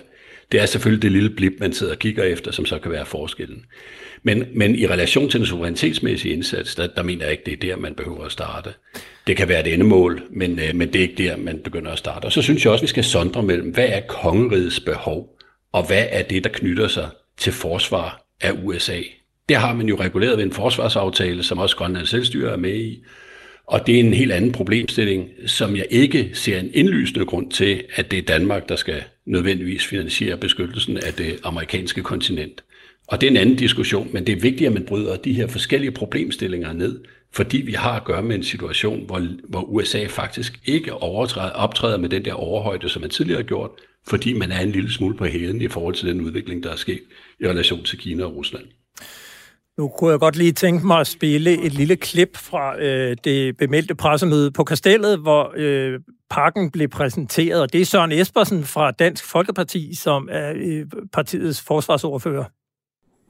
Det 0.53 0.61
er 0.61 0.67
selvfølgelig 0.67 1.03
det 1.03 1.13
lille 1.13 1.31
blip, 1.31 1.53
man 1.61 1.73
sidder 1.73 1.93
og 1.93 1.99
kigger 1.99 2.25
efter, 2.25 2.51
som 2.51 2.67
så 2.67 2.79
kan 2.79 2.91
være 2.91 3.07
forskellen. 3.07 3.65
Men, 4.23 4.45
men 4.55 4.75
i 4.75 4.87
relation 4.87 5.31
til 5.31 5.41
den 5.41 5.47
suverænitetsmæssige 5.47 6.35
indsats, 6.35 6.75
der, 6.75 6.87
der 6.87 7.03
mener 7.03 7.25
jeg 7.25 7.33
ikke, 7.33 7.43
det 7.47 7.53
er 7.53 7.75
der, 7.75 7.81
man 7.81 7.95
behøver 7.95 8.25
at 8.25 8.33
starte. 8.33 8.71
Det 9.27 9.37
kan 9.37 9.49
være 9.49 9.67
et 9.67 9.73
endemål, 9.75 10.23
men, 10.31 10.59
øh, 10.59 10.75
men 10.75 10.93
det 10.93 10.97
er 10.97 11.03
ikke 11.03 11.25
der, 11.25 11.37
man 11.37 11.59
begynder 11.65 11.91
at 11.91 11.99
starte. 11.99 12.25
Og 12.25 12.33
så 12.33 12.43
synes 12.43 12.65
jeg 12.65 12.73
også, 12.73 12.83
vi 12.83 12.89
skal 12.89 13.05
sondre 13.05 13.43
mellem, 13.43 13.71
hvad 13.71 13.89
er 13.89 14.01
kongerigets 14.01 14.81
behov? 14.81 15.36
Og 15.73 15.87
hvad 15.87 16.07
er 16.11 16.23
det, 16.23 16.45
der 16.45 16.51
knytter 16.51 16.89
sig 16.89 17.09
til 17.37 17.53
forsvar 17.53 18.23
af 18.41 18.53
USA. 18.65 19.01
Det 19.49 19.57
har 19.57 19.75
man 19.75 19.89
jo 19.89 19.97
reguleret 20.01 20.39
ved 20.39 20.45
en 20.45 20.53
forsvarsaftale, 20.53 21.43
som 21.43 21.59
også 21.59 21.77
Grønlands 21.77 22.11
Selvstyre 22.11 22.53
er 22.53 22.57
med 22.57 22.77
i. 22.77 23.05
Og 23.67 23.87
det 23.87 23.95
er 23.95 24.01
en 24.01 24.15
helt 24.15 24.33
anden 24.33 24.53
problemstilling, 24.53 25.29
som 25.47 25.77
jeg 25.77 25.87
ikke 25.91 26.31
ser 26.35 26.61
en 26.61 26.71
indlysende 26.75 27.27
grund 27.27 27.51
til, 27.51 27.85
at 27.95 28.11
det 28.11 28.19
er 28.19 28.23
Danmark, 28.23 28.69
der 28.69 28.77
skal 28.77 29.05
nødvendigvis 29.27 29.87
finansiere 29.87 30.37
beskyttelsen 30.37 30.97
af 30.97 31.13
det 31.13 31.39
amerikanske 31.45 32.03
kontinent. 32.03 32.65
Og 33.09 33.21
det 33.21 33.27
er 33.27 33.31
en 33.31 33.37
anden 33.37 33.57
diskussion, 33.57 34.09
men 34.13 34.27
det 34.27 34.33
er 34.33 34.41
vigtigt, 34.41 34.69
at 34.69 34.75
man 34.75 34.85
bryder 34.85 35.17
de 35.17 35.33
her 35.33 35.47
forskellige 35.47 35.91
problemstillinger 35.91 36.73
ned, 36.73 37.01
fordi 37.33 37.57
vi 37.57 37.73
har 37.73 37.93
at 37.93 38.05
gøre 38.05 38.23
med 38.23 38.37
en 38.37 38.43
situation, 38.43 39.07
hvor, 39.07 39.23
hvor 39.49 39.61
USA 39.61 40.07
faktisk 40.07 40.61
ikke 40.65 40.93
overtræder, 40.93 41.51
optræder 41.51 41.97
med 41.97 42.09
den 42.09 42.25
der 42.25 42.33
overhøjde, 42.33 42.89
som 42.89 43.03
man 43.03 43.11
tidligere 43.11 43.41
har 43.41 43.47
gjort, 43.47 43.71
fordi 44.09 44.33
man 44.33 44.53
er 44.53 44.61
en 44.61 44.71
lille 44.71 44.93
smule 44.93 45.17
på 45.17 45.25
hæden 45.25 45.61
i 45.61 45.69
forhold 45.69 45.95
til 45.95 46.09
den 46.09 46.21
udvikling, 46.21 46.63
der 46.63 46.73
er 46.73 46.77
sket 46.77 47.01
i 47.41 47.49
relation 47.49 47.85
til 47.85 47.99
Kina 47.99 48.25
og 48.25 48.37
Rusland. 48.37 48.65
Nu 49.79 49.89
kunne 49.89 50.11
jeg 50.11 50.21
godt 50.21 50.37
lige 50.37 50.53
tænke 50.53 50.87
mig 50.87 51.01
at 51.01 51.07
spille 51.07 51.67
et 51.67 51.75
lille 51.75 51.97
klip 51.97 52.37
fra 52.37 52.83
øh, 52.83 53.17
det 53.25 53.57
bemeldte 53.57 53.95
pressemøde 53.95 54.51
på 54.51 54.65
Kastellet, 54.65 55.19
hvor 55.19 55.55
øh, 55.57 56.01
pakken 56.31 56.71
blev 56.71 56.89
præsenteret, 56.89 57.63
og 57.63 57.73
det 57.73 57.81
er 57.81 57.85
Søren 57.85 58.13
Espersen 58.13 58.65
fra 58.65 58.91
Dansk 58.91 59.25
Folkeparti, 59.25 59.95
som 59.95 60.29
er 60.33 60.53
øh, 60.57 60.87
partiets 61.13 61.61
forsvarsordfører. 61.61 62.45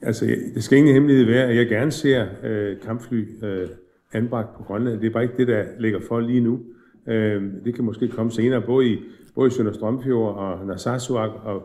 Altså, 0.03 0.25
det 0.55 0.65
skal 0.65 0.79
ingen 0.79 0.95
hemmelighed 0.95 1.25
være, 1.25 1.49
at 1.49 1.57
jeg 1.57 1.67
gerne 1.67 1.93
ser 1.93 2.27
øh, 2.43 2.77
kampfly 2.81 3.45
øh, 3.45 3.69
anbragt 4.13 4.57
på 4.57 4.63
Grønland. 4.63 5.01
Det 5.01 5.07
er 5.07 5.13
bare 5.13 5.23
ikke 5.23 5.37
det, 5.37 5.49
der 5.49 5.65
ligger 5.79 6.01
for 6.09 6.21
lige 6.21 6.41
nu. 6.41 6.61
Øh, 7.09 7.43
det 7.65 7.75
kan 7.75 7.85
måske 7.85 8.09
komme 8.09 8.33
senere, 8.33 8.63
både 8.63 8.89
i 8.89 8.99
både 9.37 9.49
i 9.49 9.51
Sønder 9.51 9.73
Strømfjord 9.73 10.35
og 10.37 10.67
Narsarsuaq, 10.67 11.33
og, 11.45 11.57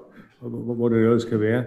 og, 0.42 0.48
og 0.70 0.76
hvor 0.76 0.90
det 0.90 0.98
ellers 0.98 1.22
skal 1.22 1.40
være. 1.42 1.64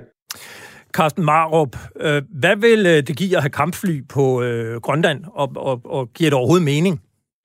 Carsten 0.97 1.25
Marup, 1.25 1.75
øh, 2.07 2.23
hvad 2.43 2.57
vil 2.67 2.81
øh, 2.93 2.99
det 3.09 3.15
give 3.21 3.37
at 3.37 3.43
have 3.45 3.59
kampfly 3.63 3.95
på 4.17 4.25
øh, 4.47 4.81
Grønland, 4.87 5.21
og, 5.41 5.49
og, 5.57 5.77
og 5.85 6.03
giver 6.17 6.31
det 6.31 6.39
overhovedet 6.41 6.71
mening? 6.75 6.95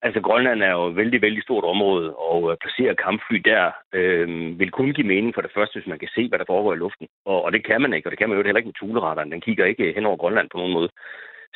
Altså, 0.06 0.20
Grønland 0.20 0.62
er 0.62 0.72
jo 0.78 0.86
et 0.88 0.96
vældig, 0.96 1.22
vældig 1.22 1.42
stort 1.42 1.64
område, 1.64 2.06
og 2.30 2.52
at 2.52 2.58
placere 2.62 3.02
kampfly 3.06 3.38
der 3.52 3.64
øh, 3.98 4.58
vil 4.60 4.70
kun 4.70 4.92
give 4.96 5.12
mening 5.14 5.32
for 5.34 5.42
det 5.42 5.52
første, 5.56 5.74
hvis 5.76 5.90
man 5.92 5.98
kan 5.98 6.08
se, 6.14 6.28
hvad 6.28 6.38
der 6.38 6.50
foregår 6.52 6.74
i 6.74 6.82
luften. 6.84 7.06
Og, 7.24 7.38
og 7.44 7.52
det 7.52 7.62
kan 7.66 7.80
man 7.82 7.92
ikke, 7.92 8.06
og 8.06 8.10
det 8.10 8.18
kan 8.18 8.28
man 8.28 8.38
jo 8.38 8.44
heller 8.44 8.60
ikke 8.60 8.72
med 8.72 8.80
tuleradaren. 8.80 9.32
Den 9.32 9.40
kigger 9.46 9.64
ikke 9.64 9.92
hen 9.96 10.06
over 10.06 10.16
Grønland 10.16 10.48
på 10.50 10.58
nogen 10.58 10.72
måde. 10.72 10.90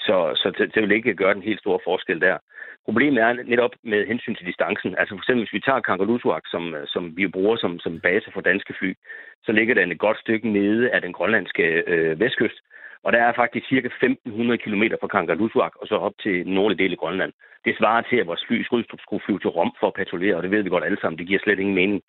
Så, 0.06 0.16
så 0.40 0.46
det, 0.58 0.74
det 0.74 0.82
vil 0.82 0.96
ikke 0.98 1.14
gøre 1.14 1.34
den 1.34 1.42
helt 1.48 1.60
store 1.60 1.80
forskel 1.84 2.20
der. 2.20 2.36
Problemet 2.84 3.22
er 3.22 3.32
netop 3.32 3.74
med 3.82 4.06
hensyn 4.06 4.34
til 4.34 4.46
distancen. 4.46 4.94
Altså 4.98 5.14
for 5.14 5.22
eksempel, 5.22 5.44
hvis 5.44 5.52
vi 5.52 5.60
tager 5.60 5.80
Kangerlussuaq, 5.80 6.44
som, 6.50 6.74
øh, 6.74 6.86
som 6.86 7.16
vi 7.16 7.26
bruger 7.28 7.56
som, 7.56 7.78
som 7.78 8.00
base 8.00 8.30
for 8.32 8.40
danske 8.40 8.74
fly, 8.78 8.94
så 9.44 9.52
ligger 9.52 9.74
den 9.74 9.92
et 9.92 9.98
godt 9.98 10.18
stykke 10.18 10.48
nede 10.48 10.90
af 10.90 11.00
den 11.00 11.12
grønlandske 11.12 11.62
øh, 11.92 12.20
vestkyst. 12.20 12.58
Og 13.04 13.12
der 13.12 13.22
er 13.22 13.32
faktisk 13.32 13.68
cirka 13.68 13.86
1500 13.86 14.58
km 14.58 14.82
fra 15.00 15.12
Kangerlussuaq 15.14 15.72
og 15.80 15.86
så 15.86 15.94
op 15.96 16.12
til 16.22 16.44
den 16.46 16.54
nordlige 16.54 16.82
del 16.84 16.92
af 16.92 16.98
Grønland. 16.98 17.32
Det 17.64 17.76
svarer 17.78 18.02
til, 18.02 18.16
at 18.16 18.26
vores 18.26 18.44
fly 18.46 18.60
i 18.60 18.64
Skrydstrup 18.64 19.00
skulle 19.00 19.24
flyve 19.26 19.38
til 19.38 19.50
Rom 19.50 19.72
for 19.80 19.86
at 19.86 19.94
patruljere, 19.94 20.36
og 20.36 20.42
det 20.42 20.50
ved 20.50 20.62
vi 20.62 20.68
godt 20.68 20.84
alle 20.84 21.00
sammen. 21.00 21.18
Det 21.18 21.26
giver 21.26 21.40
slet 21.42 21.58
ingen 21.58 21.74
mening. 21.74 22.02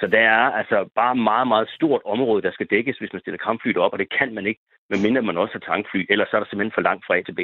Så 0.00 0.06
der 0.06 0.18
er 0.18 0.46
altså 0.60 0.88
bare 0.94 1.14
meget, 1.16 1.48
meget 1.48 1.68
stort 1.68 2.02
område, 2.04 2.42
der 2.42 2.52
skal 2.52 2.66
dækkes, 2.66 2.98
hvis 2.98 3.12
man 3.12 3.20
stiller 3.20 3.38
kampflyet 3.38 3.76
op, 3.76 3.92
og 3.92 3.98
det 3.98 4.18
kan 4.18 4.34
man 4.34 4.46
ikke, 4.46 4.60
medmindre 4.90 5.22
man 5.22 5.38
også 5.38 5.52
har 5.52 5.74
tankfly, 5.74 6.06
ellers 6.10 6.32
er 6.32 6.38
der 6.38 6.46
simpelthen 6.46 6.76
for 6.76 6.80
langt 6.88 7.06
fra 7.06 7.16
A 7.16 7.22
til 7.22 7.34
B. 7.34 7.40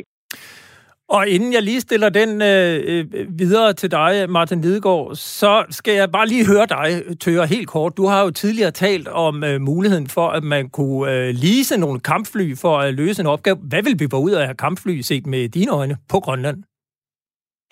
Og 1.09 1.29
inden 1.29 1.53
jeg 1.53 1.63
lige 1.63 1.81
stiller 1.81 2.09
den 2.09 2.43
øh, 2.43 2.85
øh, 2.87 3.39
videre 3.39 3.73
til 3.73 3.91
dig, 3.91 4.31
Martin 4.31 4.61
Lidegaard, 4.61 5.15
så 5.15 5.65
skal 5.71 5.95
jeg 5.95 6.11
bare 6.11 6.27
lige 6.27 6.47
høre 6.47 6.67
dig, 6.67 7.03
Tøre, 7.21 7.47
helt 7.47 7.69
kort. 7.69 7.97
Du 7.97 8.07
har 8.07 8.23
jo 8.23 8.31
tidligere 8.31 8.71
talt 8.71 9.09
om 9.09 9.45
øh, 9.45 9.61
muligheden 9.61 10.07
for, 10.07 10.29
at 10.29 10.45
man 10.45 10.69
kunne 10.69 11.13
øh, 11.13 11.35
lease 11.35 11.77
nogle 11.77 12.01
kampfly 12.01 12.57
for 12.57 12.79
at 12.79 12.95
løse 12.95 13.21
en 13.21 13.27
opgave. 13.27 13.57
Hvad 13.57 13.83
vil 13.83 13.99
vi 13.99 14.09
få 14.11 14.19
ud 14.19 14.31
af 14.31 14.41
at 14.41 14.47
have 14.47 14.57
kampfly 14.57 15.01
set 15.01 15.27
med 15.27 15.49
dine 15.49 15.73
øjne 15.73 15.97
på 16.09 16.21
Grønland? 16.21 16.63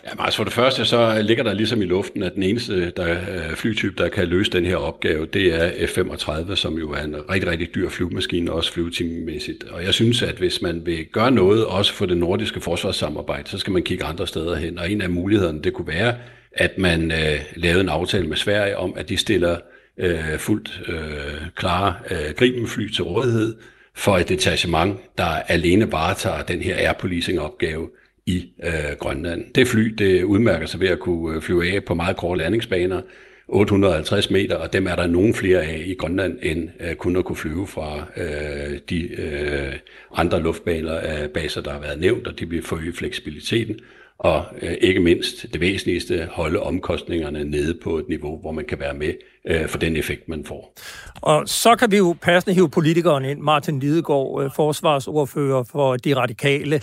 Ja, 0.06 0.24
altså 0.24 0.36
for 0.36 0.44
det 0.44 0.52
første, 0.52 0.84
så 0.84 1.22
ligger 1.22 1.44
der 1.44 1.52
ligesom 1.52 1.82
i 1.82 1.84
luften, 1.84 2.22
at 2.22 2.34
den 2.34 2.42
eneste 2.42 2.90
der, 2.90 3.10
øh, 3.10 3.56
flytype, 3.56 3.94
der 3.98 4.08
kan 4.08 4.28
løse 4.28 4.50
den 4.50 4.64
her 4.66 4.76
opgave, 4.76 5.26
det 5.26 5.54
er 5.54 5.86
F-35, 5.86 6.54
som 6.54 6.78
jo 6.78 6.92
er 6.92 7.02
en 7.02 7.16
rigtig, 7.30 7.50
rigtig 7.50 7.74
dyr 7.74 7.88
flyvemaskine, 7.88 8.52
også 8.52 8.72
flyvetimemæssigt. 8.72 9.64
Og 9.64 9.84
jeg 9.84 9.94
synes, 9.94 10.22
at 10.22 10.34
hvis 10.34 10.62
man 10.62 10.86
vil 10.86 11.07
gøre 11.12 11.30
noget, 11.30 11.66
også 11.66 11.92
for 11.92 12.07
det 12.07 12.16
nordiske 12.16 12.61
forsvarssamarbejde, 12.61 13.48
så 13.50 13.59
skal 13.59 13.72
man 13.72 13.82
kigge 13.82 14.05
andre 14.05 14.26
steder 14.26 14.57
hen. 14.57 14.78
Og 14.78 14.90
en 14.90 15.02
af 15.02 15.11
mulighederne, 15.11 15.62
det 15.62 15.72
kunne 15.72 15.88
være, 15.88 16.14
at 16.52 16.78
man 16.78 17.12
øh, 17.12 17.40
lavede 17.57 17.80
en 17.80 17.88
aftale 17.88 18.26
med 18.26 18.36
Sverige 18.36 18.76
om, 18.76 18.94
at 18.96 19.09
de 19.09 19.16
stiller 19.16 19.57
øh, 19.98 20.38
fuldt 20.38 20.82
øh, 20.88 21.48
klare 21.55 21.94
øh, 22.11 22.34
gribenfly 22.36 22.88
til 22.88 23.05
rådighed, 23.05 23.57
for 23.96 24.18
et 24.18 24.28
detachement, 24.28 24.98
der 25.18 25.24
alene 25.24 25.92
varetager 25.92 26.42
den 26.42 26.61
her 26.61 26.76
air 26.76 26.92
policing 26.92 27.40
opgave 27.40 27.88
i 28.27 28.53
øh, 28.64 28.97
Grønland. 28.99 29.45
Det 29.55 29.68
fly, 29.68 29.81
det 29.81 30.25
udmærker 30.25 30.66
sig 30.66 30.81
ved 30.81 30.89
at 30.89 31.01
kunne 31.01 31.37
øh, 31.37 31.43
flyve 31.43 31.75
af 31.75 31.85
på 31.85 31.95
meget 31.95 32.16
korte 32.16 32.41
landingsbaner, 32.41 33.01
850 33.49 34.31
meter, 34.31 34.57
og 34.57 34.72
dem 34.72 34.87
er 34.87 34.97
der 34.97 35.07
nogen 35.07 35.35
flere 35.35 35.62
af 35.62 35.83
i 35.87 35.95
Grønland, 35.95 36.39
end 36.43 36.68
øh, 36.81 36.95
kun 36.95 37.16
at 37.16 37.25
kunne 37.25 37.37
flyve 37.37 37.66
fra 37.66 38.07
øh, 38.16 38.79
de 38.91 39.20
øh, 39.20 39.72
andre 40.14 40.43
luftbaner 40.43 40.99
af 40.99 41.31
baser, 41.31 41.61
der 41.61 41.72
har 41.72 41.81
været 41.81 42.01
nævnt, 42.01 42.27
og 42.27 42.39
det 42.39 42.51
vil 42.51 42.62
forøge 42.62 42.93
fleksibiliteten, 42.93 43.81
og 44.18 44.45
øh, 44.62 44.72
ikke 44.81 45.01
mindst 45.01 45.47
det 45.53 45.61
væsentligste, 45.61 46.29
holde 46.33 46.61
omkostningerne 46.61 47.45
nede 47.45 47.79
på 47.83 47.99
et 47.99 48.09
niveau, 48.09 48.41
hvor 48.41 48.53
man 48.53 48.64
kan 48.64 48.81
være 48.81 48.95
med 48.95 49.12
øh, 49.47 49.68
for 49.68 49.79
den 49.79 49.97
effekt, 49.97 50.29
man 50.29 50.45
får. 50.45 50.75
Og 51.22 51.49
så 51.49 51.77
kan 51.77 51.91
vi 51.91 51.97
jo 51.97 52.16
passende 52.22 52.55
hive 52.55 52.70
politikeren 52.70 53.25
ind, 53.25 53.41
Martin 53.41 53.81
Lidegaard, 53.81 54.43
øh, 54.45 54.51
forsvarsordfører 54.57 55.62
for 55.62 55.97
De 55.97 56.16
Radikale. 56.16 56.81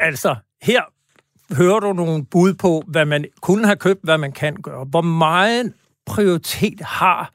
Altså, 0.00 0.36
her 0.62 0.82
hører 1.54 1.80
du 1.80 1.92
nogle 1.92 2.24
bud 2.24 2.54
på, 2.54 2.84
hvad 2.86 3.04
man 3.04 3.24
kunne 3.40 3.66
have 3.66 3.76
købt, 3.76 4.00
hvad 4.02 4.18
man 4.18 4.32
kan 4.32 4.56
gøre. 4.62 4.84
Hvor 4.84 5.00
meget 5.00 5.72
prioritet 6.06 6.80
har 6.80 7.32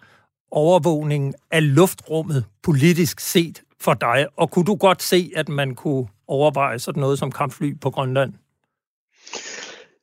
overvågningen 0.52 1.34
af 1.52 1.76
luftrummet 1.76 2.46
politisk 2.64 3.20
set 3.20 3.64
for 3.80 3.94
dig? 3.94 4.28
Og 4.38 4.52
kunne 4.52 4.66
du 4.66 4.76
godt 4.76 5.04
se, 5.04 5.32
at 5.36 5.50
man 5.50 5.76
kunne 5.76 6.08
overveje 6.28 6.80
sådan 6.80 7.02
noget 7.02 7.20
som 7.20 7.32
kampfly 7.32 7.80
på 7.80 7.90
Grønland? 7.90 8.34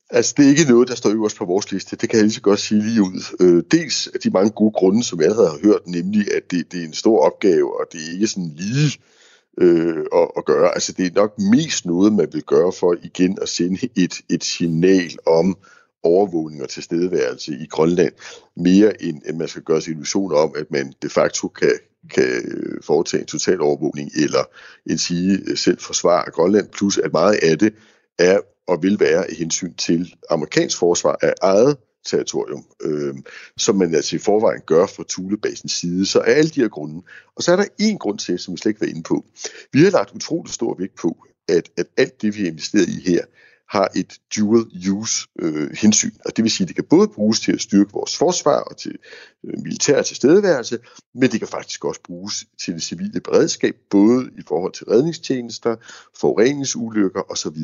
Altså, 0.09 0.33
det 0.37 0.45
er 0.45 0.49
ikke 0.49 0.71
noget, 0.71 0.87
der 0.87 0.95
står 0.95 1.09
øverst 1.09 1.37
på 1.37 1.45
vores 1.45 1.71
liste. 1.71 1.95
Det 1.95 2.09
kan 2.09 2.17
jeg 2.17 2.23
lige 2.23 2.33
så 2.33 2.41
godt 2.41 2.59
sige 2.59 2.81
lige 2.81 3.01
ud. 3.01 3.23
Øh, 3.39 3.63
dels 3.71 4.07
af 4.13 4.19
de 4.19 4.29
mange 4.29 4.49
gode 4.49 4.71
grunde, 4.71 5.03
som 5.03 5.19
jeg 5.19 5.25
allerede 5.25 5.49
har 5.49 5.59
hørt, 5.63 5.87
nemlig 5.87 6.35
at 6.35 6.51
det, 6.51 6.71
det 6.71 6.81
er 6.81 6.85
en 6.85 6.93
stor 6.93 7.25
opgave, 7.25 7.79
og 7.79 7.85
det 7.91 7.99
er 8.07 8.13
ikke 8.13 8.27
sådan 8.27 8.51
lige 8.55 8.85
øh, 8.85 9.22
øh, 9.61 10.05
at, 10.15 10.27
at 10.37 10.45
gøre. 10.45 10.73
Altså, 10.73 10.91
det 10.91 11.05
er 11.05 11.15
nok 11.15 11.39
mest 11.39 11.85
noget, 11.85 12.13
man 12.13 12.27
vil 12.33 12.43
gøre 12.43 12.71
for 12.71 12.95
igen 13.03 13.37
at 13.41 13.49
sende 13.49 13.89
et, 13.95 14.13
et 14.29 14.43
signal 14.43 15.17
om 15.25 15.57
overvågning 16.03 16.63
og 16.63 16.69
tilstedeværelse 16.69 17.51
i 17.53 17.65
Grønland, 17.65 18.13
mere 18.57 19.03
end 19.03 19.21
at 19.25 19.35
man 19.35 19.47
skal 19.47 19.61
gøre 19.61 19.81
sig 19.81 19.91
illusioner 19.91 20.35
om, 20.35 20.53
at 20.57 20.71
man 20.71 20.93
de 21.01 21.09
facto 21.09 21.47
kan, 21.47 21.71
kan 22.09 22.43
foretage 22.81 23.21
en 23.21 23.27
total 23.27 23.61
overvågning, 23.61 24.11
eller 24.15 24.43
en 24.89 24.97
sige 24.97 25.57
selv 25.57 25.79
forsvare 25.79 26.31
Grønland, 26.31 26.67
plus 26.69 26.97
at 26.97 27.13
meget 27.13 27.39
af 27.43 27.59
det 27.59 27.73
er 28.19 28.39
og 28.67 28.83
vil 28.83 28.99
være 28.99 29.31
i 29.31 29.35
hensyn 29.35 29.73
til 29.73 30.13
amerikansk 30.29 30.77
forsvar 30.77 31.17
af 31.21 31.33
eget 31.41 31.77
territorium, 32.05 32.65
øh, 32.81 33.15
som 33.57 33.75
man 33.75 33.95
altså 33.95 34.15
i 34.15 34.19
forvejen 34.19 34.61
gør 34.65 34.85
fra 34.85 35.03
Thulebasens 35.09 35.71
side. 35.71 36.05
Så 36.05 36.19
er 36.19 36.23
alle 36.23 36.49
de 36.49 36.61
her 36.61 36.67
grunde. 36.67 37.01
Og 37.35 37.43
så 37.43 37.51
er 37.51 37.55
der 37.55 37.65
en 37.79 37.97
grund 37.97 38.19
til, 38.19 38.39
som 38.39 38.51
vi 38.51 38.57
slet 38.57 38.69
ikke 38.69 38.81
var 38.81 38.87
inde 38.87 39.03
på. 39.03 39.25
Vi 39.71 39.83
har 39.83 39.91
lagt 39.91 40.15
utrolig 40.15 40.53
stor 40.53 40.75
vægt 40.79 40.95
på, 40.95 41.17
at, 41.47 41.69
at 41.77 41.85
alt 41.97 42.21
det, 42.21 42.35
vi 42.35 42.41
har 42.41 42.47
investeret 42.47 42.87
i 42.87 43.09
her, 43.09 43.25
har 43.73 43.89
et 43.95 44.19
dual 44.35 44.65
use 44.91 45.27
øh, 45.39 45.69
hensyn. 45.81 46.11
Og 46.25 46.37
det 46.37 46.43
vil 46.43 46.51
sige, 46.51 46.65
at 46.65 46.67
det 46.67 46.75
kan 46.75 46.85
både 46.89 47.07
bruges 47.07 47.39
til 47.39 47.51
at 47.51 47.61
styrke 47.61 47.91
vores 47.93 48.17
forsvar 48.17 48.59
og 48.59 48.77
til 48.77 48.97
øh, 49.43 49.53
militær 49.63 50.01
tilstedeværelse, 50.01 50.79
men 51.13 51.31
det 51.31 51.39
kan 51.39 51.47
faktisk 51.47 51.85
også 51.85 52.01
bruges 52.03 52.45
til 52.63 52.73
det 52.73 52.83
civile 52.83 53.19
beredskab, 53.19 53.75
både 53.89 54.29
i 54.37 54.41
forhold 54.47 54.73
til 54.73 54.85
redningstjenester, 54.85 55.75
forureningsulykker 56.19 57.31
osv. 57.31 57.57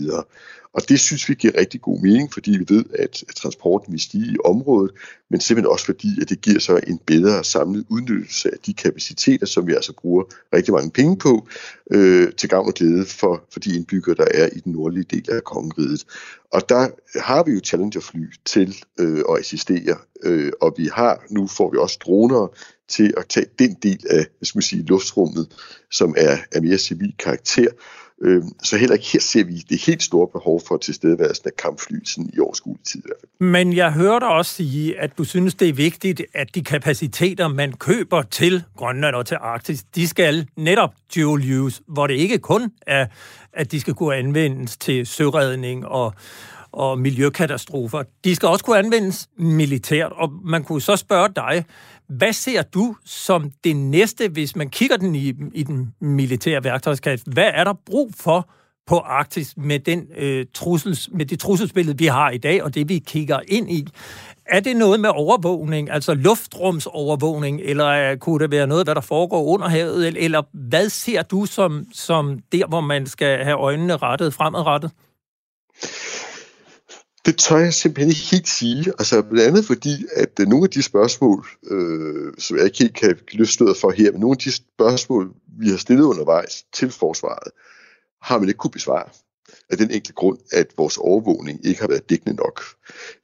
Og 0.74 0.90
det 0.90 1.00
synes 1.00 1.30
vi 1.30 1.34
giver 1.34 1.54
rigtig 1.58 1.82
god 1.82 2.02
mening, 2.02 2.34
fordi 2.34 2.52
vi 2.52 2.66
ved, 2.70 2.86
at 3.00 3.24
transporten 3.36 3.94
vil 3.94 4.00
stige 4.00 4.32
i 4.34 4.38
området, 4.46 4.92
men 5.30 5.40
simpelthen 5.40 5.72
også 5.72 5.86
fordi, 5.86 6.22
at 6.22 6.30
det 6.30 6.42
giver 6.42 6.60
så 6.60 6.80
en 6.88 7.00
bedre 7.06 7.44
samlet 7.44 7.86
udnyttelse 7.90 8.50
af 8.54 8.58
de 8.66 8.74
kapaciteter, 8.74 9.46
som 9.46 9.68
vi 9.68 9.74
altså 9.74 9.94
bruger 9.94 10.24
rigtig 10.54 10.74
mange 10.74 10.92
penge 10.92 11.18
på, 11.18 11.48
øh, 11.92 12.34
til 12.34 12.50
gavn 12.50 12.68
og 12.68 12.74
glæde 12.74 13.06
for, 13.06 13.44
for 13.52 13.60
de 13.60 13.76
indbyggere, 13.76 14.16
der 14.16 14.28
er 14.34 14.50
i 14.54 14.60
den 14.60 14.72
nordlige 14.72 15.04
del 15.04 15.32
af 15.32 15.44
kongeriget. 15.44 15.99
Og 16.54 16.70
der 16.70 16.90
har 17.20 17.44
vi 17.44 17.52
jo 17.52 17.60
Challenger-fly 17.66 18.26
til 18.46 18.76
øh, 19.00 19.24
at 19.30 19.40
assistere, 19.40 19.98
øh, 20.24 20.52
og 20.62 20.74
vi 20.78 20.90
har, 20.94 21.24
nu 21.30 21.48
får 21.48 21.72
vi 21.72 21.78
også 21.78 21.98
droner 22.06 22.48
til 22.88 23.14
at 23.18 23.26
tage 23.30 23.46
den 23.60 23.74
del 23.74 24.06
af 24.10 24.26
hvad 24.38 24.46
skal 24.46 24.58
man 24.58 24.64
sige, 24.64 24.84
luftrummet, 24.84 25.56
som 25.92 26.16
er 26.18 26.38
af 26.52 26.62
mere 26.62 26.78
civil 26.78 27.14
karakter. 27.20 27.68
Øh, 28.22 28.44
så 28.64 28.78
heller 28.78 28.96
ikke 28.96 29.08
her 29.14 29.20
ser 29.20 29.44
vi 29.44 29.54
det 29.54 29.82
helt 29.86 30.04
store 30.04 30.28
behov 30.28 30.62
for 30.68 30.78
tilstedeværelsen 30.78 31.48
af 31.48 31.56
kampfly 31.58 31.96
sådan 32.06 32.30
i 32.34 32.40
overskuelig 32.40 32.86
tid 32.86 33.00
i 33.00 33.04
hvert 33.06 33.18
fald. 33.20 33.50
Men 33.50 33.74
jeg 33.74 33.92
hørte 33.92 34.24
også 34.24 34.54
sige, 34.54 35.00
at 35.00 35.18
du 35.18 35.24
synes, 35.24 35.56
det 35.56 35.70
er 35.70 35.74
vigtigt, 35.74 36.22
at 36.34 36.56
de 36.56 36.64
kapaciteter, 36.64 37.48
man 37.48 37.74
køber 37.74 38.22
til 38.22 38.64
Grønland 38.78 39.16
og 39.16 39.26
til 39.26 39.38
Arktis, 39.42 39.84
de 39.84 40.08
skal 40.08 40.48
netop 40.58 40.94
dual 41.16 41.60
use, 41.60 41.82
hvor 41.88 42.08
det 42.08 42.14
ikke 42.14 42.38
kun 42.38 42.72
er, 42.88 43.06
at 43.54 43.72
de 43.72 43.80
skal 43.80 43.94
kunne 43.94 44.16
anvendes 44.16 44.78
til 44.78 45.06
søredning 45.06 45.86
og, 45.86 46.14
og 46.72 47.00
miljøkatastrofer. 47.00 48.04
De 48.24 48.36
skal 48.36 48.50
også 48.50 48.66
kunne 48.66 48.78
anvendes 48.78 49.30
militært, 49.38 50.12
og 50.12 50.32
man 50.46 50.64
kunne 50.64 50.82
så 50.82 50.96
spørge 50.96 51.30
dig, 51.36 51.66
hvad 52.10 52.34
ser 52.34 52.62
du 52.62 52.96
som 53.06 53.52
det 53.64 53.76
næste, 53.76 54.30
hvis 54.30 54.56
man 54.56 54.70
kigger 54.70 54.98
den 54.98 55.16
i, 55.16 55.34
i 55.54 55.64
den 55.64 55.94
militære 56.02 56.64
værktøjskasse? 56.64 57.26
Hvad 57.34 57.52
er 57.54 57.64
der 57.64 57.74
brug 57.86 58.12
for 58.18 58.50
på 58.88 58.98
Arktis 58.98 59.54
med, 59.58 59.80
den, 59.80 60.08
øh, 60.18 60.46
trussels, 60.54 61.10
med 61.12 61.26
det 61.26 61.40
trusselsbillede, 61.40 61.98
vi 61.98 62.06
har 62.06 62.30
i 62.30 62.38
dag, 62.38 62.64
og 62.64 62.76
det 62.76 62.90
vi 62.90 63.00
kigger 63.00 63.40
ind 63.48 63.72
i? 63.72 63.88
Er 64.46 64.60
det 64.60 64.78
noget 64.78 65.00
med 65.00 65.10
overvågning, 65.10 65.90
altså 65.92 66.14
luftrumsovervågning, 66.14 67.62
eller 67.64 67.88
øh, 67.88 68.18
kunne 68.18 68.40
det 68.40 68.52
være 68.52 68.68
noget, 68.68 68.86
hvad 68.86 68.96
der 68.96 69.02
foregår 69.02 69.44
under 69.44 69.68
havet, 69.68 70.24
eller, 70.24 70.42
hvad 70.54 70.90
ser 70.90 71.22
du 71.22 71.46
som, 71.46 71.86
som 71.94 72.40
der, 72.52 72.68
hvor 72.68 72.82
man 72.82 73.08
skal 73.08 73.44
have 73.44 73.58
øjnene 73.58 73.98
rettet 73.98 74.34
fremadrettet? 74.34 74.92
Det 77.30 77.38
tør 77.38 77.58
jeg 77.58 77.74
simpelthen 77.74 78.10
ikke 78.10 78.28
helt 78.32 78.48
sige. 78.48 78.94
Altså 79.00 79.22
blandt 79.22 79.48
andet 79.48 79.66
fordi, 79.66 80.06
at 80.16 80.40
øh, 80.40 80.48
nogle 80.48 80.64
af 80.64 80.70
de 80.70 80.82
spørgsmål, 80.82 81.46
øh, 81.72 82.34
som 82.38 82.58
jeg 82.58 82.66
ikke 82.66 82.80
helt 82.80 82.96
kan 82.96 83.18
løfte 83.32 83.66
for 83.82 83.92
her, 83.92 84.12
men 84.12 84.22
nogle 84.22 84.34
af 84.34 84.38
de 84.38 84.52
spørgsmål, 84.52 85.34
vi 85.60 85.70
har 85.70 85.78
stillet 85.78 86.04
undervejs 86.04 86.64
til 86.74 86.92
forsvaret, 86.92 87.52
har 88.22 88.40
man 88.40 88.48
ikke 88.48 88.58
kunne 88.58 88.72
besvare 88.72 89.10
af 89.70 89.78
den 89.78 89.92
enkle 89.92 90.14
grund, 90.14 90.38
at 90.52 90.68
vores 90.78 90.98
overvågning 90.98 91.66
ikke 91.66 91.82
har 91.82 91.88
været 91.88 92.10
dækkende 92.10 92.36
nok. 92.36 92.62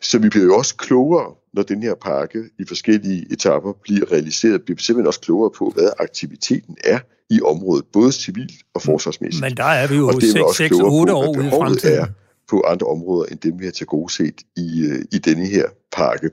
Så 0.01 0.19
vi 0.19 0.29
bliver 0.29 0.45
jo 0.45 0.57
også 0.57 0.75
klogere, 0.75 1.33
når 1.53 1.63
den 1.63 1.83
her 1.83 1.95
pakke 1.95 2.43
i 2.59 2.63
forskellige 2.67 3.25
etapper 3.31 3.73
bliver 3.83 4.11
realiseret. 4.11 4.53
Vi 4.53 4.63
bliver 4.63 4.77
simpelthen 4.79 5.07
også 5.07 5.19
klogere 5.19 5.51
på, 5.57 5.71
hvad 5.75 5.89
aktiviteten 5.99 6.77
er 6.83 6.99
i 7.29 7.41
området, 7.41 7.85
både 7.93 8.11
civilt 8.11 8.53
og 8.73 8.81
forsvarsmæssigt. 8.81 9.41
Men 9.41 9.57
der 9.57 9.63
er 9.63 9.87
vi 9.87 9.95
jo 9.95 10.11
6-8 10.11 11.11
år 11.11 11.37
ude 11.37 11.47
i 11.47 11.49
fremtiden. 11.49 11.99
Er 11.99 12.05
på 12.49 12.61
andre 12.61 12.87
områder, 12.87 13.25
end 13.25 13.39
dem 13.39 13.59
vi 13.59 13.65
har 13.65 13.71
til 13.71 13.87
gode 13.87 14.13
set 14.13 14.41
i, 14.57 14.85
øh, 14.85 15.05
i 15.11 15.17
denne 15.17 15.45
her 15.45 15.69
pakke. 15.91 16.29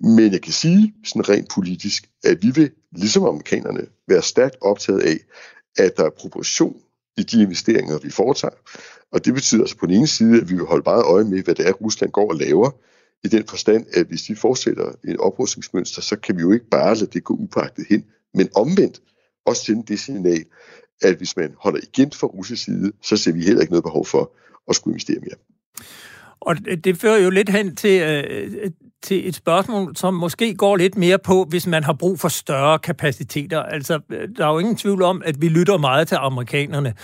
Men 0.00 0.32
jeg 0.32 0.42
kan 0.42 0.52
sige 0.52 0.94
sådan 1.04 1.28
rent 1.28 1.50
politisk, 1.54 2.08
at 2.24 2.42
vi 2.42 2.50
vil, 2.50 2.70
ligesom 2.92 3.24
amerikanerne, 3.24 3.86
være 4.08 4.22
stærkt 4.22 4.56
optaget 4.60 5.00
af, 5.00 5.18
at 5.78 5.96
der 5.96 6.04
er 6.04 6.10
proportion 6.10 6.76
i 7.16 7.22
de 7.22 7.42
investeringer, 7.42 7.98
vi 7.98 8.10
foretager. 8.10 8.54
Og 9.12 9.24
det 9.24 9.34
betyder 9.34 9.62
altså 9.62 9.76
på 9.76 9.86
den 9.86 9.94
ene 9.94 10.06
side, 10.06 10.40
at 10.40 10.48
vi 10.50 10.54
vil 10.54 10.64
holde 10.64 10.82
meget 10.86 11.04
øje 11.04 11.24
med, 11.24 11.42
hvad 11.42 11.54
det 11.54 11.68
er, 11.68 11.72
Rusland 11.72 12.10
går 12.10 12.28
og 12.28 12.36
laver, 12.36 12.70
i 13.24 13.28
den 13.28 13.46
forstand, 13.46 13.86
at 13.92 14.06
hvis 14.06 14.22
de 14.22 14.36
fortsætter 14.36 14.92
en 15.04 15.20
oprustningsmønster, 15.20 16.02
så 16.02 16.16
kan 16.16 16.36
vi 16.36 16.40
jo 16.42 16.52
ikke 16.52 16.68
bare 16.70 16.94
lade 16.94 17.10
det 17.12 17.24
gå 17.24 17.34
upagtet 17.34 17.86
hen, 17.90 18.04
men 18.34 18.48
omvendt 18.54 19.00
også 19.46 19.64
sende 19.64 19.82
det 19.88 20.00
signal, 20.00 20.44
at 21.02 21.16
hvis 21.16 21.36
man 21.36 21.54
holder 21.58 21.80
igen 21.82 22.12
fra 22.12 22.26
russisk 22.26 22.64
side, 22.64 22.92
så 23.02 23.16
ser 23.16 23.32
vi 23.32 23.42
heller 23.42 23.60
ikke 23.60 23.72
noget 23.72 23.84
behov 23.84 24.06
for 24.06 24.32
at 24.68 24.76
skulle 24.76 24.92
investere 24.94 25.20
mere. 25.20 25.36
Og 26.40 26.56
det 26.84 26.96
fører 26.96 27.18
jo 27.18 27.30
lidt 27.30 27.48
hen 27.48 27.76
til, 27.76 28.00
øh, 28.02 28.70
til 29.02 29.28
et 29.28 29.34
spørgsmål, 29.34 29.96
som 29.96 30.14
måske 30.14 30.54
går 30.54 30.76
lidt 30.76 30.96
mere 30.96 31.18
på, 31.18 31.46
hvis 31.48 31.66
man 31.66 31.84
har 31.84 31.92
brug 31.92 32.20
for 32.20 32.28
større 32.28 32.78
kapaciteter. 32.78 33.62
Altså, 33.62 34.00
øh, 34.10 34.28
der 34.36 34.46
er 34.46 34.52
jo 34.52 34.58
ingen 34.58 34.76
tvivl 34.76 35.02
om, 35.02 35.22
at 35.24 35.40
vi 35.40 35.48
lytter 35.48 35.78
meget 35.78 36.08
til 36.08 36.16
amerikanerne. 36.20 36.94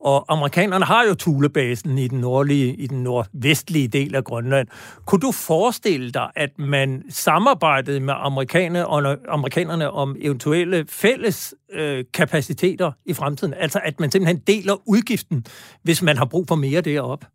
Og 0.00 0.24
amerikanerne 0.28 0.84
har 0.84 1.04
jo 1.04 1.14
Thulebasen 1.14 1.98
i 1.98 2.08
den 2.08 2.20
nordlige, 2.20 2.74
i 2.74 2.86
den 2.86 3.02
nordvestlige 3.02 3.88
del 3.88 4.14
af 4.14 4.24
Grønland. 4.24 4.68
Kunne 5.06 5.20
du 5.20 5.32
forestille 5.32 6.10
dig, 6.10 6.30
at 6.36 6.58
man 6.58 7.02
samarbejdede 7.10 8.00
med 8.00 8.14
amerikanerne, 8.16 8.86
og 8.86 9.16
amerikanerne 9.28 9.90
om 9.90 10.16
eventuelle 10.20 10.84
fælles 10.88 11.54
øh, 11.72 12.04
kapaciteter 12.14 12.92
i 13.06 13.14
fremtiden? 13.14 13.54
Altså, 13.54 13.80
at 13.84 14.00
man 14.00 14.10
simpelthen 14.10 14.42
deler 14.46 14.88
udgiften, 14.88 15.46
hvis 15.82 16.02
man 16.02 16.16
har 16.16 16.24
brug 16.24 16.44
for 16.48 16.54
mere 16.54 16.80
deroppe? 16.80 17.26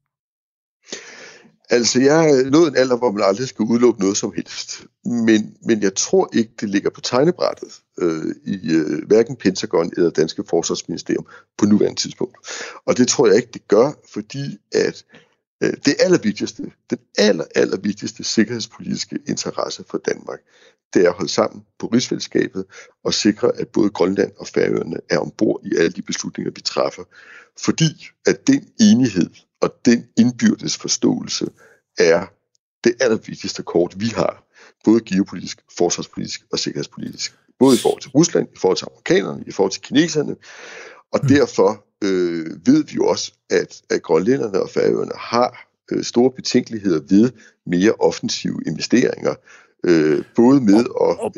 Altså, 1.69 1.99
jeg 1.99 2.29
er 2.29 2.49
nået 2.49 2.67
en 2.67 2.77
alder, 2.77 2.97
hvor 2.97 3.11
man 3.11 3.23
aldrig 3.23 3.47
skal 3.47 3.63
udelukke 3.63 3.99
noget 3.99 4.17
som 4.17 4.33
helst. 4.35 4.85
Men, 5.05 5.55
men 5.65 5.81
jeg 5.81 5.95
tror 5.95 6.29
ikke, 6.33 6.51
det 6.61 6.69
ligger 6.69 6.89
på 6.89 7.01
tegnebrættet 7.01 7.79
øh, 8.01 8.35
i 8.45 8.71
øh, 8.71 9.07
hverken 9.07 9.35
Pentagon 9.35 9.91
eller 9.97 10.09
Danske 10.09 10.43
Forsvarsministerium 10.49 11.25
på 11.57 11.65
nuværende 11.65 12.01
tidspunkt. 12.01 12.37
Og 12.85 12.97
det 12.97 13.07
tror 13.07 13.27
jeg 13.27 13.35
ikke, 13.35 13.49
det 13.53 13.67
gør, 13.67 13.91
fordi 14.13 14.57
at 14.71 15.05
det 15.61 15.95
allervigtigste, 15.99 16.71
den 16.89 16.99
aller, 17.17 17.45
allervigtigste 17.55 18.23
sikkerhedspolitiske 18.23 19.19
interesse 19.27 19.83
for 19.89 19.97
Danmark, 19.97 20.39
det 20.93 21.05
er 21.05 21.09
at 21.09 21.15
holde 21.15 21.31
sammen 21.31 21.63
på 21.79 21.87
rigsfællesskabet 21.87 22.65
og 23.03 23.13
sikre, 23.13 23.51
at 23.55 23.67
både 23.67 23.89
Grønland 23.89 24.31
og 24.37 24.47
Færøerne 24.47 24.97
er 25.09 25.17
ombord 25.17 25.61
i 25.65 25.75
alle 25.77 25.91
de 25.91 26.01
beslutninger, 26.01 26.51
vi 26.55 26.61
træffer. 26.61 27.03
Fordi 27.65 28.07
at 28.25 28.47
den 28.47 28.67
enighed 28.79 29.29
og 29.61 29.75
den 29.85 30.07
indbyrdes 30.17 30.77
forståelse 30.77 31.47
er 31.97 32.25
det 32.83 32.95
allervigtigste 32.99 33.63
kort, 33.63 33.95
vi 33.99 34.07
har, 34.07 34.43
både 34.83 35.01
geopolitisk, 35.01 35.61
forsvarspolitisk 35.77 36.41
og 36.51 36.59
sikkerhedspolitisk. 36.59 37.37
Både 37.59 37.75
i 37.75 37.79
forhold 37.79 38.01
til 38.01 38.11
Rusland, 38.11 38.47
i 38.53 38.57
forhold 38.57 38.77
til 38.77 38.87
amerikanerne, 38.91 39.43
i 39.47 39.51
forhold 39.51 39.71
til 39.71 39.81
kineserne. 39.81 40.35
Og 41.13 41.19
mm. 41.23 41.27
derfor 41.27 41.86
øh, 42.03 42.45
ved 42.65 42.83
vi 42.83 42.93
jo 42.95 43.07
også, 43.07 43.33
at, 43.49 43.81
at 43.89 44.01
grønlænderne 44.01 44.61
og 44.61 44.69
færøerne 44.69 45.11
har 45.15 45.67
øh, 45.91 46.03
store 46.03 46.31
betænkeligheder 46.31 47.01
ved 47.09 47.31
mere 47.65 47.93
offensive 47.99 48.59
investeringer, 48.67 49.35
øh, 49.83 50.23
både 50.35 50.61
med 50.61 50.85
og 50.95 51.33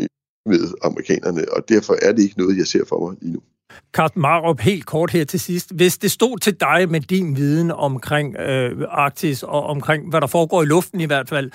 med 0.45 0.73
amerikanerne, 0.83 1.45
og 1.51 1.69
derfor 1.69 1.95
er 2.01 2.11
det 2.11 2.23
ikke 2.23 2.37
noget, 2.37 2.57
jeg 2.57 2.67
ser 2.67 2.85
for 2.85 3.09
mig 3.09 3.17
lige 3.21 3.33
nu. 3.33 3.41
Carsten 3.93 4.21
Marup, 4.21 4.59
helt 4.59 4.85
kort 4.85 5.11
her 5.11 5.25
til 5.25 5.39
sidst. 5.39 5.75
Hvis 5.75 5.97
det 5.97 6.11
stod 6.11 6.37
til 6.37 6.59
dig 6.59 6.89
med 6.89 7.01
din 7.01 7.35
viden 7.35 7.71
omkring 7.71 8.35
øh, 8.35 8.85
Arktis 8.89 9.43
og 9.43 9.63
omkring, 9.63 10.09
hvad 10.09 10.21
der 10.21 10.27
foregår 10.27 10.63
i 10.63 10.65
luften 10.65 11.01
i 11.01 11.05
hvert 11.05 11.29
fald, 11.29 11.51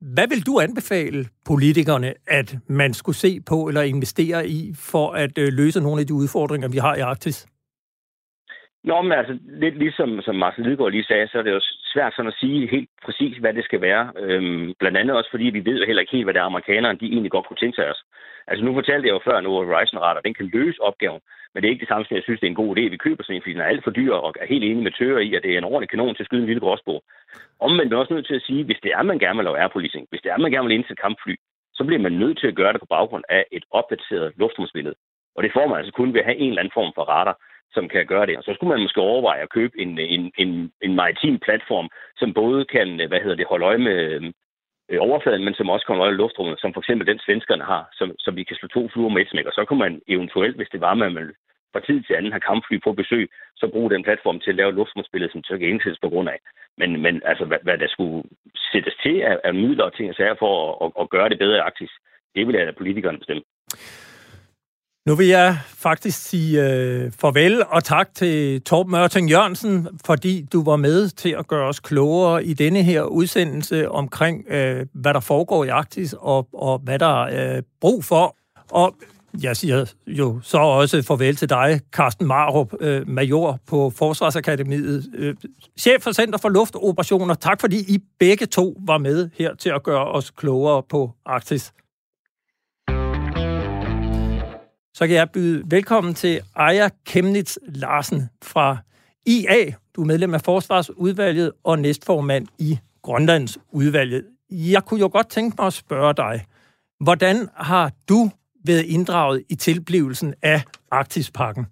hvad 0.00 0.28
vil 0.28 0.46
du 0.46 0.60
anbefale 0.60 1.28
politikerne, 1.44 2.14
at 2.26 2.56
man 2.68 2.94
skulle 2.94 3.16
se 3.16 3.40
på 3.40 3.68
eller 3.68 3.82
investere 3.82 4.48
i 4.48 4.74
for 4.74 5.12
at 5.12 5.38
øh, 5.38 5.52
løse 5.52 5.80
nogle 5.80 6.00
af 6.00 6.06
de 6.06 6.14
udfordringer, 6.14 6.68
vi 6.68 6.78
har 6.78 6.94
i 6.94 7.00
Arktis? 7.00 7.46
Nå, 8.90 9.02
men 9.02 9.12
altså, 9.12 9.38
lidt 9.64 9.78
ligesom 9.78 10.20
som 10.22 10.36
Martin 10.36 10.64
Lidegaard 10.64 10.90
lige 10.92 11.10
sagde, 11.10 11.28
så 11.28 11.38
er 11.38 11.42
det 11.42 11.50
jo 11.50 11.60
svært 11.92 12.12
sådan 12.14 12.32
at 12.32 12.40
sige 12.40 12.70
helt 12.74 12.90
præcis, 13.04 13.36
hvad 13.36 13.54
det 13.54 13.64
skal 13.64 13.80
være. 13.80 14.12
Øhm, 14.22 14.74
blandt 14.80 14.98
andet 14.98 15.16
også, 15.16 15.30
fordi 15.30 15.44
vi 15.44 15.64
ved 15.64 15.78
jo 15.78 15.86
heller 15.86 16.00
ikke 16.00 16.16
helt, 16.16 16.26
hvad 16.26 16.34
det 16.34 16.40
er, 16.40 16.50
amerikanerne 16.52 16.98
de 16.98 17.06
egentlig 17.06 17.30
godt 17.30 17.46
kunne 17.46 17.62
tænke 17.62 17.76
sig 17.76 17.90
os. 17.90 18.02
Altså, 18.46 18.64
nu 18.64 18.74
fortalte 18.74 19.06
jeg 19.08 19.14
jo 19.14 19.20
før, 19.24 19.40
nu 19.40 19.50
Horizon 19.50 19.98
Radar, 19.98 20.20
den 20.20 20.34
kan 20.34 20.50
løse 20.52 20.82
opgaven, 20.82 21.20
men 21.52 21.58
det 21.62 21.66
er 21.68 21.74
ikke 21.74 21.84
det 21.84 21.88
samme 21.88 22.04
som, 22.04 22.16
jeg 22.16 22.22
synes, 22.22 22.40
det 22.40 22.46
er 22.46 22.54
en 22.54 22.62
god 22.62 22.76
idé, 22.76 22.82
vi 22.90 23.04
køber 23.06 23.22
sådan 23.22 23.36
en, 23.36 23.42
fordi 23.42 23.52
den 23.52 23.64
er 23.64 23.72
alt 23.72 23.84
for 23.84 23.90
dyr, 23.90 24.14
og 24.14 24.34
er 24.40 24.46
helt 24.46 24.64
enig 24.64 24.82
med 24.82 24.92
tøger 24.98 25.18
i, 25.18 25.34
at 25.34 25.42
det 25.42 25.52
er 25.54 25.58
en 25.58 25.70
ordentlig 25.70 25.90
kanon 25.90 26.14
til 26.14 26.22
at 26.22 26.26
skyde 26.26 26.42
en 26.42 26.50
lille 26.50 26.64
gråsbog. 26.64 27.02
Omvendt 27.60 27.92
er 27.92 27.96
også 27.96 28.14
nødt 28.14 28.26
til 28.26 28.38
at 28.40 28.46
sige, 28.48 28.64
hvis 28.64 28.80
det 28.82 28.90
er, 28.96 29.02
man 29.02 29.18
gerne 29.18 29.36
vil 29.36 29.44
lave 29.44 29.60
airpolicing, 29.62 30.06
hvis 30.10 30.22
det 30.22 30.30
er, 30.30 30.38
man 30.38 30.52
gerne 30.52 30.68
vil 30.68 30.76
indsætte 30.76 31.02
kampfly, 31.06 31.34
så 31.74 31.84
bliver 31.84 32.02
man 32.02 32.12
nødt 32.12 32.38
til 32.38 32.46
at 32.46 32.58
gøre 32.60 32.72
det 32.72 32.80
på 32.80 32.92
baggrund 32.96 33.24
af 33.28 33.44
et 33.52 33.64
opdateret 33.70 34.32
luftrumsbillede. 34.36 34.96
Og 35.36 35.42
det 35.42 35.52
får 35.52 35.66
man 35.66 35.78
altså 35.78 35.92
kun 35.92 36.14
ved 36.14 36.20
at 36.20 36.26
have 36.26 36.38
en 36.38 36.48
eller 36.48 36.62
anden 36.62 36.78
form 36.78 36.92
for 36.94 37.02
radar 37.02 37.36
som 37.72 37.88
kan 37.88 38.06
gøre 38.06 38.26
det. 38.26 38.36
Og 38.36 38.44
så 38.44 38.52
skulle 38.54 38.72
man 38.72 38.82
måske 38.82 39.00
overveje 39.00 39.42
at 39.42 39.54
købe 39.58 39.80
en, 39.80 39.98
en, 39.98 40.32
en, 40.38 40.72
en 40.82 40.94
maritim 40.94 41.38
platform, 41.38 41.88
som 42.16 42.34
både 42.34 42.64
kan 42.64 42.88
hvad 43.08 43.20
hedder 43.20 43.36
det, 43.36 43.46
holde 43.52 43.66
øje 43.66 43.78
med 43.78 44.32
øh, 44.90 45.00
overfladen, 45.00 45.44
men 45.44 45.54
som 45.54 45.70
også 45.70 45.86
kan 45.86 45.94
holde 45.94 46.04
øje 46.04 46.12
med 46.12 46.22
luftrummet, 46.22 46.60
som 46.60 46.72
for 46.72 46.80
eksempel 46.80 47.06
den 47.06 47.20
svenskerne 47.26 47.64
har, 47.64 47.88
som, 47.92 48.08
som 48.18 48.36
vi 48.36 48.44
kan 48.44 48.56
slå 48.56 48.68
to 48.68 48.88
fluer 48.92 49.08
med 49.08 49.22
et 49.22 49.30
smæk. 49.30 49.46
Og 49.46 49.52
så 49.52 49.64
kunne 49.64 49.78
man 49.86 50.00
eventuelt, 50.08 50.56
hvis 50.56 50.72
det 50.72 50.80
var, 50.80 50.94
man 50.94 51.14
vil 51.14 51.32
fra 51.72 51.86
tid 51.86 52.02
til 52.02 52.14
anden 52.14 52.32
har 52.32 52.38
kampfly 52.50 52.76
på 52.84 52.92
besøg, 52.92 53.24
så 53.56 53.68
bruge 53.74 53.90
den 53.90 54.02
platform 54.08 54.40
til 54.40 54.50
at 54.50 54.56
lave 54.56 54.76
luftrumsbilledet, 54.78 55.32
som 55.32 55.44
så 55.44 55.58
kan 55.58 55.68
indsættes 55.68 56.00
på 56.02 56.08
grund 56.08 56.28
af. 56.28 56.38
Men, 56.80 56.90
men 57.04 57.14
altså, 57.24 57.44
hvad, 57.44 57.58
hvad 57.62 57.78
der 57.78 57.88
skulle 57.88 58.22
sættes 58.72 58.94
til 59.02 59.16
af, 59.20 59.40
af 59.44 59.54
midler 59.54 59.84
og 59.84 59.94
ting 59.96 60.08
og 60.10 60.16
sager 60.16 60.36
for 60.38 60.52
at, 60.62 60.72
at, 60.84 61.02
at 61.02 61.10
gøre 61.10 61.28
det 61.28 61.38
bedre 61.38 61.56
i 61.56 61.66
Arktis, 61.68 61.90
det 62.34 62.46
vil 62.46 62.56
jeg 62.56 62.66
da 62.66 62.72
politikerne 62.72 63.18
bestemme. 63.18 63.42
Nu 65.06 65.14
vil 65.14 65.26
jeg 65.26 65.58
faktisk 65.66 66.22
sige 66.22 66.70
øh, 66.70 67.12
farvel 67.12 67.64
og 67.68 67.84
tak 67.84 68.08
til 68.14 68.62
Torben 68.62 68.90
Mørting 68.90 69.30
Jørgensen, 69.30 69.88
fordi 70.04 70.46
du 70.52 70.64
var 70.64 70.76
med 70.76 71.08
til 71.08 71.36
at 71.38 71.46
gøre 71.46 71.68
os 71.68 71.80
klogere 71.80 72.44
i 72.44 72.54
denne 72.54 72.82
her 72.82 73.02
udsendelse 73.02 73.90
omkring, 73.90 74.44
øh, 74.48 74.86
hvad 74.92 75.14
der 75.14 75.20
foregår 75.20 75.64
i 75.64 75.68
Arktis 75.68 76.14
og, 76.18 76.48
og 76.52 76.78
hvad 76.78 76.98
der 76.98 77.24
er 77.24 77.56
øh, 77.56 77.62
brug 77.80 78.04
for. 78.04 78.36
Og 78.70 78.96
jeg 79.42 79.56
siger 79.56 79.84
jo 80.06 80.40
så 80.42 80.58
også 80.58 81.02
farvel 81.02 81.36
til 81.36 81.50
dig, 81.50 81.80
Carsten 81.92 82.26
Marup, 82.26 82.74
øh, 82.80 83.08
major 83.08 83.58
på 83.66 83.90
Forsvarsakademiet, 83.90 85.04
øh, 85.14 85.34
chef 85.78 86.02
for 86.02 86.12
Center 86.12 86.38
for 86.38 86.48
Luftoperationer. 86.48 87.34
Tak 87.34 87.60
fordi 87.60 87.76
I 87.94 87.98
begge 88.18 88.46
to 88.46 88.76
var 88.80 88.98
med 88.98 89.30
her 89.38 89.54
til 89.54 89.70
at 89.70 89.82
gøre 89.82 90.04
os 90.04 90.30
klogere 90.30 90.82
på 90.82 91.12
Arktis. 91.26 91.72
Så 94.96 95.06
kan 95.06 95.16
jeg 95.16 95.30
byde 95.30 95.62
velkommen 95.70 96.14
til 96.14 96.40
Aja 96.54 96.88
Kemnitz 97.06 97.56
Larsen 97.68 98.28
fra 98.42 98.76
IA. 99.26 99.72
Du 99.96 100.02
er 100.02 100.06
medlem 100.06 100.34
af 100.34 100.40
Forsvarsudvalget 100.40 101.52
og 101.64 101.78
næstformand 101.78 102.46
i 102.58 102.78
Grønlands 103.02 103.58
udvalget. 103.70 104.24
Jeg 104.50 104.84
kunne 104.84 105.00
jo 105.00 105.08
godt 105.12 105.28
tænke 105.28 105.54
mig 105.58 105.66
at 105.66 105.72
spørge 105.72 106.14
dig, 106.14 106.44
hvordan 107.00 107.48
har 107.54 107.92
du 108.08 108.30
været 108.64 108.82
inddraget 108.82 109.42
i 109.48 109.54
tilblivelsen 109.54 110.34
af 110.42 110.62
Arktisparken? 110.90 111.66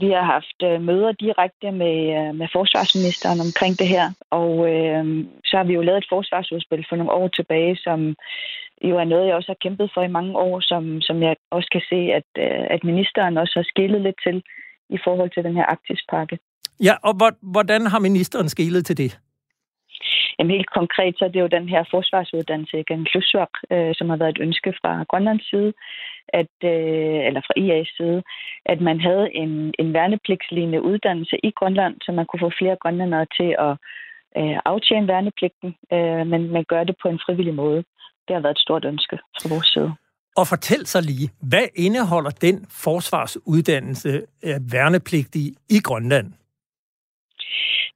Vi 0.00 0.08
har 0.16 0.24
haft 0.34 0.58
øh, 0.68 0.82
møder 0.88 1.12
direkte 1.12 1.68
med, 1.82 1.96
øh, 2.18 2.34
med 2.40 2.48
forsvarsministeren 2.56 3.40
omkring 3.46 3.78
det 3.78 3.88
her, 3.88 4.06
og 4.30 4.52
øh, 4.72 5.04
så 5.48 5.56
har 5.56 5.64
vi 5.64 5.74
jo 5.74 5.82
lavet 5.82 5.98
et 5.98 6.12
forsvarsudspil 6.14 6.84
for 6.88 6.96
nogle 6.96 7.12
år 7.12 7.28
tilbage, 7.28 7.76
som 7.76 8.14
jo 8.90 8.94
er 8.98 9.04
noget, 9.04 9.26
jeg 9.26 9.34
også 9.34 9.52
har 9.52 9.62
kæmpet 9.64 9.90
for 9.94 10.02
i 10.02 10.14
mange 10.18 10.36
år, 10.36 10.60
som, 10.60 11.00
som 11.00 11.22
jeg 11.22 11.36
også 11.50 11.68
kan 11.72 11.84
se, 11.90 12.00
at, 12.18 12.28
øh, 12.44 12.64
at 12.74 12.84
ministeren 12.84 13.38
også 13.38 13.54
har 13.56 13.66
skillet 13.72 14.00
lidt 14.00 14.18
til 14.26 14.42
i 14.90 14.98
forhold 15.04 15.30
til 15.30 15.44
den 15.44 15.54
her 15.54 15.66
Arktispakke. 15.74 16.38
Ja, 16.82 16.94
og 17.02 17.14
hvordan 17.42 17.86
har 17.86 17.98
ministeren 17.98 18.48
skillet 18.48 18.86
til 18.86 18.96
det? 18.96 19.18
Jamen 20.38 20.56
helt 20.56 20.70
konkret, 20.70 21.14
så 21.18 21.24
er 21.24 21.28
det 21.28 21.40
jo 21.40 21.56
den 21.56 21.68
her 21.68 21.84
forsvarsuddannelse 21.90 22.80
i 22.80 22.84
Klusvak, 23.10 23.54
øh, 23.72 23.92
som 23.94 24.10
har 24.10 24.16
været 24.16 24.34
et 24.36 24.44
ønske 24.46 24.70
fra 24.80 24.92
Grønlands 25.10 25.50
side, 25.50 25.72
at, 26.40 26.54
øh, 26.64 27.20
eller 27.28 27.40
fra 27.46 27.54
IA's 27.64 27.90
side, 27.96 28.22
at 28.72 28.80
man 28.80 29.00
havde 29.00 29.26
en, 29.34 29.74
en 29.78 29.92
værnepligtslignende 29.92 30.82
uddannelse 30.82 31.36
i 31.42 31.50
Grønland, 31.50 31.94
så 32.04 32.12
man 32.12 32.26
kunne 32.26 32.44
få 32.46 32.50
flere 32.58 32.76
grønlandere 32.82 33.26
til 33.38 33.50
at 33.66 33.74
øh, 34.38 34.58
aftjene 34.64 35.08
værnepligten, 35.08 35.70
øh, 35.92 36.26
men 36.32 36.40
man 36.56 36.64
gør 36.68 36.84
det 36.84 36.96
på 37.02 37.08
en 37.08 37.20
frivillig 37.26 37.54
måde. 37.54 37.84
Det 38.26 38.32
har 38.36 38.40
været 38.40 38.56
et 38.58 38.66
stort 38.66 38.84
ønske 38.84 39.16
fra 39.40 39.48
vores 39.54 39.66
side. 39.66 39.92
Og 40.36 40.46
fortæl 40.46 40.86
så 40.86 41.00
lige, 41.00 41.30
hvad 41.42 41.66
indeholder 41.76 42.30
den 42.30 42.66
forsvarsuddannelse 42.84 44.08
øh, 44.44 44.54
af 44.54 44.58
værnepligtige 44.72 45.54
i 45.70 45.78
Grønland? 45.84 46.32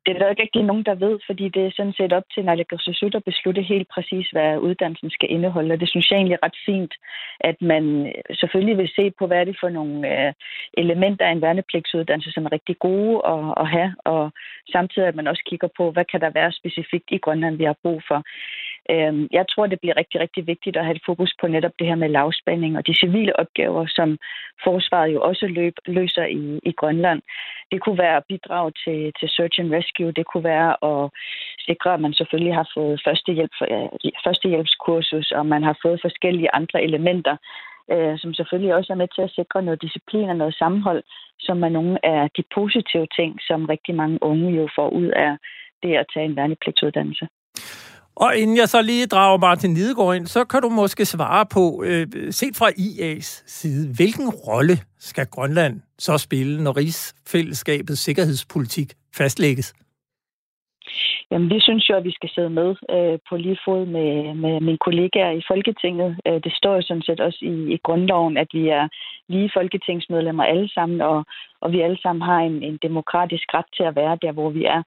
Det 0.07 0.11
er 0.15 0.19
der 0.19 0.31
ikke 0.31 0.43
rigtig 0.43 0.63
nogen, 0.63 0.85
der 0.85 0.95
ved, 0.95 1.19
fordi 1.27 1.49
det 1.49 1.63
er 1.67 1.77
sådan 1.77 1.93
set 1.93 2.13
op 2.13 2.27
til 2.35 2.45
Naalakkersuisut 2.45 3.15
at 3.15 3.25
beslutte 3.25 3.63
helt 3.63 3.89
præcis, 3.95 4.27
hvad 4.33 4.59
uddannelsen 4.59 5.11
skal 5.11 5.31
indeholde. 5.31 5.73
Og 5.75 5.81
det 5.81 5.89
synes 5.89 6.11
jeg 6.11 6.17
egentlig 6.17 6.35
er 6.35 6.47
ret 6.47 6.59
fint, 6.67 6.95
at 7.41 7.63
man 7.63 8.13
selvfølgelig 8.41 8.79
vil 8.79 8.91
se 8.97 9.11
på, 9.19 9.27
hvad 9.27 9.39
er 9.41 9.45
det 9.45 9.57
for 9.61 9.69
nogle 9.69 9.97
øh, 10.13 10.33
elementer 10.77 11.27
af 11.27 11.33
en 11.33 11.43
værnepligtsuddannelse, 11.43 12.33
som 12.33 12.45
er 12.47 12.53
rigtig 12.53 12.79
gode 12.79 13.15
at, 13.27 13.45
at 13.63 13.67
have, 13.69 13.95
og 14.05 14.33
samtidig 14.73 15.09
at 15.09 15.15
man 15.15 15.27
også 15.27 15.43
kigger 15.51 15.69
på, 15.77 15.91
hvad 15.91 16.05
kan 16.05 16.21
der 16.21 16.31
være 16.31 16.53
specifikt 16.53 17.09
i 17.11 17.19
Grønland, 17.25 17.57
vi 17.57 17.65
har 17.65 17.77
brug 17.83 18.03
for. 18.09 18.23
Øhm, 18.91 19.28
jeg 19.33 19.45
tror, 19.51 19.66
det 19.66 19.80
bliver 19.80 19.97
rigtig, 19.97 20.20
rigtig 20.20 20.47
vigtigt 20.47 20.76
at 20.76 20.85
have 20.85 20.97
et 20.97 21.07
fokus 21.07 21.33
på 21.41 21.47
netop 21.47 21.72
det 21.78 21.87
her 21.87 21.95
med 21.95 22.09
lavspænding 22.09 22.76
og 22.76 22.87
de 22.87 22.95
civile 23.03 23.41
opgaver, 23.41 23.87
som 23.89 24.18
forsvaret 24.64 25.12
jo 25.14 25.20
også 25.22 25.47
løb, 25.47 25.74
løser 25.87 26.24
i, 26.24 26.61
i 26.62 26.72
Grønland. 26.72 27.22
Det 27.72 27.80
kunne 27.80 27.99
være 27.99 28.16
at 28.16 28.24
bidrage 28.28 28.72
til, 28.85 29.12
til 29.20 29.28
search 29.28 29.61
and 29.61 29.74
rescue. 29.74 30.12
Det 30.12 30.26
kunne 30.26 30.45
være 30.45 30.70
at 30.91 31.11
sikre, 31.68 31.95
at 31.95 32.01
man 32.01 32.14
selvfølgelig 32.14 32.55
har 32.55 32.68
fået 32.76 33.03
førstehjælp, 33.05 33.55
førstehjælpskursus, 34.24 35.30
og 35.30 35.47
man 35.47 35.62
har 35.62 35.76
fået 35.83 36.01
forskellige 36.03 36.55
andre 36.55 36.83
elementer, 36.83 37.37
øh, 37.93 38.18
som 38.18 38.35
selvfølgelig 38.35 38.74
også 38.74 38.93
er 38.93 38.97
med 39.03 39.09
til 39.14 39.22
at 39.22 39.35
sikre 39.39 39.62
noget 39.62 39.83
disciplin 39.83 40.28
og 40.28 40.37
noget 40.37 40.55
sammenhold, 40.55 41.03
som 41.41 41.64
er 41.64 41.68
nogle 41.68 42.07
af 42.07 42.30
de 42.37 42.45
positive 42.55 43.07
ting, 43.16 43.41
som 43.49 43.64
rigtig 43.64 43.95
mange 43.95 44.18
unge 44.22 44.51
jo 44.61 44.68
får 44.76 44.89
ud 44.89 45.07
af 45.07 45.37
det 45.83 45.97
at 45.97 46.07
tage 46.14 46.26
en 46.26 46.37
værnepligtsuddannelse. 46.37 47.28
Og 48.17 48.37
inden 48.37 48.57
jeg 48.57 48.69
så 48.69 48.83
lige 48.83 49.07
drager 49.07 49.39
Martin 49.39 49.75
Lidegaard 49.75 50.17
ind, 50.17 50.27
så 50.27 50.45
kan 50.45 50.63
du 50.63 50.69
måske 50.69 51.05
svare 51.05 51.47
på, 51.55 51.83
øh, 51.87 52.07
set 52.31 52.57
fra 52.57 52.69
IA's 52.71 53.43
side, 53.47 53.95
hvilken 53.97 54.29
rolle 54.29 54.77
skal 54.99 55.27
Grønland 55.27 55.81
så 55.99 56.19
spille, 56.19 56.65
når 56.65 56.77
rigsfællesskabets 56.77 58.01
sikkerhedspolitik 58.01 58.93
fastlægges? 59.17 59.75
Jamen, 61.31 61.51
vi 61.51 61.61
synes 61.61 61.91
jo, 61.91 61.97
at 61.97 62.05
vi 62.05 62.13
skal 62.13 62.31
sidde 62.35 62.51
med 62.51 62.71
øh, 62.91 63.19
på 63.29 63.37
lige 63.37 63.59
fod 63.65 63.87
med, 63.87 64.35
med 64.35 64.61
mine 64.61 64.79
kollegaer 64.79 65.31
i 65.31 65.43
Folketinget. 65.49 66.17
Øh, 66.27 66.41
det 66.45 66.53
står 66.57 66.75
jo 66.75 66.83
sådan 66.83 67.03
set 67.03 67.21
også 67.21 67.39
i, 67.43 67.75
i 67.75 67.79
grundloven, 67.83 68.37
at 68.37 68.49
vi 68.53 68.69
er 68.69 68.89
lige 69.29 69.51
folketingsmedlemmer 69.55 70.45
alle 70.45 70.69
sammen, 70.69 71.01
og, 71.01 71.25
og 71.61 71.73
vi 71.73 71.81
alle 71.81 71.99
sammen 72.03 72.23
har 72.23 72.41
en, 72.41 72.63
en 72.63 72.79
demokratisk 72.83 73.55
ret 73.55 73.71
til 73.77 73.83
at 73.83 73.97
være 73.97 74.19
der, 74.23 74.33
hvor 74.33 74.51
vi 74.51 74.65
er 74.65 74.83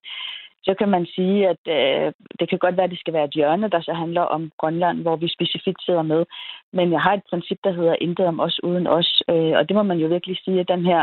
så 0.66 0.74
kan 0.80 0.90
man 0.90 1.06
sige, 1.06 1.50
at 1.50 1.64
øh, 1.78 2.14
det 2.40 2.50
kan 2.50 2.60
godt 2.60 2.78
være, 2.78 2.84
at 2.84 2.90
det 2.92 3.00
skal 3.00 3.14
være 3.14 3.26
et 3.26 3.38
hjørne, 3.40 3.70
der 3.70 3.82
så 3.82 3.94
handler 3.94 4.22
om 4.22 4.52
Grønland, 4.58 5.02
hvor 5.02 5.16
vi 5.16 5.28
specifikt 5.28 5.82
sidder 5.86 6.02
med. 6.02 6.26
Men 6.74 6.92
jeg 6.92 7.02
har 7.02 7.14
et 7.14 7.30
princip, 7.30 7.60
der 7.64 7.72
hedder 7.72 7.96
intet 8.02 8.26
om 8.26 8.40
os 8.40 8.64
uden 8.64 8.88
os. 8.88 9.24
Øh, 9.30 9.54
og 9.58 9.70
det 9.70 9.76
må 9.76 9.84
man 9.84 9.98
jo 9.98 10.08
virkelig 10.08 10.38
sige, 10.44 10.60
at 10.60 10.68
den 10.68 10.86
her 10.86 11.02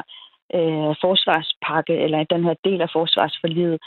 øh, 0.54 0.92
forsvarspakke, 1.04 1.94
eller 2.04 2.24
den 2.24 2.44
her 2.44 2.54
del 2.64 2.80
af 2.80 2.90
forsvarsforlivet, 2.92 3.78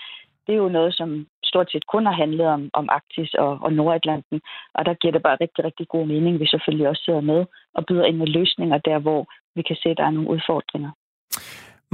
det 0.47 0.53
er 0.53 0.57
jo 0.65 0.69
noget, 0.69 0.93
som 0.95 1.27
stort 1.43 1.71
set 1.71 1.87
kun 1.87 2.05
har 2.05 2.13
handlet 2.13 2.47
om, 2.47 2.69
om 2.73 2.89
Arktis 2.91 3.33
og, 3.33 3.59
og 3.61 3.73
Nordatlanten. 3.73 4.41
Og 4.73 4.85
der 4.85 4.93
giver 4.93 5.11
det 5.11 5.23
bare 5.23 5.37
rigtig, 5.41 5.63
rigtig 5.65 5.87
god 5.87 6.05
mening, 6.05 6.39
vi 6.39 6.47
selvfølgelig 6.47 6.87
også 6.87 7.03
sidder 7.05 7.21
med 7.21 7.45
og 7.73 7.85
byder 7.85 8.05
ind 8.05 8.17
med 8.17 8.27
løsninger 8.27 8.77
der, 8.77 8.99
hvor 8.99 9.25
vi 9.55 9.61
kan 9.61 9.75
se, 9.75 9.89
at 9.89 9.97
der 9.97 10.05
er 10.05 10.15
nogle 10.17 10.29
udfordringer. 10.29 10.91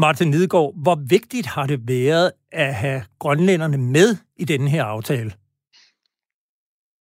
Martin 0.01 0.29
Nidegaard, 0.29 0.73
hvor 0.83 1.03
vigtigt 1.07 1.47
har 1.47 1.67
det 1.67 1.79
været 1.87 2.31
at 2.51 2.75
have 2.75 3.03
grønlænderne 3.19 3.77
med 3.77 4.17
i 4.37 4.45
denne 4.45 4.69
her 4.69 4.83
aftale? 4.83 5.33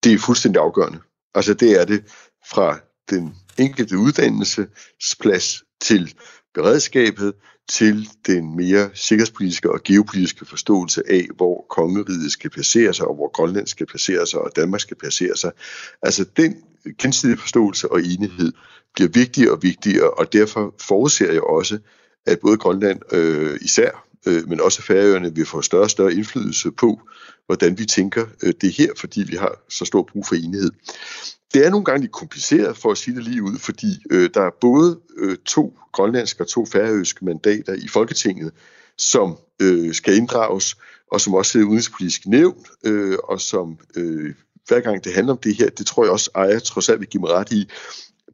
Det 0.05 0.12
er 0.12 0.18
fuldstændig 0.18 0.62
afgørende. 0.62 0.98
Altså 1.34 1.55
det 1.55 1.80
er 1.80 1.84
det 1.84 2.05
fra 2.51 2.78
den 3.11 3.34
enkelte 3.59 3.98
uddannelsesplads 3.98 5.62
til 5.80 6.14
beredskabet, 6.55 7.34
til 7.68 8.09
den 8.26 8.57
mere 8.57 8.90
sikkerhedspolitiske 8.94 9.72
og 9.72 9.80
geopolitiske 9.84 10.46
forståelse 10.46 11.03
af, 11.09 11.26
hvor 11.36 11.66
kongeriget 11.70 12.32
skal 12.32 12.51
placere 12.51 12.94
sig, 12.94 13.07
og 13.07 13.14
hvor 13.14 13.30
Grønland 13.32 13.66
skal 13.66 13.86
placere 13.86 14.26
sig, 14.26 14.40
og 14.40 14.51
Danmark 14.57 14.80
skal 14.80 14.96
placere 14.96 15.36
sig. 15.36 15.53
Altså 16.03 16.24
den 16.36 16.57
gensidige 16.98 17.36
forståelse 17.36 17.92
og 17.92 17.98
enighed 17.98 18.53
bliver 18.94 19.11
vigtigere 19.14 19.53
og 19.53 19.62
vigtigere, 19.62 20.11
og 20.11 20.32
derfor 20.32 20.74
forudser 20.80 21.32
jeg 21.32 21.42
også, 21.42 21.78
at 22.26 22.40
både 22.40 22.56
Grønland 22.56 23.14
øh, 23.14 23.58
især, 23.60 24.06
øh, 24.26 24.48
men 24.48 24.60
også 24.60 24.82
Færøerne 24.82 25.34
vil 25.34 25.46
få 25.46 25.62
større 25.62 25.82
og 25.82 25.90
større 25.90 26.14
indflydelse 26.14 26.70
på, 26.70 27.00
hvordan 27.46 27.78
vi 27.78 27.84
tænker 27.84 28.26
øh, 28.42 28.52
det 28.60 28.72
her, 28.72 28.88
fordi 28.96 29.22
vi 29.22 29.36
har 29.36 29.62
så 29.68 29.84
stor 29.84 30.02
brug 30.02 30.26
for 30.26 30.34
enighed. 30.34 30.70
Det 31.54 31.66
er 31.66 31.70
nogle 31.70 31.84
gange 31.84 32.00
lidt 32.00 32.12
kompliceret, 32.12 32.76
for 32.76 32.90
at 32.90 32.98
sige 32.98 33.16
det 33.16 33.24
lige 33.24 33.42
ud, 33.42 33.58
fordi 33.58 33.86
øh, 34.10 34.30
der 34.34 34.42
er 34.42 34.50
både 34.60 35.00
øh, 35.16 35.36
to 35.46 35.78
grønlandske 35.92 36.42
og 36.42 36.48
to 36.48 36.66
færøske 36.66 37.24
mandater 37.24 37.74
i 37.74 37.88
Folketinget, 37.88 38.52
som 38.98 39.36
øh, 39.62 39.94
skal 39.94 40.16
inddrages, 40.16 40.76
og 41.12 41.20
som 41.20 41.34
også 41.34 41.52
sidder 41.52 41.66
udenrigspolitisk 41.66 42.26
nævn, 42.26 42.64
øh, 42.84 43.18
og 43.24 43.40
som 43.40 43.78
øh, 43.96 44.34
hver 44.68 44.80
gang 44.80 45.04
det 45.04 45.14
handler 45.14 45.32
om 45.32 45.38
det 45.38 45.56
her, 45.56 45.70
det 45.70 45.86
tror 45.86 46.04
jeg 46.04 46.12
også, 46.12 46.30
Aya 46.34 46.58
trods 46.58 46.88
alt 46.88 47.00
vil 47.00 47.08
give 47.08 47.20
mig 47.20 47.30
ret 47.30 47.52
i, 47.52 47.68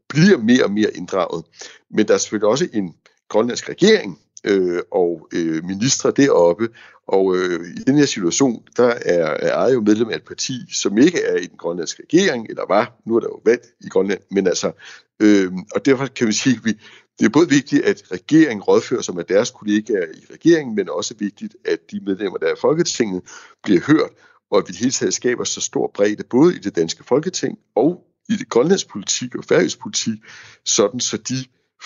bliver 0.08 0.38
mere 0.38 0.64
og 0.64 0.72
mere 0.72 0.96
inddraget. 0.96 1.44
Men 1.90 2.08
der 2.08 2.14
er 2.14 2.18
selvfølgelig 2.18 2.48
også 2.48 2.68
en 2.72 2.94
grønlandsk 3.28 3.68
regering 3.68 4.20
øh, 4.44 4.82
og 4.90 5.28
øh, 5.34 5.64
ministre 5.64 6.10
deroppe, 6.10 6.68
og 7.08 7.36
øh, 7.36 7.66
i 7.76 7.82
den 7.86 7.98
her 7.98 8.06
situation, 8.06 8.62
der 8.76 8.86
er, 8.86 9.26
er 9.26 9.72
jo 9.72 9.80
medlem 9.80 10.08
af 10.08 10.16
et 10.16 10.24
parti, 10.24 10.52
som 10.72 10.98
ikke 10.98 11.22
er 11.22 11.36
i 11.36 11.46
den 11.46 11.56
grønlandske 11.58 12.02
regering, 12.02 12.46
eller 12.48 12.62
var, 12.68 12.92
nu 13.06 13.16
er 13.16 13.20
der 13.20 13.28
jo 13.28 13.40
valg 13.44 13.62
i 13.80 13.88
Grønland, 13.88 14.20
men 14.30 14.46
altså, 14.46 14.72
øh, 15.22 15.52
og 15.74 15.86
derfor 15.86 16.06
kan 16.06 16.26
vi 16.26 16.32
sige, 16.32 16.56
at 16.56 16.64
vi, 16.64 16.72
det 17.18 17.24
er 17.26 17.30
både 17.30 17.48
vigtigt, 17.48 17.84
at 17.84 18.02
regeringen 18.12 18.62
rådfører 18.62 19.02
sig 19.02 19.14
med 19.14 19.24
deres 19.24 19.50
kollegaer 19.50 20.06
i 20.14 20.32
regeringen, 20.32 20.76
men 20.76 20.88
også 20.88 21.14
vigtigt, 21.18 21.56
at 21.64 21.78
de 21.90 22.00
medlemmer, 22.00 22.38
der 22.38 22.46
er 22.46 22.52
i 22.52 22.60
Folketinget, 22.60 23.22
bliver 23.64 23.80
hørt, 23.80 24.10
og 24.50 24.58
at 24.58 24.64
vi 24.66 24.70
i 24.70 24.72
det 24.72 24.80
hele 24.80 24.92
taget 24.92 25.14
skaber 25.14 25.44
så 25.44 25.60
stor 25.60 25.90
bredde, 25.94 26.24
både 26.30 26.56
i 26.56 26.58
det 26.58 26.76
danske 26.76 27.04
Folketing 27.04 27.58
og 27.76 28.04
i 28.28 28.36
det 28.36 28.48
grønlandske 28.48 28.90
politik 28.90 29.34
og 29.34 29.44
færøsk 29.44 29.78
politik, 29.78 30.18
sådan 30.64 31.00
så 31.00 31.16
de 31.16 31.34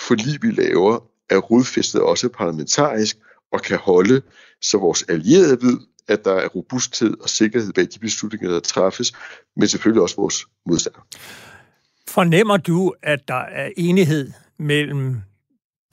forlig, 0.07 0.39
vi 0.41 0.51
laver, 0.51 1.10
er 1.31 1.37
rodfæstet 1.37 2.01
også 2.01 2.29
parlamentarisk 2.29 3.17
og 3.51 3.61
kan 3.61 3.77
holde, 3.77 4.21
så 4.61 4.77
vores 4.77 5.03
allierede 5.09 5.61
ved, 5.61 5.79
at 6.07 6.25
der 6.25 6.33
er 6.33 6.47
robusthed 6.47 7.13
og 7.21 7.29
sikkerhed 7.29 7.73
bag 7.73 7.87
de 7.93 7.99
beslutninger, 7.99 8.49
der 8.49 8.59
træffes, 8.59 9.13
men 9.55 9.67
selvfølgelig 9.67 10.01
også 10.01 10.15
vores 10.15 10.45
modstandere. 10.65 11.03
Fornemmer 12.09 12.57
du, 12.57 12.93
at 13.03 13.27
der 13.27 13.41
er 13.51 13.69
enighed 13.77 14.31
mellem 14.59 15.15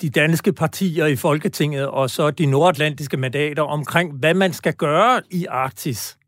de 0.01 0.11
danske 0.11 0.53
partier 0.53 1.07
i 1.07 1.17
Folketinget 1.17 1.87
og 1.87 2.11
så 2.11 2.31
de 2.31 2.47
nordatlantiske 2.47 3.17
mandater 3.17 3.63
omkring, 3.63 4.13
hvad 4.13 4.35
man 4.35 4.53
skal 4.53 4.75
gøre 4.75 5.23
i 5.31 5.47
Arktis? 5.47 6.19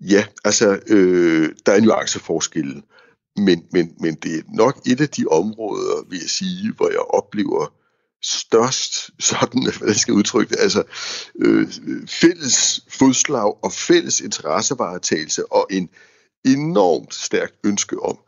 Ja, 0.00 0.24
altså, 0.44 0.80
øh, 0.86 1.48
der 1.66 1.72
er 1.72 1.80
nuanceforskelle, 1.80 2.82
men, 3.36 3.64
men, 3.72 3.94
men 4.00 4.14
det 4.14 4.38
er 4.38 4.42
nok 4.48 4.80
et 4.86 5.00
af 5.00 5.08
de 5.08 5.26
områder, 5.26 6.08
vil 6.08 6.18
jeg 6.18 6.30
sige, 6.30 6.72
hvor 6.72 6.88
jeg 6.88 7.00
oplever 7.00 7.72
størst, 8.22 9.10
sådan, 9.18 9.62
hvad 9.78 9.88
jeg 9.88 9.96
skal 9.96 10.14
udtrykke 10.14 10.50
det, 10.50 10.60
altså 10.60 10.82
øh, 11.40 11.68
fælles 12.08 12.80
fodslag 12.88 13.64
og 13.64 13.72
fælles 13.72 14.20
interessevaretagelse 14.20 15.52
og 15.52 15.66
en 15.70 15.88
enormt 16.44 17.14
stærkt 17.14 17.54
ønske 17.64 18.02
om, 18.02 18.18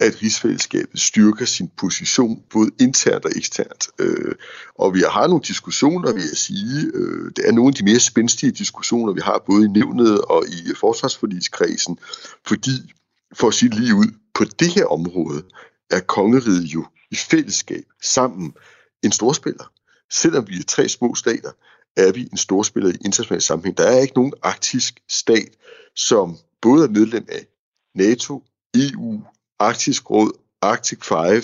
at 0.00 0.22
rigsfællesskabet 0.22 1.00
styrker 1.00 1.44
sin 1.44 1.70
position 1.76 2.42
både 2.50 2.70
internt 2.80 3.24
og 3.24 3.30
eksternt. 3.36 3.88
Øh, 3.98 4.34
og 4.78 4.94
vi 4.94 5.02
har 5.10 5.26
nogle 5.26 5.42
diskussioner, 5.42 6.12
vil 6.12 6.22
jeg 6.22 6.36
sige. 6.36 6.90
Øh, 6.94 7.30
det 7.36 7.48
er 7.48 7.52
nogle 7.52 7.68
af 7.68 7.74
de 7.74 7.84
mere 7.84 8.00
spændstige 8.00 8.52
diskussioner, 8.52 9.12
vi 9.12 9.20
har 9.24 9.42
både 9.46 9.64
i 9.64 9.68
nævnet 9.68 10.20
og 10.20 10.44
i 10.48 10.74
forsvarsforligskredsen, 10.80 11.98
fordi, 12.46 12.92
for 13.34 13.48
at 13.48 13.54
sige 13.54 13.70
det 13.70 13.78
lige 13.78 13.94
ud, 13.94 14.06
på 14.34 14.44
det 14.44 14.68
her 14.68 14.86
område 14.86 15.42
er 15.90 16.00
kongeriget 16.00 16.64
jo 16.64 16.86
i 17.10 17.16
fællesskab 17.16 17.84
sammen 18.02 18.54
en 19.02 19.12
storspiller. 19.12 19.72
Selvom 20.10 20.48
vi 20.48 20.58
er 20.58 20.64
tre 20.68 20.88
små 20.88 21.14
stater, 21.14 21.50
er 21.96 22.12
vi 22.12 22.28
en 22.32 22.36
storspiller 22.36 22.90
i 22.90 22.96
international 23.04 23.42
sammenhæng. 23.42 23.78
Der 23.78 23.84
er 23.84 23.98
ikke 23.98 24.14
nogen 24.16 24.32
arktisk 24.42 25.00
stat, 25.08 25.48
som 25.96 26.36
både 26.62 26.84
er 26.84 26.88
medlem 26.88 27.26
af 27.28 27.46
NATO, 27.94 28.42
EU, 28.74 29.20
Arktisk 29.58 30.10
Råd, 30.10 30.32
Arctic 30.62 30.98
5, 31.04 31.42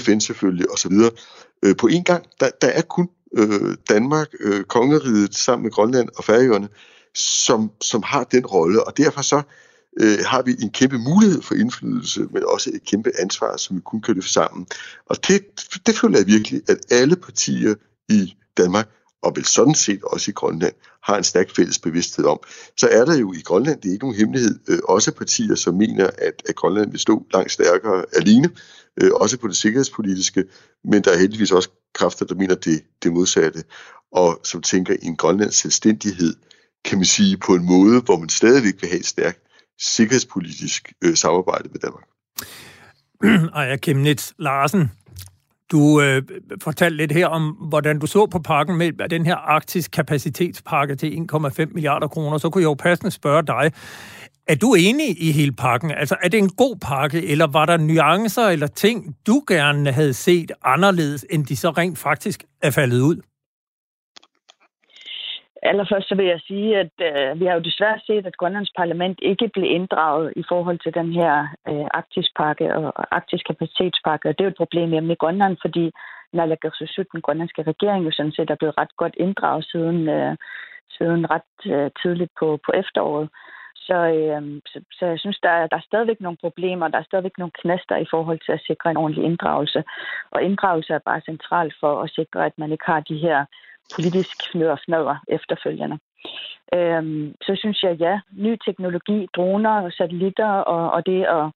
FN 0.00 0.20
selvfølgelig 0.20 0.70
osv. 0.70 0.92
Øh, 1.62 1.76
på 1.76 1.86
en 1.86 2.04
gang, 2.04 2.26
der, 2.40 2.50
der 2.60 2.68
er 2.68 2.82
kun 2.82 3.08
øh, 3.36 3.76
Danmark, 3.88 4.28
øh, 4.40 4.64
kongeriget 4.64 5.34
sammen 5.34 5.62
med 5.62 5.70
Grønland 5.70 6.08
og 6.16 6.24
Færøerne, 6.24 6.68
som, 7.14 7.70
som 7.80 8.02
har 8.02 8.24
den 8.24 8.46
rolle, 8.46 8.86
og 8.86 8.96
derfor 8.96 9.22
så 9.22 9.42
øh, 10.00 10.18
har 10.26 10.42
vi 10.42 10.56
en 10.62 10.70
kæmpe 10.70 10.98
mulighed 10.98 11.42
for 11.42 11.54
indflydelse, 11.54 12.20
men 12.30 12.42
også 12.46 12.70
et 12.74 12.84
kæmpe 12.84 13.10
ansvar, 13.18 13.56
som 13.56 13.76
vi 13.76 13.80
kun 13.84 14.00
kan 14.00 14.14
løfte 14.14 14.32
sammen. 14.32 14.66
Og 15.06 15.28
det, 15.28 15.42
det 15.86 15.98
føler 15.98 16.18
jeg 16.18 16.26
virkelig, 16.26 16.62
at 16.68 16.78
alle 16.90 17.16
partier 17.16 17.74
i 18.08 18.34
Danmark, 18.56 18.88
og 19.22 19.32
vel 19.36 19.44
sådan 19.44 19.74
set 19.74 20.04
også 20.04 20.30
i 20.30 20.34
Grønland, 20.34 20.74
har 21.02 21.16
en 21.16 21.24
stærk 21.24 21.56
fælles 21.56 21.78
bevidsthed 21.78 22.24
om. 22.24 22.38
Så 22.76 22.88
er 22.88 23.04
der 23.04 23.18
jo 23.18 23.32
i 23.32 23.40
Grønland, 23.44 23.80
det 23.80 23.88
er 23.88 23.92
ikke 23.92 24.04
nogen 24.04 24.18
hemmelighed, 24.18 24.58
øh, 24.68 24.78
også 24.88 25.12
partier, 25.12 25.54
som 25.54 25.74
mener, 25.74 26.10
at, 26.18 26.42
at 26.48 26.54
Grønland 26.54 26.90
vil 26.90 27.00
stå 27.00 27.26
langt 27.32 27.52
stærkere 27.52 28.04
alene, 28.16 28.50
øh, 29.00 29.10
også 29.14 29.38
på 29.38 29.48
det 29.48 29.56
sikkerhedspolitiske, 29.56 30.44
men 30.84 31.04
der 31.04 31.10
er 31.10 31.18
heldigvis 31.18 31.52
også 31.52 31.68
kræfter, 31.94 32.26
der 32.26 32.34
mener 32.34 32.54
det, 32.54 32.82
det 33.02 33.12
modsatte, 33.12 33.64
og 34.12 34.40
som 34.44 34.62
tænker 34.62 34.94
i 35.02 35.06
en 35.06 35.16
Grønlands 35.16 35.54
selvstændighed, 35.54 36.34
kan 36.84 36.98
man 36.98 37.04
sige, 37.04 37.36
på 37.36 37.54
en 37.54 37.66
måde, 37.66 38.00
hvor 38.00 38.18
man 38.18 38.28
stadigvæk 38.28 38.74
vil 38.80 38.90
have 38.90 39.00
et 39.00 39.06
stærkt 39.06 39.43
sikkerhedspolitisk 39.80 40.92
øh, 41.04 41.14
samarbejde 41.14 41.68
med 41.68 41.80
Danmark. 41.80 42.04
Ej, 43.56 43.76
Kimnitz 43.76 44.32
Larsen, 44.38 44.90
du 45.72 46.00
øh, 46.00 46.22
fortalte 46.62 46.96
lidt 46.96 47.12
her 47.12 47.26
om, 47.26 47.50
hvordan 47.50 47.98
du 47.98 48.06
så 48.06 48.26
på 48.26 48.38
pakken 48.38 48.76
med 48.76 49.08
den 49.08 49.26
her 49.26 49.36
arktisk 49.36 49.90
kapacitetspakke 49.90 50.96
til 50.96 51.26
1,5 51.32 51.64
milliarder 51.74 52.08
kroner. 52.08 52.38
Så 52.38 52.50
kunne 52.50 52.62
jeg 52.62 52.68
jo 52.68 52.74
passende 52.74 53.10
spørge 53.10 53.42
dig, 53.42 53.72
er 54.46 54.54
du 54.54 54.74
enig 54.74 55.22
i 55.22 55.32
hele 55.32 55.52
pakken? 55.52 55.90
Altså, 55.90 56.16
er 56.22 56.28
det 56.28 56.38
en 56.38 56.48
god 56.48 56.76
pakke, 56.76 57.26
eller 57.26 57.46
var 57.46 57.66
der 57.66 57.76
nuancer 57.76 58.48
eller 58.48 58.66
ting, 58.66 59.16
du 59.26 59.42
gerne 59.48 59.92
havde 59.92 60.14
set 60.14 60.52
anderledes, 60.64 61.26
end 61.30 61.46
de 61.46 61.56
så 61.56 61.70
rent 61.70 61.98
faktisk 61.98 62.44
er 62.62 62.70
faldet 62.70 63.00
ud? 63.00 63.16
Allerførst 65.70 66.08
så 66.08 66.14
vil 66.14 66.26
jeg 66.26 66.40
sige, 66.40 66.78
at 66.78 66.94
øh, 67.08 67.40
vi 67.40 67.44
har 67.46 67.54
jo 67.54 67.60
desværre 67.68 68.00
set, 68.06 68.26
at 68.26 68.36
Grønlands 68.36 68.72
parlament 68.76 69.18
ikke 69.22 69.48
blev 69.48 69.64
inddraget 69.70 70.32
i 70.36 70.44
forhold 70.48 70.78
til 70.78 70.94
den 70.94 71.12
her 71.12 71.48
øh, 71.68 71.86
arktispakke 71.94 72.74
og 72.76 73.16
arktisk 73.16 73.46
kapacitetspakke. 73.46 74.28
Og 74.28 74.32
det 74.38 74.40
er 74.40 74.48
jo 74.48 74.54
et 74.54 74.62
problem 74.62 74.90
hjemme 74.90 75.12
i 75.12 75.16
Grønland, 75.22 75.56
fordi 75.62 75.90
Naalakkersuisut, 76.32 77.12
den 77.12 77.20
grønlandske 77.20 77.62
regering, 77.62 78.04
jo 78.04 78.10
sådan 78.10 78.32
set 78.32 78.50
er 78.50 78.54
blevet 78.54 78.78
ret 78.78 78.96
godt 78.96 79.14
inddraget 79.16 79.64
siden, 79.64 80.08
øh, 80.08 80.36
siden 80.98 81.30
ret 81.30 81.56
øh, 81.74 81.90
tidligt 82.02 82.32
på, 82.40 82.58
på 82.66 82.72
efteråret. 82.72 83.28
Så, 83.86 83.98
øh, 84.18 84.42
så, 84.66 84.78
så 84.98 85.06
jeg 85.06 85.18
synes, 85.18 85.38
der 85.42 85.50
er, 85.50 85.66
der 85.66 85.76
er 85.76 85.88
stadigvæk 85.90 86.20
nogle 86.20 86.38
problemer, 86.40 86.88
der 86.88 86.98
er 86.98 87.08
stadigvæk 87.10 87.38
nogle 87.38 87.58
knaster 87.60 87.96
i 87.96 88.06
forhold 88.10 88.40
til 88.44 88.52
at 88.52 88.64
sikre 88.66 88.90
en 88.90 88.96
ordentlig 88.96 89.24
inddragelse. 89.24 89.84
Og 90.30 90.42
inddragelse 90.42 90.92
er 90.94 91.08
bare 91.10 91.20
centralt 91.20 91.74
for 91.80 92.02
at 92.02 92.10
sikre, 92.10 92.46
at 92.46 92.58
man 92.58 92.72
ikke 92.72 92.86
har 92.86 93.00
de 93.00 93.18
her 93.18 93.44
politisk 93.94 94.36
fnøder 94.52 95.16
efterfølgende. 95.28 95.98
Øhm, 96.74 97.34
så 97.42 97.52
synes 97.56 97.82
jeg, 97.82 97.94
ja, 97.96 98.20
ny 98.36 98.56
teknologi, 98.66 99.28
droner 99.36 99.80
og 99.80 99.92
satellitter 99.92 100.52
og, 100.74 100.90
og 100.90 101.06
det 101.06 101.22
at, 101.24 101.46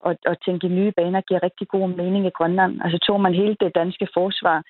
og, 0.00 0.16
og 0.26 0.36
tænke 0.44 0.68
nye 0.68 0.92
baner 0.96 1.20
giver 1.20 1.42
rigtig 1.42 1.68
god 1.68 1.88
mening 1.88 2.26
i 2.26 2.36
Grønland. 2.38 2.80
Altså 2.84 2.98
tog 3.06 3.20
man 3.20 3.34
hele 3.34 3.56
det 3.60 3.74
danske 3.74 4.08
forsvar 4.14 4.62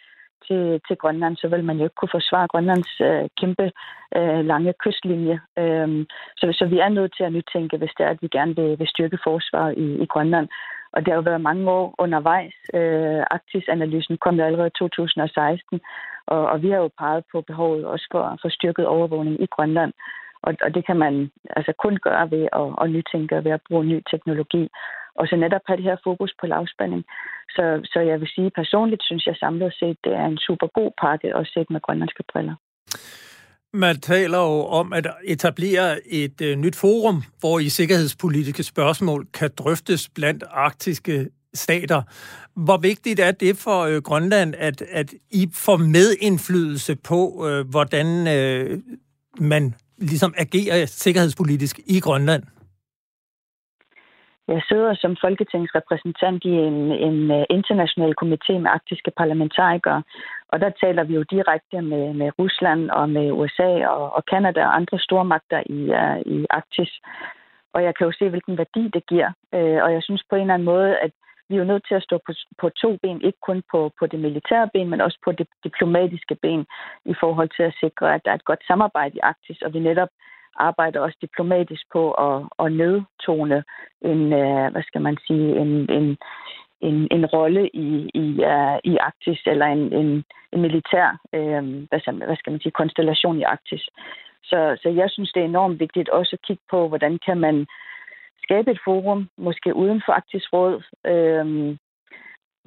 til, 0.46 0.80
til 0.88 0.96
Grønland, 0.96 1.36
så 1.36 1.48
vil 1.48 1.64
man 1.64 1.76
jo 1.76 1.84
ikke 1.84 2.00
kunne 2.00 2.16
forsvare 2.18 2.48
Grønlands 2.48 3.00
øh, 3.00 3.24
kæmpe 3.40 3.66
øh, 4.16 4.44
lange 4.44 4.72
kystlinje. 4.82 5.40
Øhm, 5.58 6.06
så, 6.36 6.44
så 6.58 6.64
vi 6.66 6.78
er 6.78 6.88
nødt 6.88 7.12
til 7.16 7.24
at 7.24 7.32
nytænke, 7.32 7.76
hvis 7.76 7.94
det 7.98 8.04
er, 8.06 8.10
at 8.10 8.22
vi 8.22 8.28
gerne 8.28 8.56
vil, 8.56 8.78
vil 8.78 8.88
styrke 8.88 9.18
forsvaret 9.24 9.78
i, 9.78 9.86
i 10.04 10.06
Grønland. 10.06 10.48
Og 10.94 10.98
det 11.00 11.08
har 11.08 11.14
jo 11.14 11.28
været 11.30 11.48
mange 11.50 11.70
år 11.70 11.94
undervejs. 11.98 12.54
Øh, 12.74 13.22
Arktisanalysen 13.30 14.16
kom 14.16 14.34
jo 14.36 14.44
allerede 14.44 14.72
i 14.74 14.78
2016, 14.78 15.80
Og, 16.26 16.46
og 16.52 16.62
vi 16.62 16.70
har 16.70 16.78
jo 16.78 16.90
peget 16.98 17.24
på 17.32 17.40
behovet 17.40 17.84
også 17.84 18.06
for, 18.12 18.38
for 18.42 18.48
styrket 18.48 18.86
overvågning 18.86 19.42
i 19.42 19.46
Grønland. 19.46 19.92
Og, 20.42 20.54
og 20.64 20.74
det 20.74 20.86
kan 20.86 20.96
man 20.96 21.30
altså 21.56 21.72
kun 21.84 21.96
gøre 21.96 22.30
ved 22.30 22.44
at, 22.60 22.68
at 22.82 22.90
nytænke 22.90 23.44
ved 23.44 23.52
at 23.52 23.66
bruge 23.68 23.84
ny 23.84 24.02
teknologi. 24.10 24.68
Og 25.18 25.26
så 25.28 25.36
netop 25.36 25.60
have 25.66 25.76
det 25.76 25.84
her 25.84 25.96
fokus 26.04 26.32
på 26.40 26.46
lavspænding. 26.46 27.04
Så, 27.56 27.80
så 27.84 28.00
jeg 28.00 28.20
vil 28.20 28.28
sige, 28.34 28.50
personligt 28.50 29.02
synes 29.04 29.26
jeg 29.26 29.36
samlet 29.36 29.74
set, 29.74 29.98
det 30.04 30.12
er 30.12 30.26
en 30.26 30.38
super 30.38 30.66
god 30.66 30.90
pakke, 31.00 31.36
også 31.36 31.52
set 31.54 31.70
med 31.70 31.80
grønlandske 31.80 32.24
briller. 32.32 32.54
Man 33.76 33.96
taler 33.96 34.38
jo 34.38 34.66
om 34.66 34.92
at 34.92 35.06
etablere 35.24 35.98
et 36.06 36.40
øh, 36.40 36.56
nyt 36.56 36.76
forum, 36.76 37.22
hvor 37.40 37.58
i 37.58 37.68
sikkerhedspolitiske 37.68 38.62
spørgsmål 38.62 39.26
kan 39.34 39.50
drøftes 39.58 40.08
blandt 40.14 40.44
arktiske 40.50 41.28
stater. 41.54 42.02
Hvor 42.56 42.76
vigtigt 42.76 43.20
er 43.20 43.32
det 43.32 43.56
for 43.64 43.80
øh, 43.80 44.02
Grønland, 44.02 44.54
at, 44.58 44.82
at 44.82 45.14
I 45.30 45.48
får 45.54 45.76
medindflydelse 45.76 46.96
på, 46.96 47.48
øh, 47.48 47.70
hvordan 47.70 48.06
øh, 48.36 48.78
man 49.40 49.74
ligesom 49.98 50.34
agerer 50.36 50.86
sikkerhedspolitisk 50.86 51.80
i 51.86 52.00
Grønland? 52.00 52.42
Jeg 54.48 54.62
sidder 54.68 54.94
som 54.94 55.16
folketingsrepræsentant 55.24 56.44
i 56.44 56.54
en, 56.68 56.78
en 57.08 57.30
øh, 57.30 57.44
international 57.50 58.12
komité 58.22 58.52
med 58.62 58.70
arktiske 58.76 59.10
parlamentarikere, 59.16 60.02
og 60.54 60.60
der 60.60 60.70
taler 60.82 61.04
vi 61.04 61.14
jo 61.14 61.22
direkte 61.22 61.82
med, 61.82 62.14
med 62.20 62.30
Rusland 62.38 62.90
og 62.90 63.10
med 63.10 63.32
USA 63.32 63.86
og, 63.86 64.12
og 64.16 64.24
Kanada 64.24 64.60
og 64.66 64.76
andre 64.76 64.98
stormagter 64.98 65.60
i, 65.66 65.80
uh, 66.00 66.18
i 66.34 66.46
Arktis. 66.50 66.92
Og 67.74 67.84
jeg 67.84 67.94
kan 67.94 68.06
jo 68.06 68.12
se, 68.12 68.28
hvilken 68.28 68.58
værdi 68.58 68.82
det 68.94 69.06
giver. 69.06 69.30
Uh, 69.56 69.78
og 69.84 69.92
jeg 69.92 70.02
synes 70.02 70.22
på 70.30 70.36
en 70.36 70.40
eller 70.40 70.54
anden 70.54 70.72
måde, 70.74 70.98
at 70.98 71.10
vi 71.48 71.54
er 71.54 71.58
jo 71.58 71.70
nødt 71.72 71.84
til 71.88 71.94
at 71.94 72.02
stå 72.02 72.16
på, 72.26 72.32
på 72.60 72.68
to 72.82 72.90
ben, 73.02 73.20
ikke 73.22 73.38
kun 73.48 73.62
på, 73.72 73.92
på 73.98 74.06
det 74.06 74.20
militære 74.20 74.70
ben, 74.74 74.88
men 74.90 75.00
også 75.00 75.18
på 75.24 75.32
det 75.32 75.46
diplomatiske 75.64 76.34
ben, 76.42 76.66
i 77.04 77.14
forhold 77.20 77.50
til 77.56 77.62
at 77.62 77.76
sikre, 77.80 78.14
at 78.14 78.20
der 78.24 78.30
er 78.30 78.34
et 78.34 78.50
godt 78.50 78.66
samarbejde 78.66 79.16
i 79.16 79.24
Arktis, 79.30 79.62
og 79.62 79.74
vi 79.74 79.78
netop 79.78 80.08
arbejder 80.56 81.00
også 81.00 81.18
diplomatisk 81.20 81.82
på 81.92 82.12
at, 82.12 82.36
at 82.58 82.72
nedtone 82.72 83.64
en, 84.02 84.20
uh, 84.42 84.66
hvad 84.72 84.82
skal 84.82 85.00
man 85.00 85.16
sige, 85.26 85.48
en, 85.62 85.72
en, 85.90 86.16
en, 86.88 87.08
en 87.10 87.26
rolle 87.26 87.62
i, 87.68 87.88
i, 88.14 88.26
uh, 88.52 88.76
i 88.84 88.96
Arktis, 89.08 89.40
eller 89.46 89.66
en, 89.66 89.92
en, 89.92 90.24
en 90.52 90.60
militær, 90.60 91.06
øh, 91.32 91.62
hvad, 91.88 92.00
hvad 92.26 92.36
skal 92.36 92.50
man 92.50 92.60
sige, 92.60 92.78
konstellation 92.80 93.38
i 93.38 93.42
Arktis. 93.42 93.84
Så, 94.50 94.78
så 94.82 94.88
jeg 94.88 95.10
synes, 95.10 95.32
det 95.32 95.40
er 95.40 95.52
enormt 95.54 95.80
vigtigt 95.80 96.08
også 96.08 96.32
at 96.36 96.46
kigge 96.46 96.62
på, 96.70 96.88
hvordan 96.88 97.18
kan 97.26 97.38
man 97.46 97.66
skabe 98.42 98.70
et 98.70 98.80
forum, 98.84 99.28
måske 99.38 99.74
uden 99.74 100.02
for 100.06 100.12
Arktisk 100.12 100.52
Råd, 100.52 100.82
øh, 101.12 101.76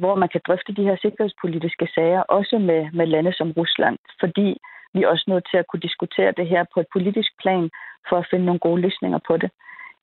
hvor 0.01 0.15
man 0.15 0.30
kan 0.30 0.41
drøfte 0.47 0.74
de 0.74 0.84
her 0.84 0.97
sikkerhedspolitiske 1.01 1.88
sager, 1.95 2.22
også 2.22 2.57
med, 2.57 2.82
med 2.93 3.05
lande 3.05 3.34
som 3.34 3.51
Rusland, 3.51 3.97
fordi 4.20 4.57
vi 4.93 5.03
er 5.03 5.07
også 5.07 5.26
nødt 5.28 5.47
til 5.51 5.57
at 5.57 5.68
kunne 5.68 5.86
diskutere 5.88 6.32
det 6.38 6.47
her 6.47 6.63
på 6.74 6.80
et 6.80 6.88
politisk 6.93 7.32
plan, 7.41 7.70
for 8.09 8.18
at 8.18 8.28
finde 8.32 8.45
nogle 8.45 8.59
gode 8.59 8.82
løsninger 8.82 9.20
på 9.28 9.38
det. 9.38 9.51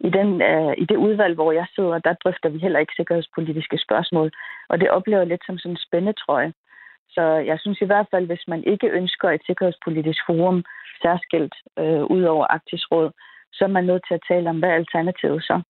I, 0.07 0.11
den, 0.19 0.43
øh, 0.43 0.75
I 0.79 0.85
det 0.85 0.97
udvalg, 0.97 1.35
hvor 1.35 1.53
jeg 1.53 1.67
sidder, 1.75 1.99
der 1.99 2.15
drøfter 2.23 2.49
vi 2.49 2.59
heller 2.59 2.79
ikke 2.79 2.93
sikkerhedspolitiske 2.97 3.79
spørgsmål, 3.79 4.31
og 4.69 4.81
det 4.81 4.91
oplever 4.91 5.21
jeg 5.21 5.27
lidt 5.27 5.47
som 5.47 5.59
sådan 5.59 5.73
en 5.73 5.85
spændetrøje. 5.87 6.53
Så 7.15 7.23
jeg 7.23 7.59
synes 7.61 7.81
i 7.81 7.85
hvert 7.91 8.07
fald, 8.11 8.27
hvis 8.27 8.45
man 8.49 8.65
ikke 8.65 8.89
ønsker 8.89 9.31
et 9.31 9.47
sikkerhedspolitisk 9.47 10.21
forum 10.27 10.65
særskilt 11.03 11.55
øh, 11.79 12.05
ud 12.05 12.23
over 12.23 12.47
Arktisk 12.47 12.93
Råd, 12.93 13.11
så 13.53 13.65
er 13.65 13.69
man 13.77 13.85
nødt 13.85 14.03
til 14.09 14.15
at 14.15 14.27
tale 14.29 14.51
om, 14.51 14.59
hvad 14.59 14.69
er 14.69 14.75
alternativet 14.83 15.43
så? 15.43 15.63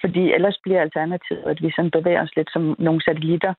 Fordi 0.00 0.32
ellers 0.32 0.58
bliver 0.62 0.80
alternativet, 0.80 1.44
at 1.52 1.62
vi 1.62 1.70
sådan 1.76 1.90
bevæger 1.90 2.22
os 2.22 2.36
lidt 2.36 2.50
som 2.52 2.76
nogle 2.78 3.00
satellitter 3.04 3.54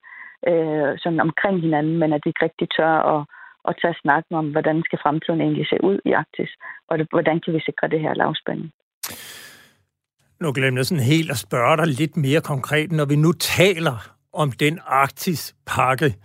øh, 0.49 0.91
sådan 0.97 1.19
omkring 1.19 1.61
hinanden, 1.61 1.97
men 1.97 2.13
at 2.13 2.21
de 2.23 2.29
ikke 2.29 2.45
rigtig 2.45 2.67
tør 2.77 2.95
at, 3.13 3.25
at 3.67 3.75
tage 3.81 4.01
snakken 4.01 4.35
om, 4.35 4.51
hvordan 4.51 4.83
skal 4.85 4.99
fremtiden 5.03 5.41
egentlig 5.41 5.67
se 5.67 5.83
ud 5.83 5.99
i 6.05 6.11
Arktis, 6.11 6.51
og 6.89 6.99
det, 6.99 7.07
hvordan 7.11 7.39
kan 7.39 7.53
vi 7.53 7.59
sikre 7.59 7.87
det 7.87 7.99
her 7.99 8.13
lavspænding. 8.13 8.71
Nu 10.41 10.51
glemmer 10.53 10.79
jeg 10.79 10.85
sådan 10.85 11.03
helt 11.03 11.31
at 11.31 11.37
spørge 11.37 11.77
dig 11.77 11.87
lidt 11.87 12.17
mere 12.17 12.41
konkret, 12.41 12.91
når 12.91 13.05
vi 13.05 13.15
nu 13.15 13.31
taler 13.31 13.97
om 14.33 14.51
den 14.51 14.79
Arktis-pakke. 14.85 16.15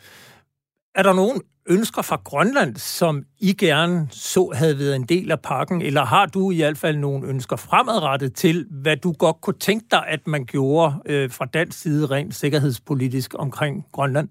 Er 0.95 1.03
der 1.03 1.13
nogen 1.13 1.43
ønsker 1.71 2.03
fra 2.03 2.21
Grønland, 2.25 2.77
som 2.77 3.25
I 3.41 3.53
gerne 3.67 4.09
så 4.11 4.53
havde 4.55 4.79
været 4.79 4.97
en 4.97 5.09
del 5.15 5.31
af 5.31 5.41
pakken, 5.41 5.83
eller 5.83 6.05
har 6.05 6.27
du 6.27 6.51
i 6.51 6.57
hvert 6.57 6.79
fald 6.79 6.97
nogle 6.97 7.29
ønsker 7.29 7.57
fremadrettet 7.57 8.35
til, 8.35 8.67
hvad 8.83 8.97
du 8.97 9.13
godt 9.13 9.41
kunne 9.41 9.59
tænke 9.59 9.87
dig, 9.91 10.05
at 10.09 10.27
man 10.27 10.45
gjorde 10.45 10.93
øh, 11.07 11.31
fra 11.31 11.47
dansk 11.47 11.83
side 11.83 12.07
rent 12.15 12.35
sikkerhedspolitisk 12.35 13.35
omkring 13.39 13.87
Grønland? 13.93 14.29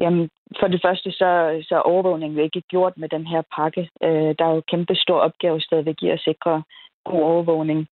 Jamen, 0.00 0.28
for 0.60 0.66
det 0.68 0.80
første, 0.84 1.10
så, 1.10 1.30
så 1.68 1.74
er 1.74 1.88
overvågningen 1.92 2.38
ikke 2.38 2.60
gjort 2.60 2.94
med 2.96 3.08
den 3.08 3.26
her 3.26 3.42
pakke. 3.56 3.90
Øh, 4.02 4.34
der 4.38 4.44
er 4.44 4.54
jo 4.54 4.62
kæmpe 4.70 4.94
stor 4.94 5.18
opgave 5.18 5.60
stadigvæk 5.60 6.02
i 6.02 6.08
at 6.08 6.20
sikre 6.20 6.62
god 7.04 7.22
overvågning 7.22 7.88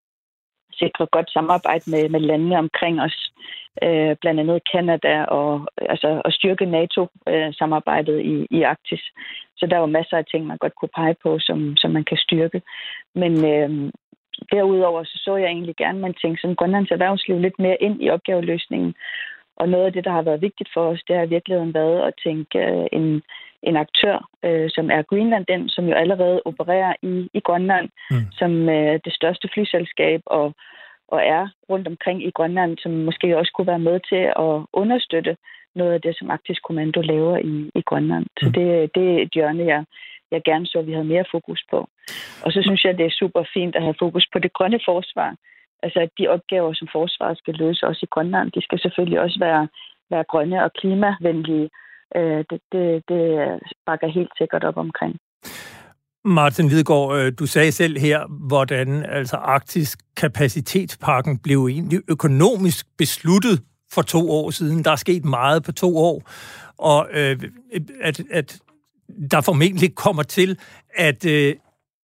sikre 0.82 1.06
godt 1.16 1.30
samarbejde 1.32 1.86
med, 1.92 2.10
med 2.10 2.20
landene 2.20 2.58
omkring 2.58 3.02
os, 3.02 3.18
øh, 3.84 4.16
blandt 4.22 4.40
andet 4.40 4.68
Kanada, 4.72 5.24
og, 5.24 5.68
altså, 5.78 6.22
og 6.26 6.32
styrke 6.32 6.66
NATO-samarbejdet 6.66 8.18
øh, 8.20 8.26
i, 8.26 8.48
i 8.58 8.62
Arktis. 8.62 9.04
Så 9.58 9.66
der 9.66 9.76
er 9.76 9.80
jo 9.80 9.98
masser 9.98 10.18
af 10.18 10.26
ting, 10.26 10.46
man 10.46 10.58
godt 10.58 10.76
kunne 10.76 10.96
pege 10.96 11.16
på, 11.24 11.40
som, 11.40 11.78
som 11.78 11.92
man 11.92 12.04
kan 12.04 12.18
styrke. 12.18 12.62
Men 13.16 13.34
øh, 13.54 13.92
derudover 14.52 15.04
så, 15.04 15.22
så 15.26 15.36
jeg 15.36 15.50
egentlig 15.50 15.76
gerne, 15.76 15.98
at 15.98 16.02
man 16.02 16.14
tænkte 16.14 16.42
sådan 16.42 16.56
Grønlands 16.56 16.92
erhvervsliv 16.92 17.40
lidt 17.40 17.60
mere 17.60 17.78
ind 17.82 18.04
i 18.04 18.10
opgaveløsningen. 18.10 18.94
Og 19.56 19.70
noget 19.70 19.86
af 19.86 19.94
det, 19.94 20.06
der 20.06 20.12
har 20.12 20.22
været 20.22 20.42
vigtigt 20.42 20.70
for 20.74 20.84
os, 20.92 21.04
det 21.08 21.16
har 21.16 21.24
i 21.24 21.34
virkeligheden 21.36 21.74
været 21.74 22.00
at 22.08 22.14
tænke 22.24 22.60
øh, 22.60 22.88
en, 22.92 23.22
en 23.64 23.78
aktør, 23.78 24.30
øh, 24.46 24.70
som 24.70 24.90
er 24.92 25.02
Greenland, 25.02 25.46
den, 25.46 25.70
som 25.70 25.86
jo 25.86 25.94
allerede 25.94 26.42
opererer 26.46 26.94
i, 27.02 27.30
i 27.34 27.40
Grønland, 27.40 27.90
mm. 28.12 28.26
som 28.32 28.70
øh, 28.70 29.00
det 29.06 29.14
største 29.14 29.50
flyselskab 29.54 30.22
og, 30.26 30.54
og 31.08 31.20
er 31.26 31.48
rundt 31.70 31.88
omkring 31.88 32.24
i 32.24 32.32
Grønland, 32.32 32.78
som 32.78 32.92
måske 32.92 33.38
også 33.38 33.52
kunne 33.56 33.68
være 33.68 33.86
med 33.90 34.00
til 34.10 34.24
at 34.46 34.66
understøtte 34.74 35.38
noget 35.76 35.94
af 35.94 36.02
det, 36.02 36.18
som 36.18 36.30
Arktisk 36.30 36.62
Kommando 36.64 37.02
laver 37.02 37.38
i, 37.38 37.72
i 37.76 37.82
Grønland. 37.82 38.26
Mm. 38.26 38.38
Så 38.40 38.46
det, 38.46 38.96
det 38.96 39.06
er 39.12 39.22
et 39.22 39.32
hjørne, 39.34 39.66
jeg, 39.66 39.86
jeg 40.32 40.42
gerne 40.46 40.68
så, 40.68 40.80
at 40.80 40.88
vi 40.88 40.92
havde 40.92 41.14
mere 41.14 41.26
fokus 41.32 41.62
på. 41.72 41.90
Og 42.46 42.52
så 42.52 42.60
synes 42.62 42.84
jeg, 42.84 42.98
det 42.98 43.06
er 43.06 43.20
super 43.22 43.44
fint 43.54 43.76
at 43.76 43.84
have 43.84 43.96
fokus 44.00 44.26
på 44.34 44.40
det 44.40 44.54
grønne 44.54 44.80
forsvar. 44.86 45.36
Altså, 45.84 46.00
at 46.00 46.10
de 46.20 46.28
opgaver, 46.28 46.74
som 46.74 46.88
forsvaret 46.92 47.38
skal 47.38 47.54
løse 47.54 47.88
også 47.88 48.00
i 48.04 48.14
Grønland, 48.14 48.52
de 48.52 48.62
skal 48.62 48.80
selvfølgelig 48.80 49.20
også 49.20 49.40
være, 49.40 49.68
være 50.10 50.24
grønne 50.24 50.64
og 50.64 50.74
klimavenlige 50.74 51.70
øh, 52.16 52.46
det, 52.50 52.60
det, 52.72 53.04
det 53.10 53.22
bakker 53.86 54.08
helt 54.08 54.32
sikkert 54.38 54.64
op 54.64 54.78
omkring. 54.78 55.16
Martin 56.26 56.68
Lidegaard, 56.68 57.18
øh, 57.18 57.34
du 57.40 57.46
sagde 57.46 57.72
selv 57.72 58.00
her, 58.00 58.48
hvordan 58.48 59.06
altså 59.06 59.36
arktisk 59.36 60.00
kapacitetspakken 60.18 61.38
blev 61.38 61.66
egentlig 61.66 62.02
økonomisk 62.08 62.88
besluttet 62.98 63.62
for 63.92 64.02
to 64.02 64.32
år 64.32 64.50
siden. 64.50 64.84
Der 64.84 64.92
er 64.92 64.96
sket 64.96 65.26
meget 65.26 65.64
på 65.64 65.72
to 65.72 65.98
år, 65.98 66.30
og 66.78 67.08
øh, 67.12 67.40
at, 68.02 68.22
at 68.32 68.60
der 69.32 69.42
formentlig 69.42 69.96
kommer 69.96 70.24
til 70.24 70.60
at, 70.96 71.26
øh, 71.26 71.56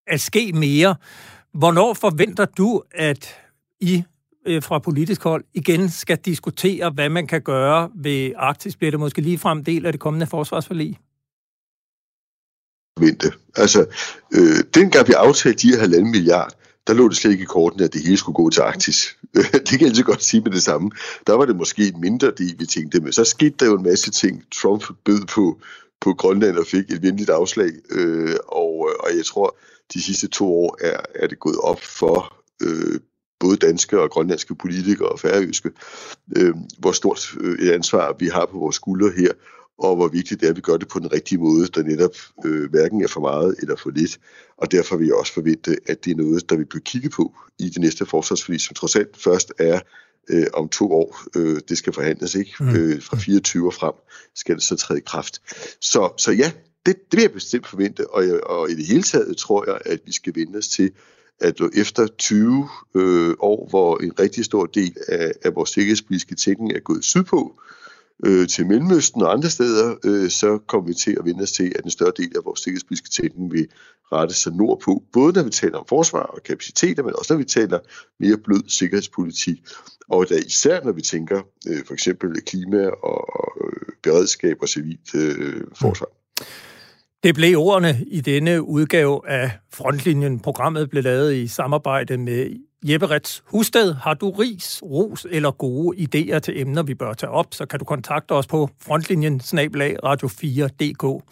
at 0.06 0.20
ske 0.20 0.52
mere. 0.54 0.94
Hvornår 1.54 1.94
forventer 1.94 2.44
du, 2.44 2.82
at 2.94 3.36
I 3.80 4.04
øh, 4.46 4.62
fra 4.62 4.78
politisk 4.78 5.22
hold 5.22 5.44
igen 5.54 5.90
skal 5.90 6.16
diskutere, 6.16 6.90
hvad 6.90 7.08
man 7.08 7.26
kan 7.26 7.42
gøre 7.42 7.90
ved 7.94 8.32
Arktis. 8.36 8.76
Bliver 8.76 8.90
det 8.90 9.00
måske 9.00 9.20
lige 9.20 9.38
frem 9.38 9.64
del 9.64 9.86
af 9.86 9.92
det 9.92 10.00
kommende 10.00 10.26
forsvarsforlig? 10.26 10.98
Vente. 13.00 13.32
Altså, 13.56 13.86
øh, 14.34 14.64
dengang 14.74 15.08
vi 15.08 15.12
aftalte 15.12 15.68
de 15.68 15.72
her 15.72 15.80
halvanden 15.80 16.10
milliard, 16.10 16.52
der 16.86 16.94
lå 16.94 17.08
det 17.08 17.16
slet 17.16 17.30
ikke 17.30 17.42
i 17.42 17.46
kortene, 17.46 17.84
at 17.84 17.92
det 17.92 18.02
hele 18.02 18.16
skulle 18.16 18.34
gå 18.34 18.50
til 18.50 18.60
Arktis. 18.60 19.16
det 19.34 19.68
kan 19.68 19.80
jeg 19.80 19.88
altid 19.88 20.02
godt 20.02 20.22
sige 20.22 20.40
med 20.40 20.52
det 20.52 20.62
samme. 20.62 20.90
Der 21.26 21.32
var 21.32 21.44
det 21.44 21.56
måske 21.56 21.88
en 21.88 22.00
mindre 22.00 22.30
del, 22.38 22.54
vi 22.58 22.66
tænkte, 22.66 23.00
men 23.00 23.12
så 23.12 23.24
skete 23.24 23.54
der 23.60 23.66
jo 23.66 23.76
en 23.76 23.82
masse 23.82 24.10
ting. 24.10 24.44
Trump 24.54 24.84
bød 25.04 25.26
på, 25.26 25.60
på 26.00 26.14
Grønland 26.14 26.56
og 26.56 26.66
fik 26.66 26.90
et 26.90 27.02
venligt 27.02 27.30
afslag, 27.30 27.70
øh, 27.90 28.36
og, 28.48 28.90
og 29.00 29.16
jeg 29.16 29.24
tror, 29.24 29.56
de 29.94 30.02
sidste 30.02 30.28
to 30.28 30.54
år 30.54 30.78
er, 30.80 31.00
er 31.14 31.26
det 31.26 31.38
gået 31.38 31.58
op 31.62 31.82
for 31.82 32.36
øh, 32.62 33.00
både 33.40 33.56
danske 33.56 34.00
og 34.00 34.10
grønlandske 34.10 34.54
politikere 34.54 35.08
og 35.08 35.20
færøske, 35.20 35.70
øh, 36.36 36.54
hvor 36.78 36.92
stort 36.92 37.34
øh, 37.40 37.58
et 37.58 37.72
ansvar 37.72 38.16
vi 38.18 38.26
har 38.26 38.46
på 38.46 38.58
vores 38.58 38.76
skuldre 38.76 39.10
her, 39.16 39.32
og 39.78 39.96
hvor 39.96 40.08
vigtigt 40.08 40.40
det 40.40 40.46
er, 40.46 40.50
at 40.50 40.56
vi 40.56 40.60
gør 40.60 40.76
det 40.76 40.88
på 40.88 40.98
den 40.98 41.12
rigtige 41.12 41.38
måde, 41.38 41.66
der 41.66 41.82
netop 41.82 42.14
øh, 42.44 42.70
hverken 42.70 43.02
er 43.02 43.08
for 43.08 43.20
meget 43.20 43.56
eller 43.58 43.76
for 43.76 43.90
lidt. 43.90 44.18
Og 44.56 44.72
derfor 44.72 44.96
vil 44.96 45.06
jeg 45.06 45.14
også 45.16 45.32
forvente, 45.32 45.76
at 45.86 46.04
det 46.04 46.10
er 46.10 46.16
noget, 46.16 46.50
der 46.50 46.56
vil 46.56 46.66
blive 46.66 46.82
kigget 46.82 47.12
på 47.12 47.34
i 47.58 47.68
det 47.68 47.78
næste 47.78 48.06
forsvarsforlig, 48.06 48.60
som 48.60 48.74
trods 48.74 48.96
alt 48.96 49.16
først 49.16 49.52
er 49.58 49.80
øh, 50.30 50.46
om 50.54 50.68
to 50.68 50.92
år. 50.92 51.20
Øh, 51.36 51.60
det 51.68 51.78
skal 51.78 51.92
forhandles, 51.92 52.34
ikke? 52.34 52.54
Mm. 52.60 52.76
Øh, 52.76 53.02
fra 53.02 53.16
24 53.16 53.68
og 53.68 53.74
frem 53.74 53.94
skal 54.34 54.54
det 54.54 54.62
så 54.62 54.76
træde 54.76 54.98
i 54.98 55.02
kraft. 55.06 55.42
Så, 55.80 56.12
så 56.16 56.32
ja, 56.32 56.52
det, 56.86 56.96
det 57.10 57.16
vil 57.16 57.22
jeg 57.22 57.32
bestemt 57.32 57.66
forvente, 57.66 58.10
og, 58.10 58.26
jeg, 58.26 58.44
og 58.44 58.70
i 58.70 58.74
det 58.74 58.86
hele 58.86 59.02
taget 59.02 59.36
tror 59.36 59.70
jeg, 59.70 59.78
at 59.84 60.00
vi 60.06 60.12
skal 60.12 60.34
vende 60.34 60.58
os 60.58 60.68
til, 60.68 60.90
at 61.40 61.60
efter 61.74 62.06
20 62.06 62.68
øh, 62.94 63.34
år, 63.38 63.68
hvor 63.70 63.98
en 63.98 64.18
rigtig 64.18 64.44
stor 64.44 64.66
del 64.66 64.96
af, 65.08 65.32
af 65.44 65.54
vores 65.54 65.70
sikkerhedspolitiske 65.70 66.34
tænkning 66.34 66.72
er 66.72 66.80
gået 66.80 67.04
sydpå, 67.04 67.60
øh, 68.24 68.48
til 68.48 68.66
Mellemøsten 68.66 69.22
og 69.22 69.32
andre 69.32 69.50
steder, 69.50 69.94
øh, 70.04 70.30
så 70.30 70.58
kommer 70.58 70.86
vi 70.86 70.94
til 70.94 71.16
at 71.18 71.24
vende 71.24 71.42
os 71.42 71.52
til, 71.52 71.72
at 71.78 71.84
en 71.84 71.90
større 71.90 72.12
del 72.16 72.36
af 72.36 72.44
vores 72.44 72.60
sikkerhedspolitiske 72.60 73.22
tænkning 73.22 73.52
vil 73.52 73.68
rette 74.12 74.34
sig 74.34 74.52
nordpå, 74.52 75.02
både 75.12 75.32
når 75.32 75.42
vi 75.42 75.50
taler 75.50 75.78
om 75.78 75.86
forsvar 75.88 76.22
og 76.22 76.42
kapaciteter, 76.42 77.02
men 77.02 77.16
også 77.18 77.32
når 77.32 77.38
vi 77.38 77.44
taler 77.44 77.78
mere 78.20 78.36
blød 78.36 78.68
sikkerhedspolitik, 78.68 79.62
og 80.08 80.28
da 80.28 80.34
især 80.34 80.84
når 80.84 80.92
vi 80.92 81.02
tænker 81.02 81.42
øh, 81.68 81.84
for 81.86 81.94
eksempel 81.94 82.40
klima 82.40 82.86
og 82.86 83.52
øh, 83.64 83.92
beredskab 84.02 84.56
og 84.62 84.68
civilt 84.68 85.14
øh, 85.14 85.64
forsvar. 85.74 86.08
Mm. 86.40 86.46
Det 87.22 87.34
blev 87.34 87.58
ordene 87.58 88.04
i 88.06 88.20
denne 88.20 88.62
udgave 88.62 89.28
af 89.28 89.50
Frontlinjen. 89.72 90.40
Programmet 90.40 90.90
blev 90.90 91.02
lavet 91.02 91.34
i 91.34 91.46
samarbejde 91.46 92.18
med 92.18 92.50
Jeppe 92.84 93.06
Rets 93.06 93.42
Husted, 93.46 93.94
har 93.94 94.14
du 94.14 94.30
ris, 94.30 94.82
ros 94.82 95.26
eller 95.30 95.50
gode 95.50 95.98
idéer 95.98 96.38
til 96.38 96.60
emner, 96.60 96.82
vi 96.82 96.94
bør 96.94 97.12
tage 97.12 97.30
op, 97.30 97.54
så 97.54 97.66
kan 97.66 97.78
du 97.78 97.84
kontakte 97.84 98.32
os 98.32 98.46
på 98.46 98.70
frontlinjen 98.80 99.40
snablag 99.40 99.96
radio4.dk. 100.04 101.24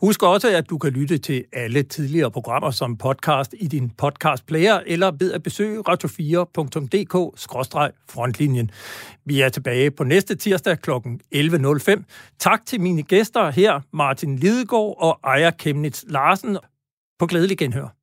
Husk 0.00 0.22
også, 0.22 0.56
at 0.56 0.70
du 0.70 0.78
kan 0.78 0.92
lytte 0.92 1.18
til 1.18 1.44
alle 1.52 1.82
tidligere 1.82 2.30
programmer 2.30 2.70
som 2.70 2.96
podcast 2.96 3.54
i 3.58 3.66
din 3.66 3.90
podcast 3.90 4.46
player 4.46 4.80
eller 4.86 5.10
ved 5.18 5.32
at 5.32 5.42
besøge 5.42 5.82
radio4.dk-frontlinjen. 5.88 8.70
Vi 9.24 9.40
er 9.40 9.48
tilbage 9.48 9.90
på 9.90 10.04
næste 10.04 10.34
tirsdag 10.34 10.78
kl. 10.78 10.90
11.05. 11.34 12.02
Tak 12.38 12.66
til 12.66 12.80
mine 12.80 13.02
gæster 13.02 13.50
her, 13.50 13.80
Martin 13.92 14.36
Lidegaard 14.36 14.96
og 14.98 15.20
Ejer 15.24 15.50
Kemnitz 15.50 16.04
Larsen. 16.08 16.58
På 17.18 17.26
glædelig 17.26 17.58
genhør. 17.58 17.99